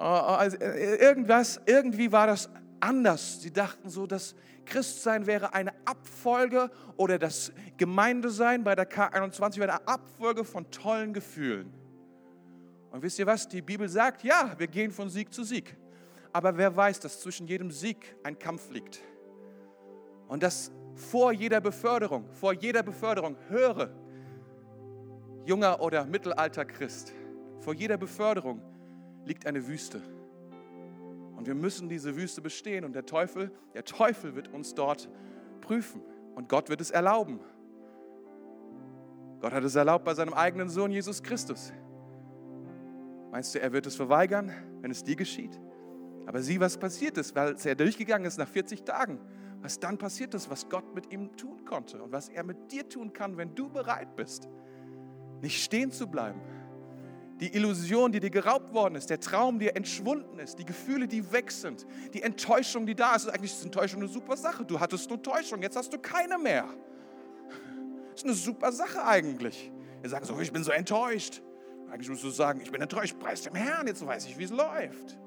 Äh, 0.00 0.02
also, 0.02 0.56
äh, 0.56 0.96
irgendwas, 0.96 1.60
irgendwie 1.66 2.10
war 2.10 2.26
das 2.26 2.48
anders. 2.80 3.42
Sie 3.42 3.52
dachten 3.52 3.90
so, 3.90 4.06
dass 4.06 4.34
Christsein 4.64 5.26
wäre 5.26 5.52
eine 5.52 5.72
Abfolge 5.84 6.70
oder 6.96 7.18
das 7.18 7.52
Gemeindesein 7.76 8.64
bei 8.64 8.74
der 8.74 8.88
K21 8.90 9.58
wäre 9.58 9.72
eine 9.72 9.88
Abfolge 9.88 10.44
von 10.44 10.70
tollen 10.70 11.12
Gefühlen. 11.12 11.72
Und 12.90 13.02
wisst 13.02 13.18
ihr 13.18 13.26
was? 13.26 13.46
Die 13.46 13.62
Bibel 13.62 13.88
sagt, 13.88 14.24
ja, 14.24 14.54
wir 14.56 14.66
gehen 14.66 14.90
von 14.90 15.10
Sieg 15.10 15.32
zu 15.32 15.44
Sieg. 15.44 15.76
Aber 16.32 16.56
wer 16.56 16.74
weiß, 16.74 17.00
dass 17.00 17.20
zwischen 17.20 17.46
jedem 17.46 17.70
Sieg 17.70 18.16
ein 18.22 18.38
Kampf 18.38 18.70
liegt. 18.70 19.00
Und 20.28 20.42
dass 20.42 20.72
vor 20.94 21.32
jeder 21.32 21.60
Beförderung, 21.60 22.28
vor 22.32 22.52
jeder 22.52 22.82
Beförderung, 22.82 23.36
höre, 23.48 23.90
junger 25.44 25.80
oder 25.80 26.04
mittelalter 26.04 26.64
Christ, 26.64 27.12
vor 27.60 27.74
jeder 27.74 27.96
Beförderung 27.96 28.62
liegt 29.24 29.46
eine 29.46 29.66
Wüste. 29.66 30.00
Und 31.36 31.46
wir 31.46 31.54
müssen 31.54 31.88
diese 31.88 32.16
Wüste 32.16 32.42
bestehen 32.42 32.84
und 32.84 32.92
der 32.92 33.06
Teufel, 33.06 33.50
der 33.74 33.84
Teufel 33.84 34.34
wird 34.34 34.48
uns 34.48 34.74
dort 34.74 35.08
prüfen 35.60 36.02
und 36.34 36.48
Gott 36.48 36.68
wird 36.68 36.80
es 36.80 36.90
erlauben. 36.90 37.40
Gott 39.40 39.52
hat 39.52 39.64
es 39.64 39.74
erlaubt 39.74 40.04
bei 40.04 40.14
seinem 40.14 40.34
eigenen 40.34 40.68
Sohn 40.68 40.90
Jesus 40.90 41.22
Christus. 41.22 41.72
Meinst 43.30 43.54
du, 43.54 43.60
er 43.60 43.72
wird 43.72 43.86
es 43.86 43.96
verweigern, 43.96 44.52
wenn 44.80 44.90
es 44.90 45.02
dir 45.02 45.16
geschieht? 45.16 45.58
Aber 46.26 46.42
sieh, 46.42 46.60
was 46.60 46.76
passiert 46.76 47.16
ist, 47.16 47.34
weil 47.34 47.56
er 47.64 47.74
durchgegangen 47.74 48.26
ist 48.26 48.36
nach 48.38 48.48
40 48.48 48.84
Tagen. 48.84 49.18
Was 49.62 49.78
dann 49.78 49.98
passiert 49.98 50.34
ist, 50.34 50.50
was 50.50 50.68
Gott 50.68 50.94
mit 50.94 51.12
ihm 51.12 51.36
tun 51.36 51.64
konnte 51.64 52.02
und 52.02 52.12
was 52.12 52.28
er 52.28 52.44
mit 52.44 52.72
dir 52.72 52.88
tun 52.88 53.12
kann, 53.12 53.36
wenn 53.36 53.54
du 53.54 53.68
bereit 53.68 54.16
bist, 54.16 54.48
nicht 55.42 55.62
stehen 55.62 55.90
zu 55.90 56.06
bleiben, 56.06 56.40
die 57.40 57.54
Illusion, 57.54 58.12
die 58.12 58.20
dir 58.20 58.30
geraubt 58.30 58.72
worden 58.74 58.94
ist, 58.96 59.08
der 59.08 59.18
Traum, 59.18 59.58
der 59.58 59.76
entschwunden 59.76 60.38
ist, 60.38 60.58
die 60.58 60.64
Gefühle, 60.64 61.08
die 61.08 61.32
weg 61.32 61.50
sind, 61.50 61.86
die 62.12 62.22
Enttäuschung, 62.22 62.86
die 62.86 62.94
da 62.94 63.14
ist. 63.14 63.28
Eigentlich 63.28 63.52
ist 63.52 63.64
Enttäuschung 63.64 64.00
eine 64.00 64.10
super 64.10 64.36
Sache. 64.36 64.64
Du 64.64 64.78
hattest 64.78 65.08
nur 65.08 65.22
Täuschung, 65.22 65.62
jetzt 65.62 65.76
hast 65.76 65.92
du 65.92 65.98
keine 65.98 66.38
mehr. 66.38 66.66
Das 68.10 68.20
ist 68.20 68.24
eine 68.24 68.34
super 68.34 68.72
Sache 68.72 69.04
eigentlich. 69.04 69.72
Wir 70.02 70.10
sagen 70.10 70.24
so, 70.26 70.38
ich 70.38 70.52
bin 70.52 70.62
so 70.62 70.70
enttäuscht. 70.70 71.42
Eigentlich 71.90 72.08
musst 72.08 72.22
du 72.22 72.30
sagen, 72.30 72.60
ich 72.60 72.70
bin 72.70 72.80
enttäuscht, 72.80 73.18
preis 73.18 73.42
dem 73.42 73.54
Herrn, 73.54 73.86
jetzt 73.86 74.06
weiß 74.06 74.26
ich, 74.26 74.38
wie 74.38 74.44
es 74.44 74.50
läuft. 74.50 75.18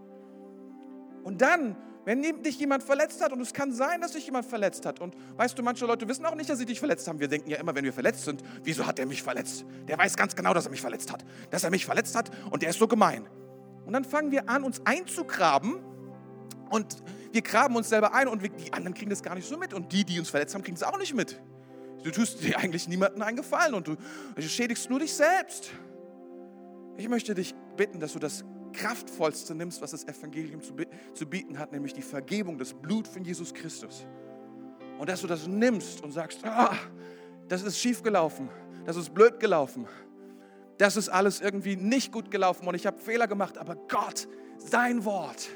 Und 1.24 1.42
dann 1.42 1.76
wenn 2.06 2.22
dich 2.44 2.60
jemand 2.60 2.84
verletzt 2.84 3.24
hat, 3.24 3.32
und 3.32 3.42
es 3.42 3.54
kann 3.54 3.72
sein, 3.72 4.02
dass 4.02 4.12
dich 4.12 4.26
jemand 4.26 4.46
verletzt 4.46 4.86
hat, 4.86 5.00
und 5.00 5.16
weißt 5.38 5.58
du, 5.58 5.64
manche 5.64 5.86
Leute 5.86 6.08
wissen 6.08 6.26
auch 6.26 6.36
nicht, 6.36 6.50
dass 6.50 6.60
sie 6.60 6.66
dich 6.66 6.80
verletzt 6.80 7.08
haben. 7.08 7.20
Wir 7.20 7.28
denken 7.28 7.50
ja 7.50 7.58
immer, 7.58 7.74
wenn 7.76 7.86
wir 7.86 7.94
verletzt 7.94 8.26
sind, 8.26 8.44
wieso 8.64 8.86
hat 8.86 9.00
er 9.00 9.06
mich 9.06 9.24
verletzt? 9.24 9.66
Der 9.88 9.98
weiß 9.98 10.16
ganz 10.18 10.36
genau, 10.36 10.54
dass 10.54 10.66
er 10.66 10.72
mich 10.72 10.82
verletzt 10.82 11.12
hat. 11.12 11.24
Dass 11.50 11.64
er 11.64 11.70
mich 11.70 11.86
verletzt 11.86 12.16
hat 12.16 12.32
und 12.52 12.62
der 12.62 12.70
ist 12.70 12.80
so 12.80 12.88
gemein. 12.88 13.28
Und 13.86 13.94
dann 13.94 14.04
fangen 14.04 14.32
wir 14.32 14.50
an, 14.50 14.64
uns 14.64 14.82
einzugraben 14.86 15.76
und 16.70 17.04
wir 17.32 17.42
graben 17.42 17.76
uns 17.76 17.90
selber 17.90 18.14
ein 18.14 18.28
und 18.28 18.44
die 18.44 18.74
anderen 18.74 18.94
kriegen 18.94 19.10
das 19.10 19.24
gar 19.24 19.36
nicht 19.36 19.48
so 19.48 19.58
mit. 19.58 19.74
Und 19.74 19.92
die, 19.92 20.04
die 20.04 20.20
uns 20.20 20.30
verletzt 20.30 20.54
haben, 20.54 20.64
kriegen 20.64 20.78
es 20.78 20.84
auch 20.84 20.98
nicht 20.98 21.14
mit. 21.14 21.42
Du 22.04 22.12
tust 22.12 22.44
dir 22.44 22.58
eigentlich 22.60 22.88
niemandem 22.88 23.22
einen 23.22 23.38
Gefallen 23.38 23.74
und 23.74 23.88
du 23.88 23.98
schädigst 24.38 24.90
nur 24.90 25.00
dich 25.00 25.14
selbst. 25.14 25.72
Ich 26.98 27.10
möchte 27.10 27.34
dich 27.34 27.56
bitten, 27.76 28.00
dass 28.00 28.14
du 28.14 28.20
das 28.20 28.44
Kraftvollste 28.74 29.56
nimmst, 29.56 29.82
was 29.82 29.92
das 29.92 30.04
Evangelium 30.06 30.62
zu, 30.62 31.26
bieten 31.26 31.58
hat, 31.58 31.72
nämlich 31.72 31.94
die 31.94 32.02
Vergebung, 32.02 32.58
das 32.58 32.74
Blut 32.74 33.08
von 33.08 33.24
Jesus 33.24 33.54
Christus. 33.54 34.06
Und 35.00 35.10
dass 35.10 35.22
du 35.22 35.28
das 35.28 35.48
nimmst 35.48 36.04
und 36.04 36.12
sagst, 36.12 36.44
ah, 36.44 36.76
das 37.48 37.64
ist 37.64 37.80
schiefgelaufen, 37.80 38.50
das 38.86 38.98
ist 38.98 39.14
blöd 39.14 39.40
gelaufen, 39.40 39.88
das 40.78 40.98
ist 40.98 41.10
alles 41.10 41.42
irgendwie 41.42 41.76
nicht 41.76 42.12
gut 42.12 42.32
gelaufen 42.32 42.68
und 42.68 42.76
ich 42.76 42.86
habe 42.86 42.98
Fehler 42.98 43.28
gemacht, 43.28 43.58
aber 43.58 43.76
Gott, 43.88 44.28
sein 44.58 45.06
Wort, 45.06 45.50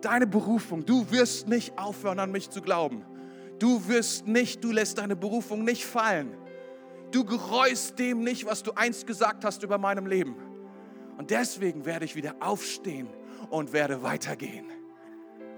deine 0.00 0.26
Berufung, 0.26 0.84
du 0.84 1.10
wirst 1.10 1.48
nicht 1.48 1.78
aufhören 1.78 2.18
an 2.18 2.30
mich 2.30 2.50
zu 2.50 2.60
glauben. 2.60 3.04
Du 3.58 3.88
wirst 3.88 4.26
nicht, 4.26 4.64
du 4.64 4.72
lässt 4.72 4.98
deine 4.98 5.16
Berufung 5.16 5.64
nicht 5.64 5.84
fallen. 5.84 6.34
Du 7.12 7.24
gereust 7.24 7.98
dem 7.98 8.24
nicht, 8.24 8.44
was 8.44 8.62
du 8.62 8.72
einst 8.72 9.06
gesagt 9.06 9.44
hast 9.44 9.62
über 9.62 9.78
meinem 9.78 10.06
Leben. 10.06 10.34
Und 11.16 11.30
deswegen 11.30 11.84
werde 11.84 12.04
ich 12.04 12.16
wieder 12.16 12.36
aufstehen 12.40 13.08
und 13.50 13.72
werde 13.72 14.02
weitergehen. 14.02 14.66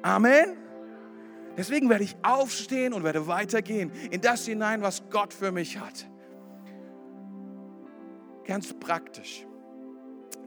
Amen. 0.03 0.57
Deswegen 1.57 1.89
werde 1.89 2.05
ich 2.05 2.17
aufstehen 2.23 2.93
und 2.93 3.03
werde 3.03 3.27
weitergehen 3.27 3.91
in 4.11 4.21
das 4.21 4.45
hinein, 4.45 4.83
was 4.83 5.03
Gott 5.11 5.33
für 5.33 5.51
mich 5.51 5.79
hat. 5.79 6.07
Ganz 8.45 8.75
praktisch. 8.75 9.47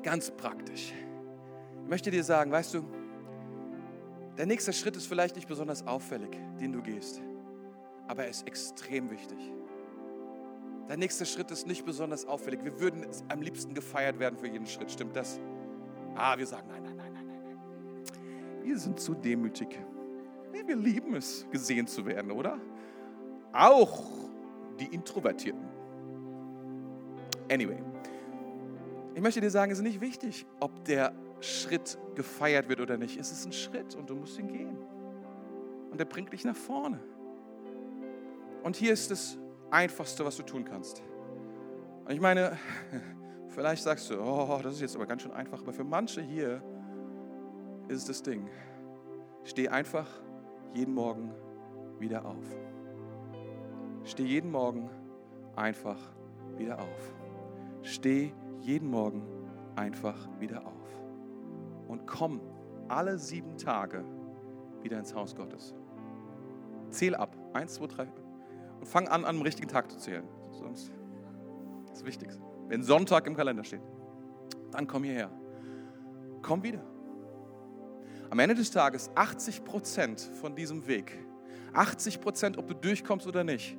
Ganz 0.03 0.31
praktisch. 0.31 0.93
Ich 1.83 1.89
möchte 1.89 2.11
dir 2.11 2.23
sagen, 2.23 2.51
weißt 2.51 2.75
du, 2.75 2.85
der 4.37 4.45
nächste 4.45 4.71
Schritt 4.71 4.95
ist 4.95 5.07
vielleicht 5.07 5.35
nicht 5.35 5.47
besonders 5.47 5.85
auffällig, 5.85 6.29
den 6.61 6.71
du 6.71 6.81
gehst, 6.81 7.21
aber 8.07 8.23
er 8.23 8.29
ist 8.29 8.47
extrem 8.47 9.09
wichtig. 9.09 9.37
Der 10.89 10.97
nächste 10.97 11.23
Schritt 11.27 11.51
ist 11.51 11.67
nicht 11.67 11.85
besonders 11.85 12.25
auffällig. 12.25 12.63
Wir 12.63 12.79
würden 12.79 13.05
am 13.29 13.43
liebsten 13.43 13.75
gefeiert 13.75 14.17
werden 14.17 14.39
für 14.39 14.47
jeden 14.47 14.65
Schritt. 14.65 14.91
Stimmt 14.91 15.15
das? 15.15 15.39
Ah, 16.15 16.35
wir 16.35 16.47
sagen 16.47 16.67
nein, 16.67 16.81
nein, 16.83 16.97
nein, 16.97 17.13
nein, 17.13 17.27
nein. 17.27 18.63
Wir 18.63 18.77
sind 18.79 18.99
zu 18.99 19.13
demütig. 19.13 19.79
Wir 20.51 20.75
lieben 20.75 21.15
es, 21.15 21.45
gesehen 21.51 21.87
zu 21.87 22.05
werden, 22.05 22.31
oder? 22.31 22.59
Auch 23.53 24.03
die 24.79 24.85
Introvertierten. 24.85 25.67
Anyway, 27.51 27.81
ich 29.15 29.21
möchte 29.21 29.41
dir 29.41 29.49
sagen, 29.49 29.71
es 29.71 29.79
ist 29.79 29.83
nicht 29.83 30.01
wichtig, 30.01 30.45
ob 30.59 30.85
der 30.85 31.13
Schritt 31.39 31.97
gefeiert 32.15 32.67
wird 32.67 32.81
oder 32.81 32.97
nicht. 32.97 33.19
Es 33.19 33.31
ist 33.31 33.45
ein 33.45 33.53
Schritt 33.53 33.95
und 33.95 34.09
du 34.09 34.15
musst 34.15 34.37
ihn 34.39 34.47
gehen. 34.47 34.77
und 35.91 35.99
er 35.99 36.05
bringt 36.05 36.33
dich 36.33 36.45
nach 36.45 36.55
vorne. 36.55 36.99
Und 38.63 38.75
hier 38.75 38.93
ist 38.93 39.09
das 39.09 39.37
Einfachste, 39.71 40.25
was 40.25 40.37
du 40.37 40.43
tun 40.43 40.65
kannst. 40.65 41.03
Und 42.05 42.11
ich 42.11 42.21
meine, 42.21 42.57
vielleicht 43.49 43.83
sagst 43.83 44.09
du, 44.09 44.19
oh, 44.19 44.59
das 44.63 44.75
ist 44.75 44.81
jetzt 44.81 44.95
aber 44.95 45.05
ganz 45.05 45.21
schön 45.21 45.31
einfach, 45.31 45.61
aber 45.61 45.73
für 45.73 45.83
manche 45.83 46.21
hier 46.21 46.61
ist 47.87 47.97
es 47.97 48.05
das 48.05 48.23
Ding. 48.23 48.49
Steh 49.43 49.69
einfach 49.69 50.07
jeden 50.73 50.93
Morgen 50.93 51.33
wieder 51.99 52.25
auf. 52.25 52.43
Steh 54.03 54.23
jeden 54.23 54.51
Morgen 54.51 54.89
einfach 55.55 55.99
wieder 56.57 56.79
auf. 56.79 57.13
Steh 57.81 58.31
jeden 58.59 58.89
Morgen 58.89 59.23
einfach 59.75 60.27
wieder 60.39 60.65
auf. 60.65 60.73
Und 61.87 62.05
komm 62.05 62.41
alle 62.87 63.17
sieben 63.17 63.57
Tage 63.57 64.03
wieder 64.81 64.99
ins 64.99 65.13
Haus 65.13 65.35
Gottes. 65.35 65.73
Zähl 66.89 67.15
ab. 67.15 67.35
Eins, 67.53 67.75
zwei, 67.75 67.87
drei. 67.87 68.07
Und 68.79 68.87
fang 68.87 69.07
an, 69.07 69.25
an 69.25 69.37
dem 69.37 69.41
richtigen 69.41 69.67
Tag 69.67 69.91
zu 69.91 69.97
zählen. 69.97 70.27
Sonst 70.51 70.91
ist 71.85 71.91
das 71.91 72.05
Wichtigste. 72.05 72.41
Wenn 72.67 72.83
Sonntag 72.83 73.27
im 73.27 73.35
Kalender 73.35 73.63
steht, 73.63 73.81
dann 74.71 74.87
komm 74.87 75.03
hierher. 75.03 75.31
Komm 76.41 76.63
wieder. 76.63 76.83
Am 78.29 78.39
Ende 78.39 78.55
des 78.55 78.71
Tages 78.71 79.09
80 79.15 79.63
Prozent 79.63 80.21
von 80.39 80.55
diesem 80.55 80.85
Weg, 80.87 81.17
80 81.73 82.21
Prozent, 82.21 82.57
ob 82.57 82.67
du 82.67 82.75
durchkommst 82.75 83.27
oder 83.27 83.43
nicht, 83.43 83.77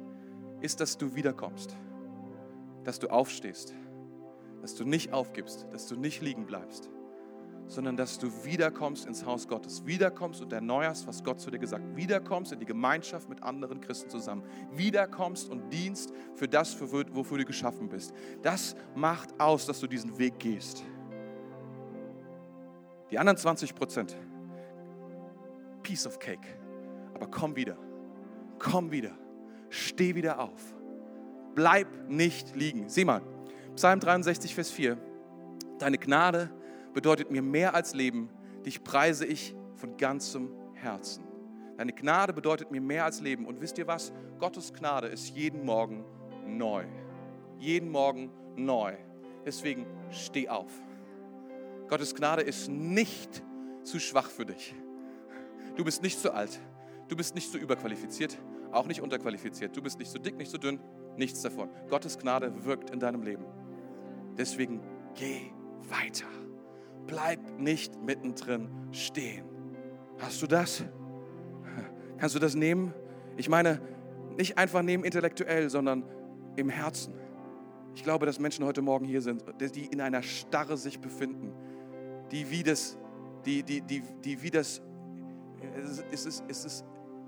ist, 0.60 0.80
dass 0.80 0.98
du 0.98 1.14
wiederkommst, 1.14 1.76
dass 2.84 2.98
du 2.98 3.08
aufstehst, 3.08 3.74
dass 4.60 4.74
du 4.74 4.84
nicht 4.84 5.12
aufgibst, 5.12 5.66
dass 5.72 5.86
du 5.86 5.96
nicht 5.96 6.20
liegen 6.20 6.46
bleibst, 6.46 6.90
sondern 7.70 7.96
dass 7.96 8.18
du 8.18 8.28
wiederkommst 8.44 9.06
ins 9.06 9.24
Haus 9.24 9.46
Gottes, 9.46 9.86
wiederkommst 9.86 10.42
und 10.42 10.52
erneuerst, 10.52 11.06
was 11.06 11.22
Gott 11.22 11.40
zu 11.40 11.52
dir 11.52 11.58
gesagt. 11.58 11.84
Hat, 11.84 11.96
wiederkommst 11.96 12.52
in 12.52 12.58
die 12.58 12.66
Gemeinschaft 12.66 13.28
mit 13.28 13.42
anderen 13.44 13.80
Christen 13.80 14.10
zusammen, 14.10 14.42
wiederkommst 14.72 15.48
und 15.48 15.72
dienst 15.72 16.12
für 16.34 16.48
das, 16.48 16.78
wofür 16.80 17.38
du 17.38 17.44
geschaffen 17.44 17.88
bist. 17.88 18.12
Das 18.42 18.74
macht 18.96 19.40
aus, 19.40 19.66
dass 19.66 19.78
du 19.78 19.86
diesen 19.86 20.18
Weg 20.18 20.40
gehst. 20.40 20.82
Die 23.12 23.18
anderen 23.18 23.36
20 23.36 23.74
Prozent, 23.74 24.16
piece 25.84 26.06
of 26.06 26.18
cake, 26.18 26.46
aber 27.14 27.28
komm 27.28 27.54
wieder, 27.54 27.76
komm 28.58 28.90
wieder, 28.90 29.12
steh 29.68 30.16
wieder 30.16 30.40
auf, 30.40 30.74
bleib 31.54 31.86
nicht 32.08 32.56
liegen. 32.56 32.88
Sieh 32.88 33.04
mal, 33.04 33.22
Psalm 33.76 34.00
63, 34.00 34.56
Vers 34.56 34.70
4, 34.70 34.98
deine 35.78 35.98
Gnade 35.98 36.50
bedeutet 36.92 37.30
mir 37.30 37.42
mehr 37.42 37.74
als 37.74 37.94
Leben. 37.94 38.28
Dich 38.64 38.84
preise 38.84 39.26
ich 39.26 39.54
von 39.76 39.96
ganzem 39.96 40.50
Herzen. 40.74 41.24
Deine 41.76 41.92
Gnade 41.92 42.32
bedeutet 42.32 42.70
mir 42.70 42.80
mehr 42.80 43.04
als 43.04 43.20
Leben. 43.20 43.46
Und 43.46 43.60
wisst 43.60 43.78
ihr 43.78 43.86
was? 43.86 44.12
Gottes 44.38 44.72
Gnade 44.72 45.06
ist 45.06 45.30
jeden 45.30 45.64
Morgen 45.64 46.04
neu. 46.46 46.84
Jeden 47.58 47.90
Morgen 47.90 48.30
neu. 48.56 48.94
Deswegen 49.46 49.86
steh 50.10 50.48
auf. 50.48 50.70
Gottes 51.88 52.14
Gnade 52.14 52.42
ist 52.42 52.68
nicht 52.68 53.42
zu 53.82 53.98
schwach 53.98 54.28
für 54.28 54.46
dich. 54.46 54.74
Du 55.76 55.84
bist 55.84 56.02
nicht 56.02 56.20
zu 56.20 56.34
alt. 56.34 56.60
Du 57.08 57.16
bist 57.16 57.34
nicht 57.34 57.50
zu 57.50 57.58
überqualifiziert, 57.58 58.38
auch 58.70 58.86
nicht 58.86 59.00
unterqualifiziert. 59.00 59.76
Du 59.76 59.82
bist 59.82 59.98
nicht 59.98 60.10
zu 60.10 60.20
dick, 60.20 60.36
nicht 60.36 60.50
zu 60.50 60.58
dünn, 60.58 60.78
nichts 61.16 61.42
davon. 61.42 61.68
Gottes 61.88 62.18
Gnade 62.18 62.64
wirkt 62.64 62.90
in 62.90 63.00
deinem 63.00 63.22
Leben. 63.22 63.44
Deswegen 64.38 64.80
geh 65.14 65.50
weiter. 65.88 66.26
Bleib 67.10 67.40
nicht 67.58 68.00
mittendrin 68.00 68.68
stehen. 68.92 69.44
Hast 70.18 70.40
du 70.42 70.46
das? 70.46 70.84
Kannst 72.18 72.36
du 72.36 72.38
das 72.38 72.54
nehmen? 72.54 72.94
Ich 73.36 73.48
meine, 73.48 73.80
nicht 74.38 74.56
einfach 74.56 74.82
nehmen 74.82 75.02
intellektuell, 75.02 75.70
sondern 75.70 76.04
im 76.54 76.68
Herzen. 76.68 77.14
Ich 77.96 78.04
glaube, 78.04 78.26
dass 78.26 78.38
Menschen 78.38 78.64
heute 78.64 78.80
Morgen 78.80 79.06
hier 79.06 79.22
sind, 79.22 79.42
die 79.58 79.86
in 79.86 80.00
einer 80.00 80.22
Starre 80.22 80.76
sich 80.76 81.00
befinden, 81.00 81.52
die 82.30 82.48
wie 82.48 82.62
das, 82.62 82.96
die, 83.44 83.64
die, 83.64 83.80
die, 83.80 84.04
die 84.24 84.40
wie 84.40 84.50
das, 84.50 84.80
ist 86.12 86.26
es, 86.26 86.44
ist, 86.46 86.64
es, 86.64 86.84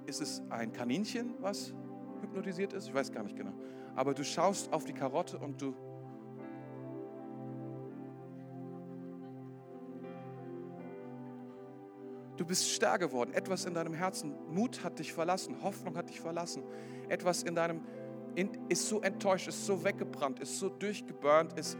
ist 0.06 0.20
es 0.20 0.42
ein 0.48 0.72
Kaninchen, 0.72 1.34
was 1.40 1.74
hypnotisiert 2.20 2.72
ist? 2.72 2.86
Ich 2.86 2.94
weiß 2.94 3.10
gar 3.10 3.24
nicht 3.24 3.34
genau. 3.34 3.52
Aber 3.96 4.14
du 4.14 4.22
schaust 4.22 4.72
auf 4.72 4.84
die 4.84 4.92
Karotte 4.92 5.38
und 5.38 5.60
du 5.60 5.74
Du 12.36 12.44
bist 12.44 12.68
starr 12.70 12.98
geworden. 12.98 13.32
Etwas 13.34 13.64
in 13.64 13.74
deinem 13.74 13.94
Herzen, 13.94 14.34
Mut 14.48 14.82
hat 14.82 14.98
dich 14.98 15.12
verlassen, 15.12 15.62
Hoffnung 15.62 15.96
hat 15.96 16.08
dich 16.08 16.20
verlassen. 16.20 16.62
Etwas 17.08 17.42
in 17.42 17.54
deinem 17.54 17.82
in, 18.34 18.50
ist 18.68 18.88
so 18.88 19.00
enttäuscht, 19.00 19.48
ist 19.48 19.66
so 19.66 19.84
weggebrannt, 19.84 20.40
ist 20.40 20.58
so 20.58 20.70
durchgeburnt, 20.70 21.52
ist 21.58 21.76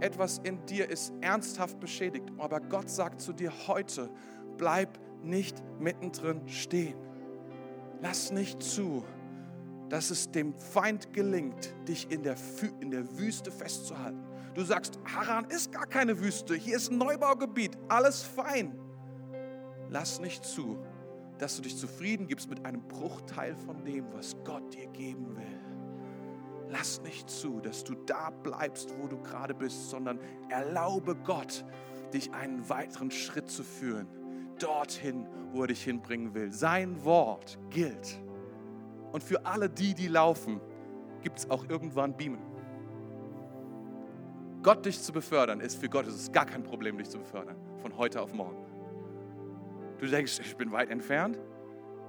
etwas 0.00 0.38
in 0.42 0.64
dir 0.66 0.90
ist 0.90 1.12
ernsthaft 1.20 1.80
beschädigt. 1.80 2.30
Aber 2.38 2.60
Gott 2.60 2.90
sagt 2.90 3.20
zu 3.20 3.32
dir 3.32 3.52
heute, 3.66 4.10
bleib 4.58 4.98
nicht 5.22 5.62
mittendrin 5.78 6.46
stehen. 6.48 6.96
Lass 8.02 8.30
nicht 8.30 8.62
zu, 8.62 9.04
dass 9.88 10.10
es 10.10 10.30
dem 10.30 10.54
Feind 10.58 11.12
gelingt, 11.12 11.74
dich 11.88 12.10
in 12.10 12.22
der, 12.22 12.36
in 12.80 12.90
der 12.90 13.18
Wüste 13.18 13.50
festzuhalten. 13.50 14.22
Du 14.54 14.62
sagst, 14.62 14.98
Haran 15.04 15.46
ist 15.46 15.72
gar 15.72 15.86
keine 15.86 16.20
Wüste, 16.20 16.54
hier 16.54 16.76
ist 16.76 16.90
ein 16.90 16.98
Neubaugebiet, 16.98 17.76
alles 17.88 18.22
fein. 18.22 18.78
Lass 19.94 20.18
nicht 20.18 20.44
zu, 20.44 20.76
dass 21.38 21.54
du 21.54 21.62
dich 21.62 21.76
zufrieden 21.76 22.26
gibst 22.26 22.50
mit 22.50 22.66
einem 22.66 22.82
Bruchteil 22.88 23.54
von 23.54 23.84
dem, 23.84 24.12
was 24.12 24.34
Gott 24.44 24.74
dir 24.74 24.88
geben 24.88 25.36
will. 25.36 26.68
Lass 26.68 27.00
nicht 27.02 27.30
zu, 27.30 27.60
dass 27.60 27.84
du 27.84 27.94
da 28.04 28.30
bleibst, 28.30 28.92
wo 28.98 29.06
du 29.06 29.22
gerade 29.22 29.54
bist, 29.54 29.90
sondern 29.90 30.18
erlaube 30.48 31.14
Gott, 31.14 31.64
dich 32.12 32.32
einen 32.32 32.68
weiteren 32.68 33.12
Schritt 33.12 33.48
zu 33.48 33.62
führen, 33.62 34.08
dorthin, 34.58 35.28
wo 35.52 35.60
er 35.60 35.68
dich 35.68 35.84
hinbringen 35.84 36.34
will. 36.34 36.50
Sein 36.50 37.04
Wort 37.04 37.56
gilt. 37.70 38.20
Und 39.12 39.22
für 39.22 39.46
alle 39.46 39.70
die, 39.70 39.94
die 39.94 40.08
laufen, 40.08 40.60
gibt 41.22 41.38
es 41.38 41.48
auch 41.48 41.68
irgendwann 41.68 42.16
Beamen. 42.16 42.42
Gott 44.64 44.84
dich 44.86 45.00
zu 45.00 45.12
befördern, 45.12 45.60
ist 45.60 45.76
für 45.76 45.88
Gott 45.88 46.08
ist 46.08 46.16
es 46.16 46.32
gar 46.32 46.46
kein 46.46 46.64
Problem, 46.64 46.98
dich 46.98 47.10
zu 47.10 47.18
befördern, 47.18 47.54
von 47.80 47.96
heute 47.96 48.20
auf 48.20 48.34
morgen. 48.34 48.63
Du 49.98 50.06
denkst, 50.06 50.40
ich 50.40 50.56
bin 50.56 50.72
weit 50.72 50.90
entfernt. 50.90 51.38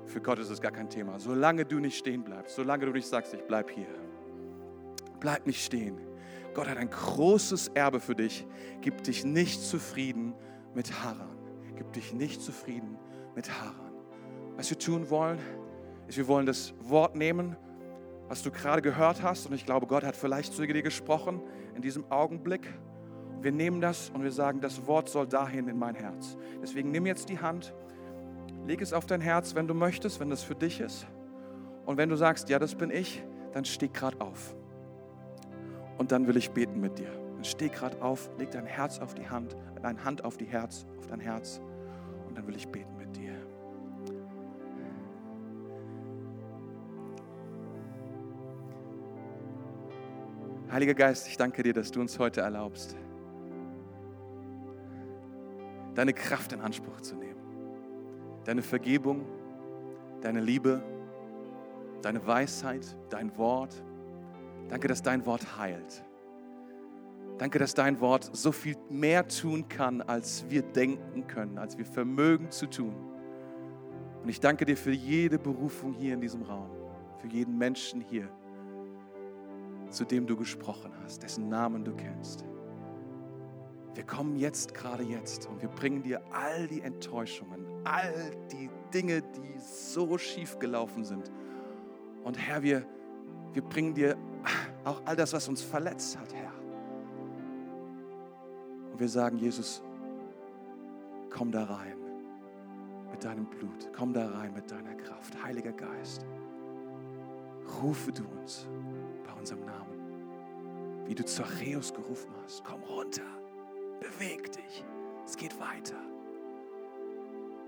Für 0.06 0.22
Gott 0.22 0.40
ist 0.40 0.50
es 0.50 0.62
gar 0.62 0.72
kein 0.72 0.90
Thema. 0.90 1.20
Solange 1.20 1.66
du 1.66 1.80
nicht 1.80 1.98
stehen 1.98 2.24
bleibst, 2.24 2.56
solange 2.56 2.86
du 2.86 2.92
nicht 2.92 3.08
sagst, 3.08 3.34
ich 3.34 3.44
bleib 3.44 3.72
hier. 3.72 3.88
Bleib 5.20 5.46
nicht 5.46 5.64
stehen. 5.64 6.00
Gott 6.54 6.70
hat 6.70 6.78
ein 6.78 6.90
großes 6.90 7.70
Erbe 7.70 8.00
für 8.00 8.16
dich. 8.16 8.46
Gib 8.82 9.04
dich 9.04 9.26
nicht 9.26 9.62
zufrieden 9.62 10.34
mit 10.74 11.04
Haran. 11.04 11.38
Gib 11.76 11.92
dich 11.94 12.14
nicht 12.14 12.42
zufrieden 12.42 12.98
mit 13.36 13.50
Haran. 13.50 13.92
Was 14.56 14.70
wir 14.70 14.80
tun 14.80 15.10
wollen, 15.10 15.40
ist, 16.08 16.18
wir 16.18 16.28
wollen 16.28 16.46
das 16.46 16.74
Wort 16.80 17.16
nehmen, 17.16 17.58
was 18.28 18.42
du 18.42 18.52
gerade 18.52 18.82
gehört 18.82 19.22
hast. 19.22 19.48
Und 19.48 19.54
ich 19.54 19.66
glaube, 19.66 19.88
Gott 19.88 20.04
hat 20.04 20.16
vielleicht 20.16 20.54
zu 20.54 20.66
dir 20.66 20.82
gesprochen 20.82 21.42
in 21.76 21.82
diesem 21.82 22.10
Augenblick. 22.12 22.68
Wir 23.42 23.52
nehmen 23.52 23.82
das 23.82 24.10
und 24.10 24.24
wir 24.24 24.32
sagen, 24.32 24.62
das 24.62 24.88
Wort 24.88 25.10
soll 25.10 25.28
dahin 25.28 25.68
in 25.68 25.78
mein 25.78 25.96
Herz. 25.96 26.38
Deswegen 26.62 26.92
nimm 26.92 27.06
jetzt 27.06 27.30
die 27.30 27.40
Hand, 27.40 27.74
leg 28.66 28.82
es 28.82 28.94
auf 28.94 29.06
dein 29.06 29.22
Herz, 29.22 29.56
wenn 29.56 29.68
du 29.68 29.74
möchtest, 29.74 30.20
wenn 30.20 30.30
das 30.30 30.44
für 30.44 30.56
dich 30.56 30.80
ist. 30.80 31.06
Und 31.86 31.98
wenn 31.98 32.10
du 32.10 32.16
sagst, 32.16 32.50
ja, 32.50 32.58
das 32.58 32.76
bin 32.76 32.90
ich, 32.90 33.24
dann 33.54 33.66
steh 33.66 33.88
gerade 33.88 34.20
auf. 34.20 34.56
Und 35.98 36.12
dann 36.12 36.28
will 36.28 36.38
ich 36.38 36.52
beten 36.52 36.82
mit 36.82 36.98
dir. 36.98 37.12
Dann 37.36 37.44
steh 37.44 37.70
gerade 37.70 38.02
auf, 38.02 38.30
leg 38.38 38.52
dein 38.52 38.66
Herz 38.66 39.00
auf 39.00 39.14
die 39.14 39.30
Hand, 39.30 39.56
deine 39.82 40.04
Hand 40.04 40.26
auf 40.26 40.38
die 40.38 40.46
Herz, 40.46 40.86
auf 40.98 41.08
dein 41.08 41.20
Herz. 41.20 41.62
Und 42.28 42.38
dann 42.38 42.48
will 42.48 42.56
ich 42.56 42.68
beten 42.68 42.98
mit 42.98 43.16
dir. 43.16 43.34
Heiliger 50.72 50.96
Geist, 50.96 51.28
ich 51.28 51.38
danke 51.38 51.64
dir, 51.64 51.74
dass 51.74 51.92
du 51.92 52.02
uns 52.02 52.20
heute 52.20 52.42
erlaubst, 52.42 52.98
deine 55.96 56.14
Kraft 56.14 56.52
in 56.54 56.62
Anspruch 56.62 57.02
zu 57.02 57.16
nehmen. 57.16 57.40
Deine 58.44 58.62
Vergebung, 58.62 59.26
deine 60.22 60.42
Liebe, 60.42 60.84
deine 62.02 62.26
Weisheit, 62.28 62.96
dein 63.10 63.36
Wort. 63.38 63.84
Danke, 64.68 64.88
dass 64.88 65.02
dein 65.02 65.26
Wort 65.26 65.58
heilt. 65.58 66.04
Danke, 67.38 67.60
dass 67.60 67.74
dein 67.74 68.00
Wort 68.00 68.30
so 68.34 68.52
viel 68.52 68.78
mehr 68.90 69.28
tun 69.28 69.68
kann, 69.68 70.02
als 70.02 70.46
wir 70.50 70.62
denken 70.62 71.28
können, 71.28 71.58
als 71.58 71.78
wir 71.78 71.86
vermögen 71.86 72.52
zu 72.52 72.68
tun. 72.68 72.96
Und 74.22 74.30
ich 74.30 74.40
danke 74.40 74.66
dir 74.66 74.78
für 74.78 74.92
jede 74.92 75.38
Berufung 75.38 75.94
hier 75.94 76.14
in 76.14 76.22
diesem 76.22 76.44
Raum, 76.44 76.70
für 77.20 77.28
jeden 77.28 77.58
Menschen 77.58 78.02
hier, 78.02 78.30
zu 79.90 80.06
dem 80.06 80.26
du 80.26 80.38
gesprochen 80.38 80.92
hast, 81.04 81.24
dessen 81.24 81.50
Namen 81.50 81.84
du 81.84 81.94
kennst. 81.96 82.46
Wir 83.96 84.04
kommen 84.06 84.36
jetzt, 84.36 84.74
gerade 84.74 85.04
jetzt, 85.04 85.48
und 85.48 85.62
wir 85.62 85.70
bringen 85.70 86.04
dir 86.04 86.22
all 86.32 86.68
die 86.68 86.82
Enttäuschungen, 86.82 87.66
all 87.86 88.32
die 88.52 88.70
Dinge, 88.94 89.22
die 89.22 89.58
so 89.58 90.18
schief 90.18 90.60
gelaufen 90.60 91.06
sind. 91.06 91.32
Und 92.26 92.38
Herr, 92.38 92.62
wir, 92.62 92.86
wir 93.54 93.62
bringen 93.62 93.94
dir 93.94 94.18
auch 94.84 95.02
all 95.06 95.16
das, 95.16 95.32
was 95.32 95.48
uns 95.48 95.62
verletzt 95.62 96.20
hat, 96.20 96.34
Herr. 96.34 96.52
Und 98.92 99.00
wir 99.00 99.08
sagen, 99.08 99.38
Jesus, 99.38 99.82
komm 101.30 101.52
da 101.52 101.64
rein 101.64 101.98
mit 103.12 103.24
deinem 103.24 103.46
Blut, 103.46 103.90
komm 103.96 104.14
da 104.14 104.30
rein 104.30 104.54
mit 104.54 104.70
deiner 104.70 104.96
Kraft. 104.96 105.42
Heiliger 105.42 105.72
Geist, 105.72 106.26
rufe 107.82 108.12
du 108.12 108.24
uns 108.42 108.68
bei 109.26 109.40
unserem 109.40 109.64
Namen, 109.64 111.06
wie 111.06 111.16
du 111.16 111.24
Zachäus 111.24 111.94
gerufen 111.94 112.32
hast. 112.44 112.64
Komm 112.66 112.84
runter, 112.84 113.24
beweg 114.00 114.52
dich, 114.52 114.86
es 115.26 115.38
geht 115.38 115.60
weiter. 115.60 116.02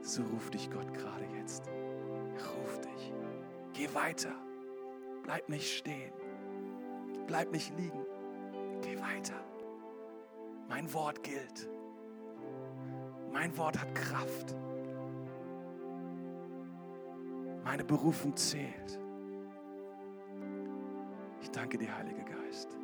So 0.02 0.24
ruft 0.24 0.54
dich 0.54 0.70
Gott 0.72 0.94
gerade 0.94 1.26
jetzt. 1.38 1.70
Ruft 2.58 2.86
dich. 2.86 3.14
Geh 3.74 3.94
weiter. 3.94 4.34
Bleib 5.24 5.50
nicht 5.50 5.78
stehen. 5.78 6.14
Bleib 7.26 7.52
nicht 7.52 7.78
liegen. 7.78 8.06
Geh 8.82 8.98
weiter. 9.00 9.44
Mein 10.70 10.92
Wort 10.94 11.24
gilt. 11.24 11.70
Mein 13.32 13.56
Wort 13.58 13.80
hat 13.80 13.94
Kraft. 13.94 14.56
Meine 17.64 17.84
Berufung 17.84 18.36
zählt. 18.38 19.00
Ich 21.42 21.52
danke 21.52 21.78
dir, 21.78 21.96
Heiliger 21.98 22.24
Geist. 22.24 22.78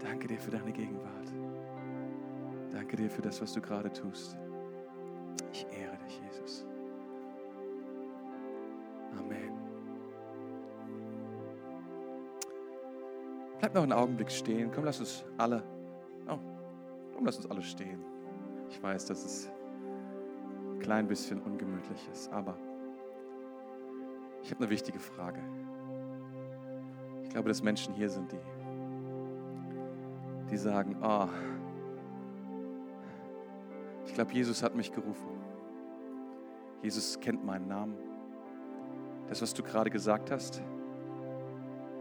Danke 0.00 0.28
dir 0.28 0.38
für 0.38 0.50
deine 0.50 0.72
Gegenwart. 0.72 1.32
Danke 2.72 2.96
dir 2.96 3.10
für 3.10 3.22
das, 3.22 3.40
was 3.40 3.52
du 3.52 3.60
gerade 3.60 3.92
tust. 3.92 4.36
Ich 5.52 5.66
ehre 5.70 5.96
dich, 5.98 6.20
Jesus. 6.20 6.66
Amen. 9.18 9.52
Bleib 13.58 13.74
noch 13.74 13.82
einen 13.82 13.92
Augenblick 13.92 14.30
stehen. 14.30 14.70
Komm, 14.74 14.84
lass 14.84 15.00
uns 15.00 15.24
alle. 15.36 15.62
Oh, 16.26 16.38
komm, 17.14 17.26
lass 17.26 17.36
uns 17.36 17.50
alle 17.50 17.62
stehen. 17.62 18.02
Ich 18.70 18.82
weiß, 18.82 19.04
dass 19.06 19.24
es 19.24 19.50
ein 20.70 20.78
klein 20.78 21.06
bisschen 21.06 21.42
ungemütlich 21.42 22.08
ist, 22.10 22.32
aber 22.32 22.56
ich 24.42 24.50
habe 24.50 24.64
eine 24.64 24.70
wichtige 24.70 24.98
Frage. 24.98 25.40
Ich 27.22 27.28
glaube, 27.28 27.48
dass 27.48 27.62
Menschen 27.62 27.94
hier 27.94 28.08
sind, 28.08 28.32
die, 28.32 28.40
die 30.50 30.56
sagen, 30.56 30.96
oh, 31.02 31.28
ich 34.12 34.16
glaube, 34.16 34.34
Jesus 34.34 34.62
hat 34.62 34.74
mich 34.74 34.92
gerufen. 34.92 35.40
Jesus 36.82 37.18
kennt 37.18 37.42
meinen 37.46 37.66
Namen. 37.66 37.96
Das, 39.26 39.40
was 39.40 39.54
du 39.54 39.62
gerade 39.62 39.88
gesagt 39.88 40.30
hast, 40.30 40.60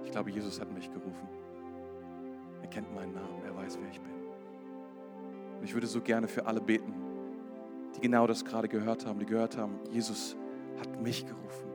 ich 0.04 0.12
glaube, 0.12 0.30
Jesus 0.30 0.60
hat 0.60 0.70
mich 0.74 0.92
gerufen. 0.92 1.30
Er 2.62 2.68
kennt 2.68 2.94
meinen 2.94 3.14
Namen, 3.14 3.42
er 3.46 3.56
weiß, 3.56 3.80
wer 3.82 3.90
ich 3.90 4.02
bin. 4.02 4.12
Und 5.58 5.64
ich 5.64 5.74
würde 5.74 5.88
so 5.88 6.02
gerne 6.02 6.28
für 6.28 6.46
alle 6.46 6.60
beten, 6.60 6.94
die 7.96 8.02
genau 8.02 8.28
das 8.28 8.44
gerade 8.44 8.68
gehört 8.68 9.06
haben, 9.06 9.18
die 9.20 9.26
gehört 9.26 9.56
haben, 9.56 9.80
Jesus 9.90 10.36
hat 10.82 11.02
mich 11.02 11.26
gerufen. 11.26 11.70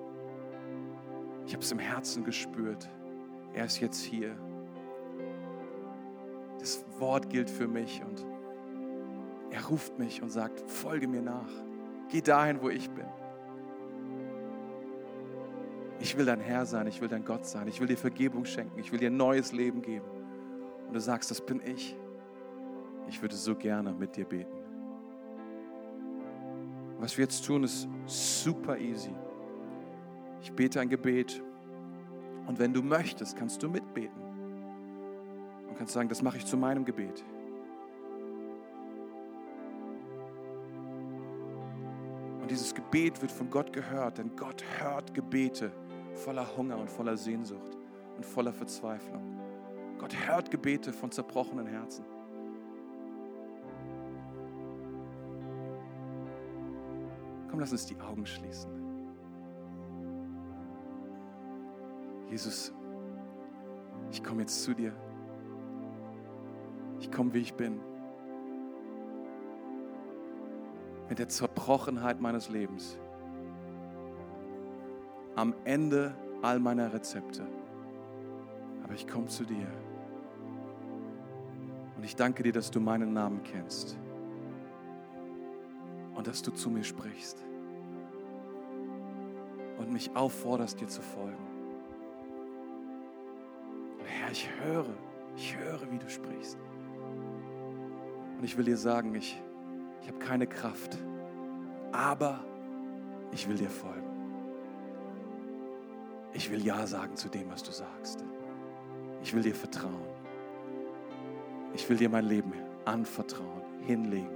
Ich 1.46 1.54
habe 1.54 1.62
es 1.62 1.72
im 1.72 1.78
Herzen 1.78 2.24
gespürt. 2.24 2.90
Er 3.54 3.64
ist 3.64 3.80
jetzt 3.80 4.02
hier. 4.02 4.36
Das 6.58 6.84
Wort 6.98 7.30
gilt 7.30 7.48
für 7.48 7.68
mich 7.68 8.02
und 8.04 8.35
er 9.56 9.64
ruft 9.64 9.98
mich 9.98 10.22
und 10.22 10.28
sagt, 10.28 10.70
folge 10.70 11.08
mir 11.08 11.22
nach. 11.22 11.48
Geh 12.10 12.20
dahin, 12.20 12.60
wo 12.60 12.68
ich 12.68 12.90
bin. 12.90 13.06
Ich 15.98 16.14
will 16.18 16.26
dein 16.26 16.40
Herr 16.40 16.66
sein, 16.66 16.86
ich 16.86 17.00
will 17.00 17.08
dein 17.08 17.24
Gott 17.24 17.46
sein, 17.46 17.66
ich 17.66 17.80
will 17.80 17.86
dir 17.86 17.96
Vergebung 17.96 18.44
schenken, 18.44 18.78
ich 18.78 18.92
will 18.92 18.98
dir 18.98 19.08
ein 19.08 19.16
neues 19.16 19.52
Leben 19.52 19.80
geben. 19.80 20.04
Und 20.86 20.92
du 20.92 21.00
sagst, 21.00 21.30
das 21.30 21.40
bin 21.40 21.62
ich. 21.64 21.96
Ich 23.08 23.22
würde 23.22 23.34
so 23.34 23.54
gerne 23.54 23.94
mit 23.94 24.16
dir 24.16 24.26
beten. 24.26 24.58
Was 26.98 27.16
wir 27.16 27.24
jetzt 27.24 27.42
tun, 27.46 27.64
ist 27.64 27.88
super 28.04 28.76
easy. 28.76 29.14
Ich 30.42 30.52
bete 30.52 30.80
ein 30.80 30.90
Gebet 30.90 31.42
und 32.46 32.58
wenn 32.58 32.74
du 32.74 32.82
möchtest, 32.82 33.38
kannst 33.38 33.62
du 33.62 33.70
mitbeten 33.70 34.20
und 35.66 35.78
kannst 35.78 35.94
sagen, 35.94 36.10
das 36.10 36.20
mache 36.20 36.36
ich 36.36 36.44
zu 36.44 36.58
meinem 36.58 36.84
Gebet. 36.84 37.24
Gebet 42.90 43.20
wird 43.20 43.32
von 43.32 43.50
Gott 43.50 43.72
gehört, 43.72 44.18
denn 44.18 44.36
Gott 44.36 44.62
hört 44.78 45.12
Gebete 45.12 45.72
voller 46.14 46.56
Hunger 46.56 46.78
und 46.78 46.88
voller 46.88 47.16
Sehnsucht 47.16 47.76
und 48.16 48.24
voller 48.24 48.52
Verzweiflung. 48.52 49.40
Gott 49.98 50.14
hört 50.26 50.52
Gebete 50.52 50.92
von 50.92 51.10
zerbrochenen 51.10 51.66
Herzen. 51.66 52.04
Komm, 57.50 57.58
lass 57.58 57.72
uns 57.72 57.86
die 57.86 57.98
Augen 58.00 58.24
schließen. 58.24 58.70
Jesus, 62.30 62.72
ich 64.12 64.22
komme 64.22 64.42
jetzt 64.42 64.62
zu 64.62 64.74
dir. 64.74 64.92
Ich 67.00 67.10
komme, 67.10 67.34
wie 67.34 67.40
ich 67.40 67.54
bin. 67.54 67.80
Mit 71.08 71.18
der 71.18 71.28
Zerbrochenheit 71.28 72.20
meines 72.20 72.48
Lebens. 72.48 72.98
Am 75.34 75.54
Ende 75.64 76.14
all 76.42 76.58
meiner 76.58 76.92
Rezepte. 76.92 77.46
Aber 78.82 78.94
ich 78.94 79.06
komme 79.06 79.26
zu 79.26 79.44
dir. 79.44 79.66
Und 81.96 82.04
ich 82.04 82.16
danke 82.16 82.42
dir, 82.42 82.52
dass 82.52 82.70
du 82.70 82.80
meinen 82.80 83.12
Namen 83.12 83.42
kennst. 83.42 83.96
Und 86.14 86.26
dass 86.26 86.42
du 86.42 86.50
zu 86.50 86.70
mir 86.70 86.84
sprichst. 86.84 87.44
Und 89.78 89.92
mich 89.92 90.14
aufforderst, 90.16 90.80
dir 90.80 90.88
zu 90.88 91.02
folgen. 91.02 91.46
Und 93.98 94.06
Herr, 94.06 94.30
ich 94.30 94.48
höre, 94.62 94.94
ich 95.36 95.56
höre, 95.56 95.90
wie 95.90 95.98
du 95.98 96.08
sprichst. 96.08 96.58
Und 98.38 98.44
ich 98.44 98.56
will 98.56 98.64
dir 98.64 98.76
sagen, 98.76 99.14
ich 99.14 99.42
ich 100.06 100.12
habe 100.12 100.24
keine 100.24 100.46
Kraft, 100.46 100.96
aber 101.90 102.38
ich 103.32 103.48
will 103.48 103.56
dir 103.56 103.68
folgen. 103.68 104.06
Ich 106.32 106.48
will 106.48 106.64
Ja 106.64 106.86
sagen 106.86 107.16
zu 107.16 107.28
dem, 107.28 107.50
was 107.50 107.64
du 107.64 107.72
sagst. 107.72 108.24
Ich 109.20 109.34
will 109.34 109.42
dir 109.42 109.54
vertrauen. 109.54 110.06
Ich 111.74 111.88
will 111.88 111.96
dir 111.96 112.08
mein 112.08 112.24
Leben 112.24 112.52
anvertrauen, 112.84 113.62
hinlegen. 113.84 114.30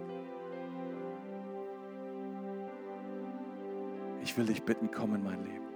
Ich 4.25 4.37
will 4.37 4.47
dich 4.47 4.65
bitten, 4.65 4.91
komm 4.91 5.15
in 5.15 5.23
mein 5.23 5.45
Leben. 5.45 5.69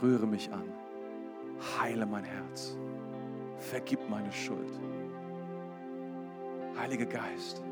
Rühre 0.00 0.26
mich 0.26 0.50
an. 0.50 0.72
Heile 1.78 2.06
mein 2.06 2.24
Herz. 2.24 2.78
Vergib 3.58 4.08
meine 4.08 4.32
Schuld. 4.32 4.80
Heiliger 6.78 7.04
Geist, 7.04 7.62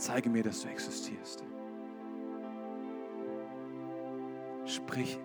Zeige 0.00 0.30
mir, 0.30 0.42
dass 0.42 0.62
du 0.62 0.68
existierst. 0.68 1.44
Sprich, 4.64 5.18